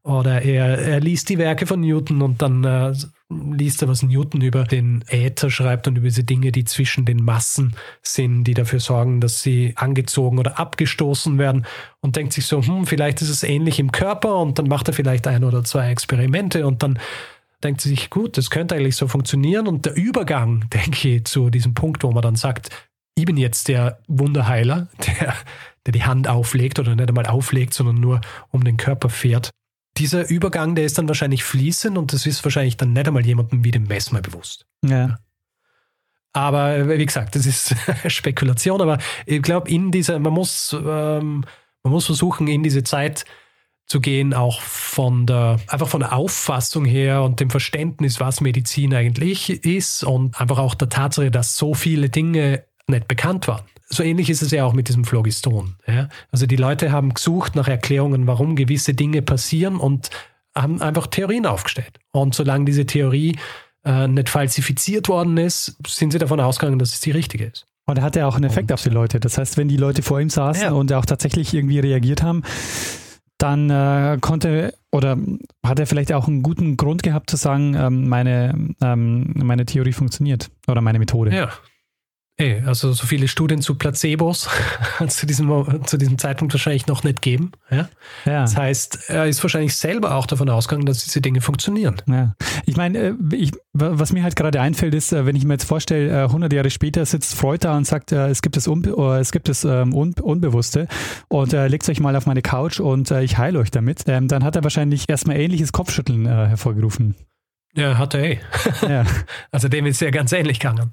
oder 0.08 0.40
er, 0.40 0.78
er 0.78 1.00
liest 1.00 1.28
die 1.28 1.36
Werke 1.36 1.66
von 1.66 1.82
Newton 1.82 2.22
und 2.22 2.40
dann 2.40 2.64
äh, 2.64 2.94
liest 3.28 3.82
er, 3.82 3.88
was 3.88 4.02
Newton 4.02 4.40
über 4.40 4.64
den 4.64 5.04
Äther 5.08 5.50
schreibt 5.50 5.86
und 5.86 5.98
über 5.98 6.06
diese 6.06 6.24
Dinge, 6.24 6.50
die 6.50 6.64
zwischen 6.64 7.04
den 7.04 7.22
Massen 7.22 7.76
sind, 8.02 8.44
die 8.44 8.54
dafür 8.54 8.80
sorgen, 8.80 9.20
dass 9.20 9.42
sie 9.42 9.74
angezogen 9.76 10.38
oder 10.38 10.58
abgestoßen 10.58 11.36
werden. 11.36 11.66
Und 12.00 12.16
denkt 12.16 12.32
sich 12.32 12.46
so, 12.46 12.62
hm, 12.62 12.86
vielleicht 12.86 13.20
ist 13.20 13.28
es 13.28 13.42
ähnlich 13.42 13.78
im 13.78 13.92
Körper 13.92 14.38
und 14.38 14.58
dann 14.58 14.66
macht 14.66 14.88
er 14.88 14.94
vielleicht 14.94 15.26
ein 15.26 15.44
oder 15.44 15.62
zwei 15.62 15.90
Experimente 15.90 16.66
und 16.66 16.82
dann 16.82 16.98
denkt 17.62 17.82
sie 17.82 17.90
sich, 17.90 18.08
gut, 18.08 18.38
das 18.38 18.48
könnte 18.48 18.76
eigentlich 18.76 18.96
so 18.96 19.08
funktionieren. 19.08 19.68
Und 19.68 19.84
der 19.84 19.94
Übergang, 19.94 20.64
denke 20.72 21.16
ich, 21.16 21.24
zu 21.26 21.50
diesem 21.50 21.74
Punkt, 21.74 22.02
wo 22.02 22.12
man 22.12 22.22
dann 22.22 22.36
sagt, 22.36 22.70
ich 23.14 23.26
bin 23.26 23.36
jetzt 23.36 23.68
der 23.68 23.98
Wunderheiler, 24.06 24.88
der, 25.06 25.34
der 25.84 25.92
die 25.92 26.04
Hand 26.04 26.28
auflegt 26.28 26.78
oder 26.78 26.96
nicht 26.96 27.10
einmal 27.10 27.26
auflegt, 27.26 27.74
sondern 27.74 27.96
nur 28.00 28.22
um 28.50 28.64
den 28.64 28.78
Körper 28.78 29.10
fährt 29.10 29.50
dieser 29.98 30.28
Übergang, 30.28 30.74
der 30.74 30.84
ist 30.84 30.98
dann 30.98 31.08
wahrscheinlich 31.08 31.44
fließend 31.44 31.98
und 31.98 32.12
das 32.12 32.26
ist 32.26 32.44
wahrscheinlich 32.44 32.76
dann 32.76 32.92
nicht 32.92 33.06
einmal 33.06 33.26
jemandem 33.26 33.64
wie 33.64 33.70
dem 33.70 33.84
Messmer 33.84 34.20
bewusst. 34.20 34.66
Ja. 34.84 35.18
Aber 36.32 36.88
wie 36.88 37.06
gesagt, 37.06 37.34
das 37.34 37.46
ist 37.46 37.74
Spekulation, 38.06 38.80
aber 38.80 38.98
ich 39.26 39.42
glaube, 39.42 39.70
in 39.70 39.90
dieser, 39.90 40.18
man 40.18 40.32
muss, 40.32 40.72
ähm, 40.72 41.44
man 41.82 41.92
muss 41.92 42.06
versuchen, 42.06 42.46
in 42.48 42.62
diese 42.62 42.84
Zeit 42.84 43.24
zu 43.86 44.00
gehen, 44.00 44.34
auch 44.34 44.60
von 44.60 45.26
der, 45.26 45.58
einfach 45.66 45.88
von 45.88 46.00
der 46.00 46.12
Auffassung 46.12 46.84
her 46.84 47.22
und 47.22 47.40
dem 47.40 47.50
Verständnis, 47.50 48.20
was 48.20 48.40
Medizin 48.40 48.94
eigentlich 48.94 49.64
ist 49.64 50.04
und 50.04 50.38
einfach 50.38 50.58
auch 50.58 50.74
der 50.74 50.90
Tatsache, 50.90 51.30
dass 51.30 51.56
so 51.56 51.74
viele 51.74 52.10
Dinge 52.10 52.64
nicht 52.86 53.08
bekannt 53.08 53.48
waren 53.48 53.64
so 53.88 54.02
ähnlich 54.02 54.30
ist 54.30 54.42
es 54.42 54.50
ja 54.50 54.64
auch 54.64 54.72
mit 54.72 54.88
diesem 54.88 55.04
Phlogiston. 55.04 55.76
Ja? 55.86 56.08
Also 56.30 56.46
die 56.46 56.56
Leute 56.56 56.92
haben 56.92 57.14
gesucht 57.14 57.56
nach 57.56 57.68
Erklärungen, 57.68 58.26
warum 58.26 58.56
gewisse 58.56 58.94
Dinge 58.94 59.22
passieren 59.22 59.76
und 59.76 60.10
haben 60.54 60.82
einfach 60.82 61.06
Theorien 61.06 61.46
aufgestellt. 61.46 61.98
Und 62.12 62.34
solange 62.34 62.64
diese 62.64 62.86
Theorie 62.86 63.36
äh, 63.84 64.08
nicht 64.08 64.28
falsifiziert 64.28 65.08
worden 65.08 65.36
ist, 65.36 65.76
sind 65.86 66.12
sie 66.12 66.18
davon 66.18 66.40
ausgegangen, 66.40 66.78
dass 66.78 66.92
es 66.92 67.00
die 67.00 67.12
richtige 67.12 67.46
ist. 67.46 67.66
Und 67.86 67.98
er 67.98 68.04
hatte 68.04 68.18
ja 68.18 68.26
auch 68.26 68.34
einen 68.34 68.44
Effekt 68.44 68.70
und, 68.70 68.74
auf 68.74 68.82
die 68.82 68.90
Leute. 68.90 69.18
Das 69.18 69.38
heißt, 69.38 69.56
wenn 69.56 69.68
die 69.68 69.78
Leute 69.78 70.02
vor 70.02 70.20
ihm 70.20 70.28
saßen 70.28 70.64
ja. 70.64 70.72
und 70.72 70.92
auch 70.92 71.06
tatsächlich 71.06 71.54
irgendwie 71.54 71.78
reagiert 71.78 72.22
haben, 72.22 72.42
dann 73.38 73.70
äh, 73.70 74.18
konnte 74.20 74.74
oder 74.90 75.16
hat 75.64 75.78
er 75.78 75.86
vielleicht 75.86 76.12
auch 76.12 76.28
einen 76.28 76.42
guten 76.42 76.76
Grund 76.76 77.02
gehabt 77.02 77.30
zu 77.30 77.36
sagen, 77.36 77.74
ähm, 77.74 78.08
meine, 78.08 78.74
ähm, 78.82 79.32
meine 79.36 79.64
Theorie 79.64 79.92
funktioniert 79.92 80.50
oder 80.66 80.80
meine 80.80 80.98
Methode. 80.98 81.34
Ja, 81.34 81.50
also 82.64 82.92
so 82.92 83.04
viele 83.04 83.26
Studien 83.26 83.62
zu 83.62 83.74
Placebos 83.74 84.48
zu 85.08 85.26
diesem, 85.26 85.84
zu 85.84 85.96
diesem 85.96 86.18
Zeitpunkt 86.18 86.54
wahrscheinlich 86.54 86.86
noch 86.86 87.02
nicht 87.02 87.20
geben. 87.20 87.50
Ja? 87.68 87.88
ja? 88.24 88.42
Das 88.42 88.56
heißt, 88.56 89.10
er 89.10 89.26
ist 89.26 89.42
wahrscheinlich 89.42 89.74
selber 89.74 90.14
auch 90.14 90.26
davon 90.26 90.48
ausgegangen, 90.48 90.86
dass 90.86 91.02
diese 91.02 91.20
Dinge 91.20 91.40
funktionieren. 91.40 91.96
Ja. 92.06 92.36
Ich 92.64 92.76
meine, 92.76 92.98
äh, 92.98 93.14
ich, 93.32 93.52
was 93.72 94.12
mir 94.12 94.22
halt 94.22 94.36
gerade 94.36 94.60
einfällt, 94.60 94.94
ist, 94.94 95.12
äh, 95.12 95.26
wenn 95.26 95.34
ich 95.34 95.44
mir 95.44 95.54
jetzt 95.54 95.64
vorstelle, 95.64 96.24
100 96.24 96.52
äh, 96.52 96.56
Jahre 96.56 96.70
später 96.70 97.04
sitzt 97.06 97.34
Freud 97.34 97.58
da 97.62 97.76
und 97.76 97.86
sagt, 97.86 98.12
es 98.12 98.40
gibt 98.40 98.56
das, 98.56 98.68
Unbe 98.68 98.90
es 99.18 99.32
gibt 99.32 99.48
das 99.48 99.64
ähm, 99.64 99.92
Unbewusste 99.92 100.86
und 101.28 101.52
legt 101.52 101.88
euch 101.88 102.00
mal 102.00 102.14
auf 102.14 102.26
meine 102.26 102.42
Couch 102.42 102.78
und 102.78 103.10
ich 103.10 103.38
heile 103.38 103.58
euch 103.58 103.70
damit, 103.70 104.04
ähm, 104.06 104.28
dann 104.28 104.44
hat 104.44 104.54
er 104.54 104.62
wahrscheinlich 104.62 105.08
erstmal 105.08 105.36
ähnliches 105.38 105.72
Kopfschütteln 105.72 106.26
hervorgerufen. 106.26 107.16
Ja, 107.74 107.98
hat 107.98 108.14
er 108.14 108.24
eh. 108.24 108.38
Ja. 108.82 109.04
Also 109.50 109.68
dem 109.68 109.86
ist 109.86 110.00
ja 110.00 110.10
ganz 110.10 110.32
ähnlich 110.32 110.60
gegangen 110.60 110.90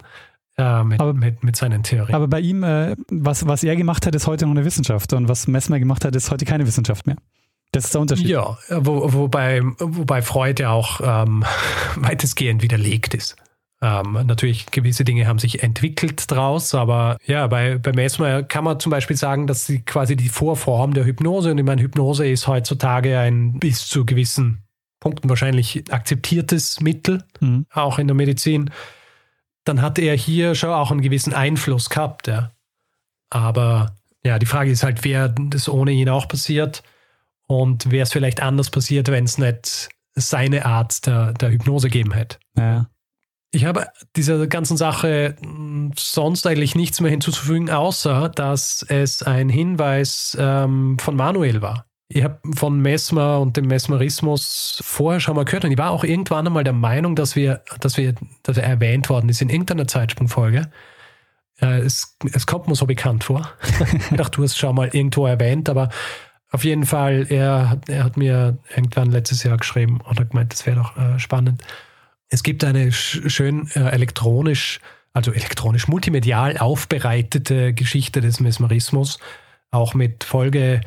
äh, 0.58 0.84
mit, 0.84 1.00
aber, 1.00 1.14
mit, 1.14 1.44
mit, 1.44 1.56
seinen 1.56 1.84
Theorien. 1.84 2.16
Aber 2.16 2.28
bei 2.28 2.40
ihm, 2.40 2.64
äh, 2.64 2.96
was, 3.10 3.46
was 3.48 3.64
er 3.64 3.76
gemacht 3.76 4.06
hat, 4.06 4.16
ist 4.16 4.28
heute 4.28 4.46
noch 4.46 4.52
eine 4.52 4.66
Wissenschaft 4.66 5.14
und 5.14 5.28
was 5.28 5.48
Messmer 5.48 5.80
gemacht 5.80 6.06
hat, 6.06 6.16
ist 6.16 6.32
heute 6.32 6.46
keine 6.46 6.66
Wissenschaft 6.66 7.08
mehr. 7.08 7.18
Das 7.72 7.86
ist 7.86 7.94
der 7.94 8.02
Unterschied. 8.02 8.28
Ja, 8.28 8.58
wo, 8.70 9.14
wobei, 9.14 9.62
wobei 9.80 10.22
Freud 10.22 10.62
ja 10.62 10.72
auch 10.72 11.02
ähm, 11.04 11.44
weitestgehend 11.98 12.64
widerlegt 12.64 13.14
ist. 13.14 13.36
Ähm, 13.82 14.18
natürlich, 14.26 14.68
gewisse 14.68 15.04
Dinge 15.04 15.28
haben 15.28 15.40
sich 15.40 15.62
entwickelt 15.62 16.32
draus, 16.32 16.74
aber 16.74 17.18
ja, 17.26 17.46
bei, 17.48 17.78
bei 17.78 17.92
Messmer 17.92 18.44
kann 18.44 18.64
man 18.64 18.80
zum 18.80 18.90
Beispiel 18.90 19.18
sagen, 19.18 19.48
dass 19.48 19.66
sie 19.66 19.82
quasi 19.82 20.16
die 20.16 20.30
Vorform 20.30 20.94
der 20.94 21.06
Hypnose, 21.06 21.52
und 21.52 21.58
ich 21.58 21.66
meine, 21.66 21.82
Hypnose 21.82 22.26
ist 22.26 22.48
heutzutage 22.48 23.20
ein 23.20 23.60
bis 23.60 23.88
zu 23.88 24.06
gewissen 24.06 24.64
Punkten 25.02 25.30
wahrscheinlich 25.30 25.84
akzeptiertes 25.92 26.80
Mittel, 26.80 27.24
mhm. 27.42 27.66
auch 27.72 28.00
in 28.00 28.08
der 28.08 28.16
Medizin 28.16 28.72
dann 29.66 29.82
hat 29.82 30.00
er 30.00 30.16
hier 30.16 30.56
schon 30.56 30.70
auch 30.70 30.92
einen 30.92 31.02
gewissen 31.02 31.34
Einfluss 31.34 31.90
gehabt. 31.90 32.28
Ja. 32.28 32.52
Aber 33.30 33.96
ja, 34.24 34.40
die 34.40 34.46
Frage 34.46 34.72
ist 34.72 34.84
halt, 34.84 35.04
wer 35.04 35.30
das 35.30 35.68
ohne 35.68 35.92
ihn 35.92 36.10
auch 36.10 36.28
passiert 36.28 36.84
und 37.48 37.92
wäre 37.92 38.04
es 38.04 38.12
vielleicht 38.12 38.42
anders 38.42 38.70
passiert, 38.70 39.10
wenn 39.10 39.26
es 39.26 39.38
nicht 39.38 39.90
seine 40.14 40.66
Art 40.66 41.06
der, 41.06 41.34
der 41.34 41.52
Hypnose 41.52 41.90
gegeben 41.90 42.14
hätte. 42.14 42.38
Ja. 42.58 42.90
Ich 43.52 43.66
habe 43.66 43.88
dieser 44.16 44.48
ganzen 44.48 44.78
Sache 44.78 45.36
hm, 45.42 45.92
sonst 45.98 46.46
eigentlich 46.48 46.76
nichts 46.76 47.02
mehr 47.02 47.12
hinzuzufügen, 47.12 47.70
außer 47.70 48.30
dass 48.30 48.86
es 48.88 49.24
ein 49.24 49.50
Hinweis 49.50 50.36
ähm, 50.40 50.98
von 51.00 51.16
Manuel 51.16 51.62
war. 51.62 51.86
Ich 52.08 52.24
habe 52.24 52.40
von 52.54 52.80
Mesmer 52.82 53.40
und 53.40 53.58
dem 53.58 53.66
Mesmerismus 53.66 54.80
vorher 54.84 55.20
schon 55.20 55.36
mal 55.36 55.46
gehört 55.46 55.66
und 55.66 55.72
ich 55.72 55.78
war 55.78 55.90
auch 55.90 56.04
irgendwann 56.04 56.46
einmal 56.46 56.64
der 56.64 56.74
Meinung, 56.74 57.16
dass 57.16 57.36
wir, 57.36 57.64
dass 57.80 57.98
wir, 57.98 58.14
dass 58.44 58.58
er 58.58 58.64
erwähnt 58.64 59.10
worden 59.10 59.28
ist 59.30 59.42
in 59.42 59.50
irgendeiner 59.50 59.88
Zeitsprungfolge. 59.88 60.70
Äh, 61.62 61.80
es, 61.80 62.16
es 62.32 62.46
kommt 62.46 62.68
mir 62.68 62.76
so 62.76 62.86
bekannt 62.86 63.24
vor. 63.24 63.50
ich 64.12 64.18
dachte, 64.18 64.38
du 64.38 64.44
hast 64.44 64.58
schon 64.58 64.76
mal 64.76 64.90
irgendwo 64.94 65.26
erwähnt, 65.26 65.68
aber 65.68 65.90
auf 66.52 66.64
jeden 66.64 66.86
Fall, 66.86 67.26
er, 67.30 67.82
er 67.88 68.04
hat 68.04 68.18
mir 68.18 68.60
irgendwann 68.70 69.12
letztes 69.12 69.44
Jahr 69.44 69.58
geschrieben 69.58 70.00
oder 70.10 70.26
gemeint, 70.26 70.54
das 70.54 70.66
wäre 70.68 70.78
doch 70.78 70.96
äh, 70.96 71.18
spannend. 71.18 71.64
Es 72.30 72.44
gibt 72.44 72.64
eine 72.64 72.92
schön 72.92 73.68
äh, 73.74 73.80
elektronisch, 73.90 74.80
also 75.14 75.32
elektronisch 75.32 75.88
multimedial 75.88 76.58
aufbereitete 76.58 77.74
Geschichte 77.74 78.22
des 78.22 78.40
Mesmerismus, 78.40 79.20
auch 79.72 79.96
mit 79.96 80.24
Folge 80.24 80.82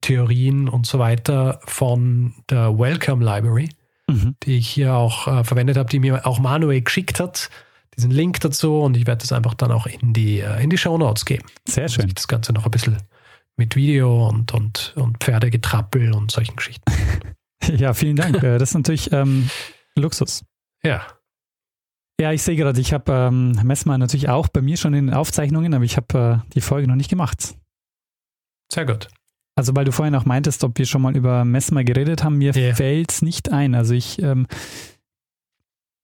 Theorien 0.00 0.68
und 0.68 0.86
so 0.86 0.98
weiter 0.98 1.60
von 1.64 2.34
der 2.48 2.78
Welcome 2.78 3.24
Library, 3.24 3.70
mhm. 4.08 4.36
die 4.42 4.58
ich 4.58 4.68
hier 4.68 4.94
auch 4.94 5.26
äh, 5.26 5.44
verwendet 5.44 5.76
habe, 5.76 5.88
die 5.88 6.00
mir 6.00 6.26
auch 6.26 6.38
Manuel 6.38 6.82
geschickt 6.82 7.20
hat. 7.20 7.50
Diesen 7.96 8.10
Link 8.10 8.40
dazu 8.40 8.80
und 8.80 8.96
ich 8.96 9.06
werde 9.06 9.22
das 9.22 9.32
einfach 9.32 9.54
dann 9.54 9.72
auch 9.72 9.86
in 9.86 10.12
die, 10.12 10.40
äh, 10.40 10.62
in 10.62 10.70
die 10.70 10.78
Show 10.78 10.98
Notes 10.98 11.24
geben. 11.24 11.46
Sehr 11.66 11.88
schön. 11.88 12.10
Das 12.14 12.28
Ganze 12.28 12.52
noch 12.52 12.66
ein 12.66 12.70
bisschen 12.70 12.98
mit 13.56 13.74
Video 13.74 14.28
und, 14.28 14.52
und, 14.52 14.92
und 14.96 15.18
Pferdegetrappel 15.18 16.12
und 16.12 16.30
solchen 16.30 16.56
Geschichten. 16.56 16.84
ja, 17.76 17.94
vielen 17.94 18.16
Dank. 18.16 18.42
Äh, 18.42 18.58
das 18.58 18.70
ist 18.70 18.74
natürlich 18.74 19.12
ähm, 19.12 19.48
Luxus. 19.96 20.44
Ja. 20.84 21.06
Ja, 22.20 22.32
ich 22.32 22.42
sehe 22.42 22.56
gerade, 22.56 22.80
ich 22.80 22.92
habe 22.92 23.12
ähm, 23.12 23.52
Messmer 23.62 23.98
natürlich 23.98 24.28
auch 24.28 24.48
bei 24.48 24.62
mir 24.62 24.76
schon 24.76 24.94
in 24.94 25.06
den 25.06 25.14
Aufzeichnungen, 25.14 25.74
aber 25.74 25.84
ich 25.84 25.96
habe 25.96 26.42
äh, 26.46 26.52
die 26.52 26.60
Folge 26.60 26.88
noch 26.88 26.94
nicht 26.94 27.10
gemacht. 27.10 27.54
Sehr 28.72 28.86
gut. 28.86 29.08
Also 29.56 29.74
weil 29.74 29.86
du 29.86 29.92
vorhin 29.92 30.14
auch 30.14 30.26
meintest, 30.26 30.62
ob 30.64 30.78
wir 30.78 30.84
schon 30.84 31.02
mal 31.02 31.16
über 31.16 31.44
Messmer 31.44 31.82
geredet 31.82 32.22
haben, 32.22 32.36
mir 32.36 32.54
yeah. 32.54 32.74
fällt 32.74 33.10
es 33.10 33.22
nicht 33.22 33.50
ein. 33.50 33.74
Also 33.74 33.94
ich, 33.94 34.20
ähm, 34.22 34.46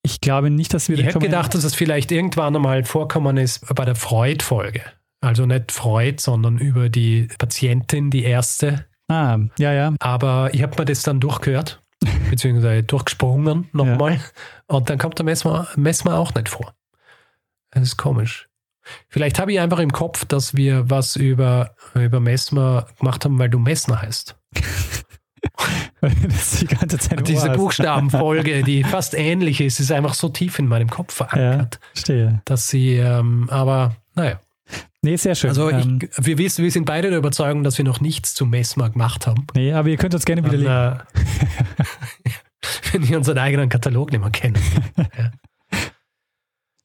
ich 0.03 0.23
glaube 0.23 0.49
nicht, 0.49 0.73
dass 0.73 0.89
wir... 0.89 0.99
Ich 0.99 1.05
hätte 1.05 1.19
gedacht, 1.19 1.55
dass 1.55 1.63
es 1.63 1.75
vielleicht 1.75 2.11
irgendwann 2.11 2.57
einmal 2.57 2.85
vorkommen 2.85 3.37
ist 3.37 3.67
bei 3.75 3.85
der 3.85 3.95
Freud-Folge. 3.95 4.83
Also 5.21 5.45
nicht 5.45 5.71
Freud, 5.71 6.21
sondern 6.21 6.59
über 6.59 6.89
die 6.89 7.29
Patientin, 7.39 8.11
die 8.11 8.25
erste. 8.25 8.87
Ah, 9.09 9.39
ja, 9.59 9.73
ja. 9.73 9.95
Aber 10.01 10.51
ich 10.53 10.63
habe 10.63 10.75
mir 10.79 10.87
das 10.87 11.03
dann 11.03 11.21
durchgehört, 11.21 11.81
beziehungsweise 12.31 12.83
durchgesprungen 12.83 13.69
nochmal. 13.73 14.15
Ja. 14.15 14.21
Und 14.67 14.89
dann 14.89 14.99
kommt 14.99 15.19
der 15.19 15.25
Messmer, 15.27 15.69
Messmer 15.77 16.19
auch 16.19 16.35
nicht 16.35 16.49
vor. 16.49 16.75
Das 17.71 17.83
ist 17.83 17.97
komisch. 17.99 18.49
Vielleicht 19.09 19.39
habe 19.39 19.53
ich 19.53 19.61
einfach 19.61 19.79
im 19.79 19.93
Kopf, 19.93 20.25
dass 20.25 20.57
wir 20.57 20.91
was 20.91 21.17
über, 21.17 21.75
über 21.95 22.21
Messmer 22.21 22.87
gemacht 22.99 23.25
haben, 23.25 23.39
weil 23.39 23.51
du 23.51 23.59
Messner 23.59 24.03
heißt. 24.03 24.37
das 26.01 26.59
die 26.61 26.67
ganze 26.67 26.99
Zeit 26.99 27.19
Und 27.19 27.29
diese. 27.29 27.51
Buchstabenfolge, 27.51 28.63
die 28.63 28.85
fast 28.85 29.15
ähnlich 29.15 29.61
ist, 29.61 29.81
ist 29.81 29.93
einfach 29.93 30.15
so 30.15 30.29
tief 30.29 30.59
in 30.59 30.67
meinem 30.67 30.89
Kopf 30.91 31.19
Ja, 31.21 31.27
verankert, 31.27 31.81
stehe. 31.95 32.43
dass 32.45 32.69
sie, 32.69 32.97
ähm, 32.97 33.49
aber 33.51 33.97
naja. 34.15 34.41
Nee, 35.03 35.17
sehr 35.17 35.35
schön. 35.35 35.51
Also 35.51 35.69
ähm, 35.69 35.99
ich, 36.01 36.11
wir, 36.25 36.39
wissen, 36.39 36.63
wir 36.63 36.71
sind 36.71 36.85
beide 36.85 37.11
der 37.11 37.19
Überzeugung, 37.19 37.65
dass 37.65 37.77
wir 37.77 37.85
noch 37.85 38.01
nichts 38.01 38.35
zu 38.35 38.47
Messmer 38.47 38.91
gemacht 38.91 39.27
haben. 39.27 39.47
nee, 39.55 39.73
aber 39.73 39.89
ihr 39.89 39.97
könnt 39.97 40.15
uns 40.15 40.25
gerne 40.25 40.45
widerlegen. 40.45 40.71
äh, 40.71 40.99
wenn 42.93 43.09
wir 43.09 43.17
unseren 43.17 43.39
eigenen 43.39 43.69
Katalog 43.69 44.13
nicht 44.13 44.21
mehr 44.21 44.31
kennen. 44.31 44.59
ja. 45.19 45.33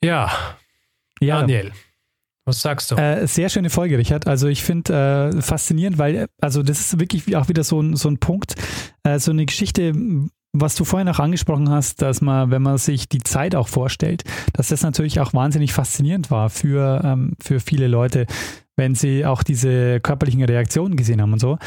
ja, 0.04 0.32
ja, 1.20 1.40
Daniel, 1.42 1.72
was 2.48 2.62
sagst 2.62 2.92
du? 2.92 2.96
Äh, 2.96 3.28
sehr 3.28 3.50
schöne 3.50 3.70
Folge, 3.70 3.98
Richard. 3.98 4.26
Also 4.26 4.48
ich 4.48 4.64
finde 4.64 5.32
äh, 5.36 5.42
faszinierend, 5.42 5.98
weil 5.98 6.28
also 6.42 6.64
das 6.64 6.80
ist 6.80 7.00
wirklich 7.00 7.36
auch 7.36 7.50
wieder 7.50 7.64
so 7.66 7.82
ein, 7.82 7.98
so 7.98 8.10
ein 8.10 8.20
Punkt, 8.20 8.56
äh, 9.04 9.20
so 9.20 9.32
eine 9.32 9.46
Geschichte, 9.46 9.94
was 10.54 10.76
du 10.76 10.86
vorhin 10.86 11.10
auch 11.10 11.20
angesprochen 11.20 11.70
hast, 11.70 12.02
dass 12.02 12.22
man, 12.22 12.50
wenn 12.50 12.62
man 12.62 12.78
sich 12.78 13.10
die 13.10 13.22
Zeit 13.22 13.54
auch 13.54 13.68
vorstellt, 13.68 14.24
dass 14.54 14.70
das 14.70 14.82
natürlich 14.82 15.20
auch 15.20 15.34
wahnsinnig 15.34 15.74
faszinierend 15.74 16.32
war 16.32 16.50
für, 16.50 17.02
ähm, 17.04 17.34
für 17.42 17.60
viele 17.60 17.88
Leute, 17.88 18.26
wenn 18.78 18.96
sie 18.96 19.26
auch 19.26 19.44
diese 19.44 20.00
körperlichen 20.00 20.44
Reaktionen 20.44 20.96
gesehen 20.96 21.22
haben 21.22 21.34
und 21.34 21.40
so. 21.40 21.58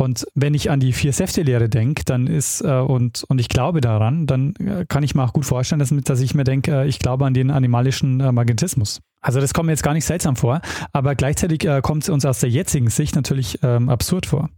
Und 0.00 0.26
wenn 0.34 0.54
ich 0.54 0.70
an 0.70 0.78
die 0.78 0.92
Vier-Säfte-Lehre 0.92 1.68
denke, 1.68 2.04
dann 2.04 2.28
ist, 2.28 2.60
äh, 2.60 2.68
und, 2.68 3.24
und 3.24 3.40
ich 3.40 3.48
glaube 3.48 3.80
daran, 3.80 4.26
dann 4.26 4.54
äh, 4.56 4.86
kann 4.88 5.02
ich 5.02 5.16
mir 5.16 5.24
auch 5.24 5.32
gut 5.32 5.44
vorstellen, 5.44 5.80
dass, 5.80 5.92
dass 6.04 6.20
ich 6.20 6.36
mir 6.36 6.44
denke, 6.44 6.82
äh, 6.82 6.86
ich 6.86 7.00
glaube 7.00 7.26
an 7.26 7.34
den 7.34 7.50
animalischen 7.50 8.20
äh, 8.20 8.30
Magnetismus. 8.30 9.00
Also 9.20 9.40
das 9.40 9.52
kommt 9.52 9.66
mir 9.66 9.72
jetzt 9.72 9.82
gar 9.82 9.94
nicht 9.94 10.04
seltsam 10.04 10.36
vor, 10.36 10.60
aber 10.92 11.16
gleichzeitig 11.16 11.66
kommt 11.82 12.04
es 12.04 12.08
uns 12.08 12.24
aus 12.24 12.38
der 12.38 12.50
jetzigen 12.50 12.88
Sicht 12.88 13.16
natürlich 13.16 13.58
ähm, 13.64 13.88
absurd 13.88 14.26
vor. 14.26 14.48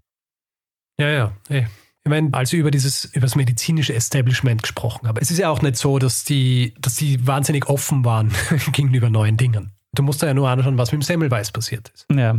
Ja, 1.01 1.09
ja. 1.09 1.32
Ey. 1.49 1.66
Ich 2.05 2.11
meine, 2.11 2.28
als 2.32 2.53
ich 2.53 2.59
über 2.59 2.70
dieses, 2.70 3.07
über 3.07 3.22
das 3.22 3.36
medizinische 3.36 3.95
Establishment 3.95 4.62
gesprochen 4.62 5.09
habe, 5.09 5.18
es 5.22 5.30
ist 5.30 5.38
ja 5.38 5.49
auch 5.49 5.62
nicht 5.62 5.76
so, 5.76 5.99
dass 5.99 6.24
die, 6.24 6.74
dass 6.78 6.97
die 6.97 7.26
wahnsinnig 7.26 7.70
offen 7.70 8.05
waren 8.05 8.30
gegenüber 8.72 9.09
neuen 9.09 9.38
Dingen. 9.38 9.72
Du 9.95 10.03
musst 10.03 10.22
da 10.22 10.26
ja 10.26 10.34
nur 10.34 10.51
anschauen, 10.51 10.76
was 10.76 10.93
mit 10.93 11.01
dem 11.01 11.03
Semmelweis 11.03 11.51
passiert 11.51 11.88
ist. 11.95 12.07
Ja, 12.11 12.38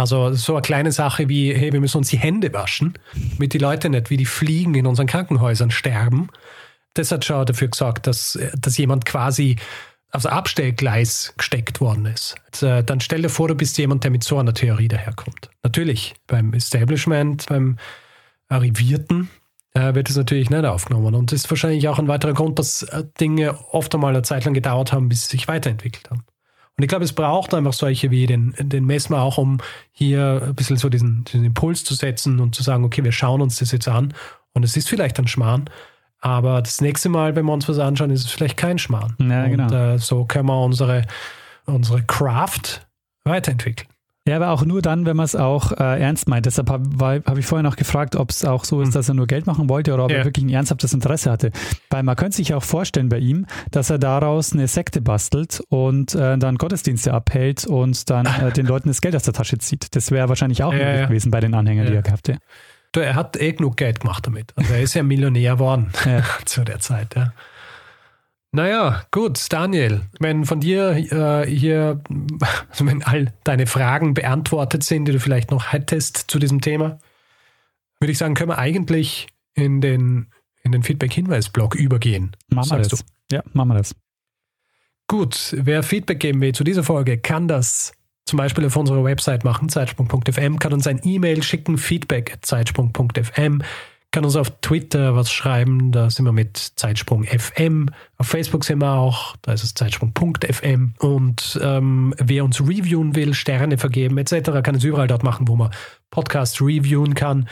Also 0.00 0.32
so 0.32 0.54
eine 0.54 0.62
kleine 0.62 0.92
Sache 0.92 1.28
wie, 1.28 1.54
hey, 1.54 1.72
wir 1.72 1.80
müssen 1.80 1.98
uns 1.98 2.08
die 2.08 2.18
Hände 2.18 2.52
waschen, 2.54 2.94
damit 3.34 3.52
die 3.52 3.58
Leute 3.58 3.90
nicht 3.90 4.08
wie 4.08 4.16
die 4.16 4.26
Fliegen 4.26 4.74
in 4.74 4.86
unseren 4.86 5.06
Krankenhäusern 5.06 5.70
sterben. 5.70 6.28
Das 6.94 7.12
hat 7.12 7.24
schon 7.24 7.44
dafür 7.44 7.68
gesorgt, 7.68 8.06
dass, 8.06 8.38
dass 8.58 8.78
jemand 8.78 9.04
quasi 9.04 9.56
aufs 10.10 10.26
Abstellgleis 10.26 11.34
gesteckt 11.36 11.80
worden 11.80 12.06
ist. 12.06 12.34
Äh, 12.62 12.82
dann 12.82 13.00
stell 13.00 13.22
dir 13.22 13.28
vor, 13.28 13.46
du 13.46 13.54
bist 13.54 13.78
jemand, 13.78 14.02
der 14.02 14.10
mit 14.10 14.24
so 14.24 14.38
einer 14.38 14.54
Theorie 14.54 14.88
daherkommt. 14.88 15.50
Natürlich, 15.62 16.14
beim 16.26 16.52
Establishment, 16.52 17.46
beim 17.46 17.76
Arrivierten 18.48 19.30
äh, 19.74 19.94
wird 19.94 20.10
es 20.10 20.16
natürlich 20.16 20.50
nicht 20.50 20.64
aufgenommen. 20.64 21.14
Und 21.14 21.30
das 21.30 21.40
ist 21.44 21.50
wahrscheinlich 21.50 21.86
auch 21.88 21.98
ein 21.98 22.08
weiterer 22.08 22.32
Grund, 22.32 22.58
dass 22.58 22.82
äh, 22.84 23.04
Dinge 23.20 23.56
oft 23.72 23.94
einmal 23.94 24.14
eine 24.14 24.22
Zeit 24.22 24.46
lang 24.46 24.54
gedauert 24.54 24.92
haben, 24.92 25.08
bis 25.08 25.28
sie 25.28 25.36
sich 25.36 25.46
weiterentwickelt 25.46 26.10
haben. 26.10 26.24
Und 26.80 26.84
ich 26.84 26.88
glaube, 26.88 27.04
es 27.04 27.12
braucht 27.12 27.52
einfach 27.52 27.74
solche 27.74 28.10
wie 28.10 28.26
den, 28.26 28.54
den 28.58 28.86
Messmer 28.86 29.20
auch, 29.20 29.36
um 29.36 29.58
hier 29.92 30.40
ein 30.46 30.54
bisschen 30.54 30.78
so 30.78 30.88
diesen, 30.88 31.24
diesen 31.24 31.44
Impuls 31.44 31.84
zu 31.84 31.92
setzen 31.92 32.40
und 32.40 32.54
zu 32.54 32.62
sagen, 32.62 32.84
okay, 32.84 33.04
wir 33.04 33.12
schauen 33.12 33.42
uns 33.42 33.58
das 33.58 33.70
jetzt 33.70 33.86
an. 33.86 34.14
Und 34.54 34.64
es 34.64 34.78
ist 34.78 34.88
vielleicht 34.88 35.18
ein 35.18 35.26
Schmarrn, 35.26 35.68
aber 36.20 36.62
das 36.62 36.80
nächste 36.80 37.10
Mal, 37.10 37.36
wenn 37.36 37.44
wir 37.44 37.52
uns 37.52 37.68
was 37.68 37.78
anschauen, 37.78 38.08
ist 38.08 38.24
es 38.24 38.30
vielleicht 38.30 38.56
kein 38.56 38.78
Schmarrn. 38.78 39.14
Ja, 39.18 39.46
genau. 39.46 39.64
Und 39.64 39.72
äh, 39.72 39.98
so 39.98 40.24
können 40.24 40.46
wir 40.46 40.58
unsere, 40.58 41.04
unsere 41.66 42.02
Craft 42.02 42.80
weiterentwickeln. 43.24 43.89
Ja, 44.30 44.36
aber 44.36 44.50
auch 44.50 44.64
nur 44.64 44.80
dann, 44.80 45.06
wenn 45.06 45.16
man 45.16 45.24
es 45.24 45.34
auch 45.34 45.72
äh, 45.72 46.00
ernst 46.00 46.28
meint. 46.28 46.46
Deshalb 46.46 46.70
habe 46.70 47.22
hab 47.26 47.36
ich 47.36 47.44
vorher 47.46 47.64
noch 47.64 47.74
gefragt, 47.74 48.14
ob 48.14 48.30
es 48.30 48.44
auch 48.44 48.64
so 48.64 48.80
ist, 48.80 48.88
Hm. 48.88 48.92
dass 48.94 49.08
er 49.08 49.14
nur 49.14 49.26
Geld 49.26 49.46
machen 49.46 49.68
wollte 49.68 49.92
oder 49.92 50.04
ob 50.04 50.10
Ja. 50.12 50.18
er 50.18 50.24
wirklich 50.24 50.44
ein 50.44 50.50
ernsthaftes 50.50 50.92
Interesse 50.92 51.30
hatte. 51.32 51.50
Weil 51.90 52.04
man 52.04 52.14
könnte 52.14 52.36
sich 52.36 52.54
auch 52.54 52.62
vorstellen 52.62 53.08
bei 53.08 53.18
ihm, 53.18 53.46
dass 53.72 53.90
er 53.90 53.98
daraus 53.98 54.52
eine 54.52 54.68
Sekte 54.68 55.00
bastelt 55.00 55.60
und 55.68 56.14
äh, 56.14 56.38
dann 56.38 56.56
Gottesdienste 56.58 57.12
abhält 57.12 57.66
und 57.66 58.08
dann 58.08 58.26
äh, 58.26 58.52
den 58.52 58.66
Leuten 58.66 58.88
das 58.88 59.00
Geld 59.00 59.16
aus 59.16 59.24
der 59.24 59.34
Tasche 59.34 59.58
zieht. 59.58 59.96
Das 59.96 60.10
wäre 60.12 60.28
wahrscheinlich 60.28 60.62
auch 60.62 60.72
Ja, 60.72 60.78
möglich 60.78 61.00
ja. 61.00 61.06
gewesen 61.06 61.30
bei 61.32 61.40
den 61.40 61.52
Anhängern, 61.54 61.86
die 61.86 61.94
er 61.94 62.02
gehabt 62.02 62.28
hätte. 62.28 62.38
Du, 62.92 63.00
er 63.00 63.14
hat 63.14 63.36
eh 63.40 63.52
genug 63.52 63.76
Geld 63.76 64.00
gemacht 64.00 64.26
damit. 64.26 64.52
Also 64.56 64.72
er 64.74 64.80
ist 64.82 64.94
ja 64.94 65.02
Millionär 65.02 65.54
geworden 65.54 65.92
zu 66.44 66.62
der 66.64 66.78
Zeit. 66.80 67.14
Ja. 67.16 67.32
Naja, 68.52 69.04
gut, 69.12 69.40
Daniel, 69.50 70.02
wenn 70.18 70.44
von 70.44 70.58
dir 70.58 70.90
äh, 70.90 71.46
hier, 71.46 72.02
also 72.68 72.86
wenn 72.86 73.02
all 73.02 73.32
deine 73.44 73.66
Fragen 73.66 74.14
beantwortet 74.14 74.82
sind, 74.82 75.04
die 75.04 75.12
du 75.12 75.20
vielleicht 75.20 75.50
noch 75.50 75.72
hättest 75.72 76.30
zu 76.30 76.38
diesem 76.38 76.60
Thema, 76.60 76.98
würde 78.00 78.12
ich 78.12 78.18
sagen, 78.18 78.34
können 78.34 78.50
wir 78.50 78.58
eigentlich 78.58 79.28
in 79.54 79.80
den, 79.80 80.32
in 80.62 80.72
den 80.72 80.82
Feedback-Hinweis-Blog 80.82 81.76
übergehen. 81.76 82.36
Machen 82.48 82.70
wir 82.70 82.78
das. 82.78 83.04
Ja, 83.30 83.42
machen 83.52 83.68
wir 83.68 83.78
das. 83.78 83.94
Gut, 85.06 85.54
wer 85.56 85.82
Feedback 85.82 86.20
geben 86.20 86.40
will 86.40 86.52
zu 86.52 86.64
dieser 86.64 86.82
Folge, 86.82 87.18
kann 87.18 87.46
das 87.46 87.92
zum 88.26 88.36
Beispiel 88.36 88.66
auf 88.66 88.76
unserer 88.76 89.04
Website 89.04 89.44
machen, 89.44 89.68
zeitsprung.fm, 89.68 90.58
kann 90.58 90.72
uns 90.72 90.86
ein 90.86 91.00
E-Mail 91.04 91.42
schicken, 91.42 91.78
feedback 91.78 92.32
at 92.32 92.46
zeitsprung.fm, 92.46 93.62
kann 94.12 94.24
uns 94.24 94.36
auf 94.36 94.50
Twitter 94.60 95.14
was 95.14 95.30
schreiben, 95.30 95.92
da 95.92 96.10
sind 96.10 96.24
wir 96.24 96.32
mit 96.32 96.56
Zeitsprung 96.56 97.24
FM, 97.24 97.90
auf 98.18 98.26
Facebook 98.26 98.64
sind 98.64 98.80
wir 98.80 98.92
auch, 98.92 99.36
da 99.42 99.52
ist 99.52 99.62
es 99.62 99.74
zeitsprung.fm 99.74 100.94
und 100.98 101.60
ähm, 101.62 102.14
wer 102.18 102.44
uns 102.44 102.60
reviewen 102.60 103.14
will, 103.14 103.34
Sterne 103.34 103.78
vergeben 103.78 104.18
etc., 104.18 104.62
kann 104.62 104.74
es 104.74 104.84
überall 104.84 105.06
dort 105.06 105.22
machen, 105.22 105.48
wo 105.48 105.56
man 105.56 105.70
Podcast 106.10 106.60
reviewen 106.60 107.14
kann. 107.14 107.48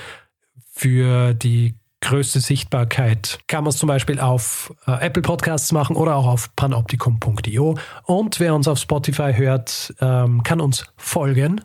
Für 0.72 1.34
die 1.34 1.74
größte 2.00 2.40
Sichtbarkeit 2.40 3.38
kann 3.46 3.64
man 3.64 3.70
es 3.70 3.78
zum 3.78 3.88
Beispiel 3.88 4.20
auf 4.20 4.72
äh, 4.86 4.92
Apple 5.04 5.22
Podcasts 5.22 5.72
machen 5.72 5.96
oder 5.96 6.16
auch 6.16 6.26
auf 6.26 6.54
panoptikum.io. 6.56 7.78
Und 8.04 8.40
wer 8.40 8.54
uns 8.54 8.68
auf 8.68 8.78
Spotify 8.78 9.32
hört, 9.34 9.94
ähm, 10.00 10.42
kann 10.42 10.61
uns 10.61 10.86
folgen. 10.96 11.61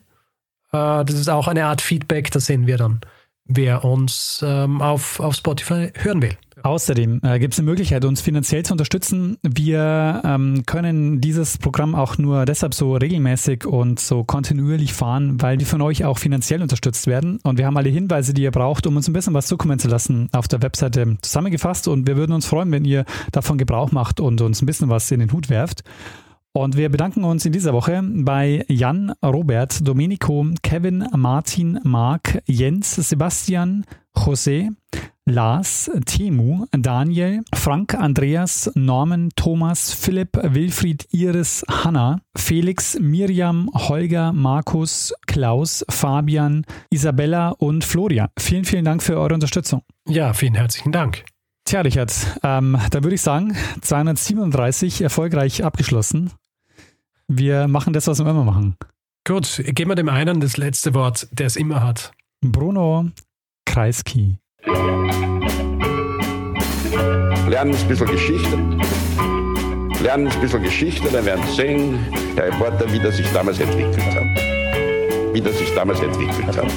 Äh, 0.72 1.06
das 1.06 1.14
ist 1.14 1.30
auch 1.30 1.48
eine 1.48 1.66
Art 1.66 1.82
Feedback, 1.82 2.32
da 2.32 2.40
sehen 2.40 2.68
wir 2.68 2.78
dann, 2.78 3.02
wer 3.46 3.84
uns 3.84 4.44
ähm, 4.46 4.82
auf, 4.82 5.20
auf 5.20 5.36
Spotify 5.36 5.92
hören 5.96 6.22
will. 6.22 6.38
Außerdem 6.64 7.20
äh, 7.24 7.40
gibt 7.40 7.54
es 7.54 7.60
eine 7.60 7.70
Möglichkeit, 7.70 8.06
uns 8.06 8.22
finanziell 8.22 8.64
zu 8.64 8.74
unterstützen. 8.74 9.38
Wir 9.42 10.22
ähm, 10.24 10.64
können 10.66 11.20
dieses 11.20 11.58
Programm 11.58 11.94
auch 11.94 12.18
nur 12.18 12.46
deshalb 12.46 12.74
so 12.74 12.96
regelmäßig 12.96 13.66
und 13.66 14.00
so 14.00 14.24
kontinuierlich 14.24 14.94
fahren, 14.94 15.42
weil 15.42 15.60
wir 15.60 15.66
von 15.66 15.82
euch 15.82 16.06
auch 16.06 16.18
finanziell 16.18 16.62
unterstützt 16.62 17.06
werden. 17.06 17.40
Und 17.44 17.58
wir 17.58 17.66
haben 17.66 17.76
alle 17.76 17.90
Hinweise, 17.90 18.34
die 18.34 18.44
ihr 18.44 18.52
braucht, 18.52 18.88
um 18.88 18.96
uns 18.96 19.10
ein 19.10 19.14
bisschen 19.14 19.34
was 19.34 19.48
zukommen 19.48 19.78
zu 19.78 19.90
lassen, 19.90 20.30
auf 20.32 20.48
der 20.48 20.62
Webseite 20.62 21.18
zusammengefasst. 21.22 21.90
Und 21.90 22.08
wir 22.08 22.16
würden 22.16 22.32
uns 22.32 22.46
freuen, 22.46 22.72
wenn 22.72 22.86
ihr 22.86 23.04
davon 23.34 23.58
Gebrauch 23.58 23.92
macht 23.92 24.22
und 24.22 24.40
uns 24.40 24.62
ein 24.62 24.66
bisschen 24.66 24.88
was 24.88 25.12
in 25.12 25.20
den 25.20 25.34
Hut 25.34 25.50
werft. 25.50 25.84
Und 26.56 26.78
wir 26.78 26.90
bedanken 26.90 27.24
uns 27.24 27.46
in 27.48 27.52
dieser 27.52 27.74
Woche 27.74 28.00
bei 28.04 28.64
Jan, 28.68 29.12
Robert, 29.26 29.88
Domenico, 29.88 30.46
Kevin, 30.62 31.04
Martin, 31.16 31.80
Marc, 31.84 32.44
Jens, 32.46 32.94
Sebastian, 32.96 33.86
José, 34.16 34.70
Lars, 35.26 35.90
Temu, 36.06 36.68
Daniel, 36.72 37.42
Frank, 37.56 37.96
Andreas, 37.96 38.70
Norman, 38.76 39.30
Thomas, 39.36 39.94
Philipp, 39.94 40.38
Wilfried, 40.44 41.08
Iris, 41.12 41.66
Hanna, 41.68 42.20
Felix, 42.38 43.00
Miriam, 43.00 43.72
Holger, 43.74 44.32
Markus, 44.32 45.12
Klaus, 45.26 45.84
Fabian, 45.90 46.66
Isabella 46.92 47.50
und 47.50 47.84
Florian. 47.84 48.30
Vielen, 48.38 48.66
vielen 48.66 48.86
Dank 48.86 49.02
für 49.02 49.18
eure 49.18 49.34
Unterstützung. 49.34 49.82
Ja, 50.08 50.34
vielen 50.34 50.54
herzlichen 50.54 50.92
Dank. 50.92 51.26
Tja, 51.66 51.82
Richard, 51.82 52.14
ähm, 52.44 52.78
da 52.92 53.02
würde 53.04 53.16
ich 53.16 53.22
sagen, 53.22 53.56
237 53.82 55.02
erfolgreich 55.02 55.64
abgeschlossen. 55.64 56.30
Wir 57.36 57.68
machen 57.68 57.94
das, 57.94 58.06
was 58.06 58.20
wir 58.24 58.30
immer 58.30 58.44
machen. 58.44 58.76
Gut, 59.28 59.60
geben 59.66 59.90
wir 59.90 59.96
dem 59.96 60.08
einen 60.08 60.40
das 60.40 60.58
letzte 60.58 60.94
Wort, 60.94 61.28
der 61.32 61.48
es 61.48 61.56
immer 61.56 61.82
hat. 61.82 62.12
Bruno 62.46 63.10
Kreisky. 63.66 64.38
Lernen 67.48 67.74
ein 67.76 67.88
bisschen 67.88 68.06
Geschichte. 68.08 68.56
Lernen 70.04 70.28
ein 70.28 70.42
bisschen 70.42 70.62
Geschichte, 70.62 71.10
dann 71.12 71.26
werden 71.26 71.44
Sie 71.48 71.54
sehen, 71.56 71.98
der 72.38 72.46
Reporter, 72.54 72.92
wie 72.94 73.00
das 73.00 73.18
sich 73.18 73.28
damals 73.32 73.60
entwickelt 73.60 74.06
hat. 74.16 75.34
Wie 75.34 75.42
das 75.42 75.58
sich 75.58 75.74
damals 75.74 76.02
entwickelt 76.02 76.46
hat. 76.56 76.72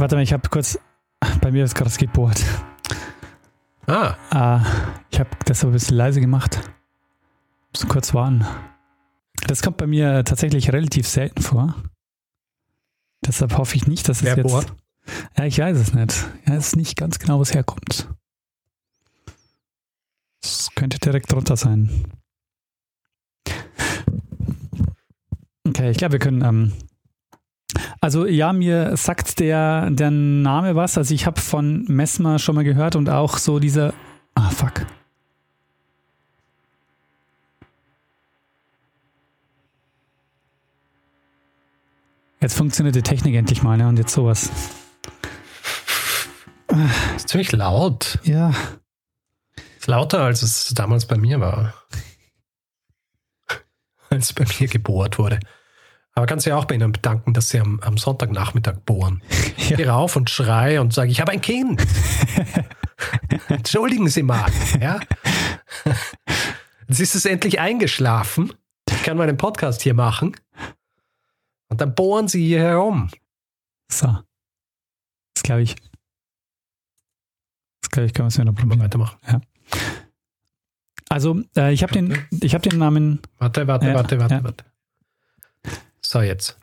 Warte 0.00 0.16
mal, 0.16 0.22
ich 0.22 0.32
habe 0.32 0.48
kurz, 0.48 0.76
bei 1.40 1.52
mir 1.52 1.62
ist 1.64 1.76
gerade 1.76 1.90
das 1.90 1.98
gebohrt. 1.98 2.42
Ah, 3.86 4.14
Ah, 4.30 4.60
ich 5.10 5.20
habe 5.20 5.30
das 5.44 5.62
aber 5.62 5.70
ein 5.70 5.74
bisschen 5.74 5.96
leise 5.96 6.20
gemacht. 6.20 6.58
Muss 7.72 7.86
kurz 7.88 8.14
warten. 8.14 8.44
Das 9.46 9.62
kommt 9.62 9.76
bei 9.76 9.86
mir 9.86 10.24
tatsächlich 10.24 10.72
relativ 10.72 11.06
selten 11.06 11.42
vor. 11.42 11.74
Deshalb 13.24 13.56
hoffe 13.56 13.76
ich 13.76 13.86
nicht, 13.86 14.08
dass 14.08 14.18
es 14.18 14.24
Wer 14.24 14.36
jetzt. 14.36 14.48
bohrt? 14.50 14.72
Ja, 15.36 15.44
ich 15.44 15.58
weiß 15.58 15.76
es 15.76 15.92
nicht. 15.94 16.26
Es 16.44 16.68
ist 16.68 16.76
nicht 16.76 16.96
ganz 16.96 17.18
genau, 17.18 17.38
wo 17.38 17.42
es 17.42 17.54
herkommt. 17.54 18.08
Es 20.42 20.68
könnte 20.74 20.98
direkt 20.98 21.32
drunter 21.32 21.56
sein. 21.56 22.04
Okay, 25.66 25.90
ich 25.90 25.98
glaube, 25.98 26.12
wir 26.12 26.18
können. 26.18 26.42
Ähm, 26.42 26.72
Also 28.00 28.26
ja, 28.26 28.52
mir 28.52 28.96
sagt 28.96 29.38
der, 29.40 29.90
der 29.90 30.10
Name 30.10 30.74
was. 30.76 30.96
Also 30.96 31.14
ich 31.14 31.26
habe 31.26 31.40
von 31.40 31.84
Messmer 31.84 32.38
schon 32.38 32.54
mal 32.54 32.64
gehört 32.64 32.96
und 32.96 33.08
auch 33.10 33.38
so 33.38 33.58
dieser. 33.58 33.92
Ah, 34.34 34.50
fuck. 34.50 34.86
Jetzt 42.40 42.56
funktioniert 42.56 42.94
die 42.94 43.02
Technik 43.02 43.34
endlich 43.34 43.62
mal, 43.62 43.76
ne? 43.76 43.88
Und 43.88 43.96
jetzt 43.98 44.12
sowas. 44.12 44.50
Das 46.68 46.78
ist 47.16 47.28
ziemlich 47.28 47.50
laut. 47.52 48.18
Ja. 48.22 48.52
Ist 49.78 49.86
lauter, 49.88 50.20
als 50.22 50.42
es 50.42 50.72
damals 50.74 51.06
bei 51.06 51.16
mir 51.16 51.40
war. 51.40 51.74
als 54.10 54.32
bei 54.32 54.44
mir 54.60 54.68
gebohrt 54.68 55.18
wurde. 55.18 55.40
Aber 56.14 56.26
kannst 56.26 56.46
du 56.46 56.50
ja 56.50 56.56
auch 56.56 56.64
bei 56.64 56.74
ihnen 56.74 56.92
bedanken, 56.92 57.32
dass 57.32 57.48
sie 57.48 57.60
am, 57.60 57.80
am 57.80 57.96
Sonntagnachmittag 57.96 58.78
bohren. 58.84 59.22
Ich 59.58 59.70
Ja. 59.70 59.76
gehe 59.76 59.88
rauf 59.88 60.16
und 60.16 60.30
schreie 60.30 60.80
und 60.80 60.94
sage, 60.94 61.10
ich 61.10 61.20
habe 61.20 61.32
ein 61.32 61.42
Kind. 61.42 61.84
Entschuldigen 63.48 64.08
Sie 64.08 64.22
mal. 64.22 64.50
Ja? 64.80 64.98
Jetzt 66.88 67.00
ist 67.00 67.14
es 67.14 67.26
endlich 67.26 67.60
eingeschlafen. 67.60 68.52
Ich 68.88 69.02
kann 69.02 69.18
meinen 69.18 69.36
Podcast 69.36 69.82
hier 69.82 69.92
machen. 69.92 70.34
Und 71.68 71.80
dann 71.80 71.94
bohren 71.94 72.28
sie 72.28 72.44
hier 72.46 72.60
herum. 72.60 73.10
So. 73.90 74.06
Das 75.34 75.42
glaube 75.42 75.62
ich. 75.62 75.76
Das 77.82 77.90
glaube 77.90 78.06
ich, 78.06 78.14
kann 78.14 78.24
man 78.24 78.28
es 78.28 78.36
ja 78.36 78.44
noch 78.44 78.54
Können 78.54 78.70
wir 78.70 78.78
probieren. 78.88 79.08
weitermachen. 79.20 79.42
Also, 81.08 81.42
äh, 81.56 81.72
ich 81.72 81.82
habe 81.82 81.92
den, 81.92 82.26
ich 82.42 82.54
hab 82.54 82.62
den 82.62 82.78
Namen 82.78 83.20
Warte, 83.38 83.66
warte, 83.66 83.86
Ja, 83.86 83.94
warte, 83.94 84.18
warte, 84.20 84.34
ja. 84.34 84.44
warte. 84.44 84.64
So, 86.02 86.20
jetzt. 86.20 86.58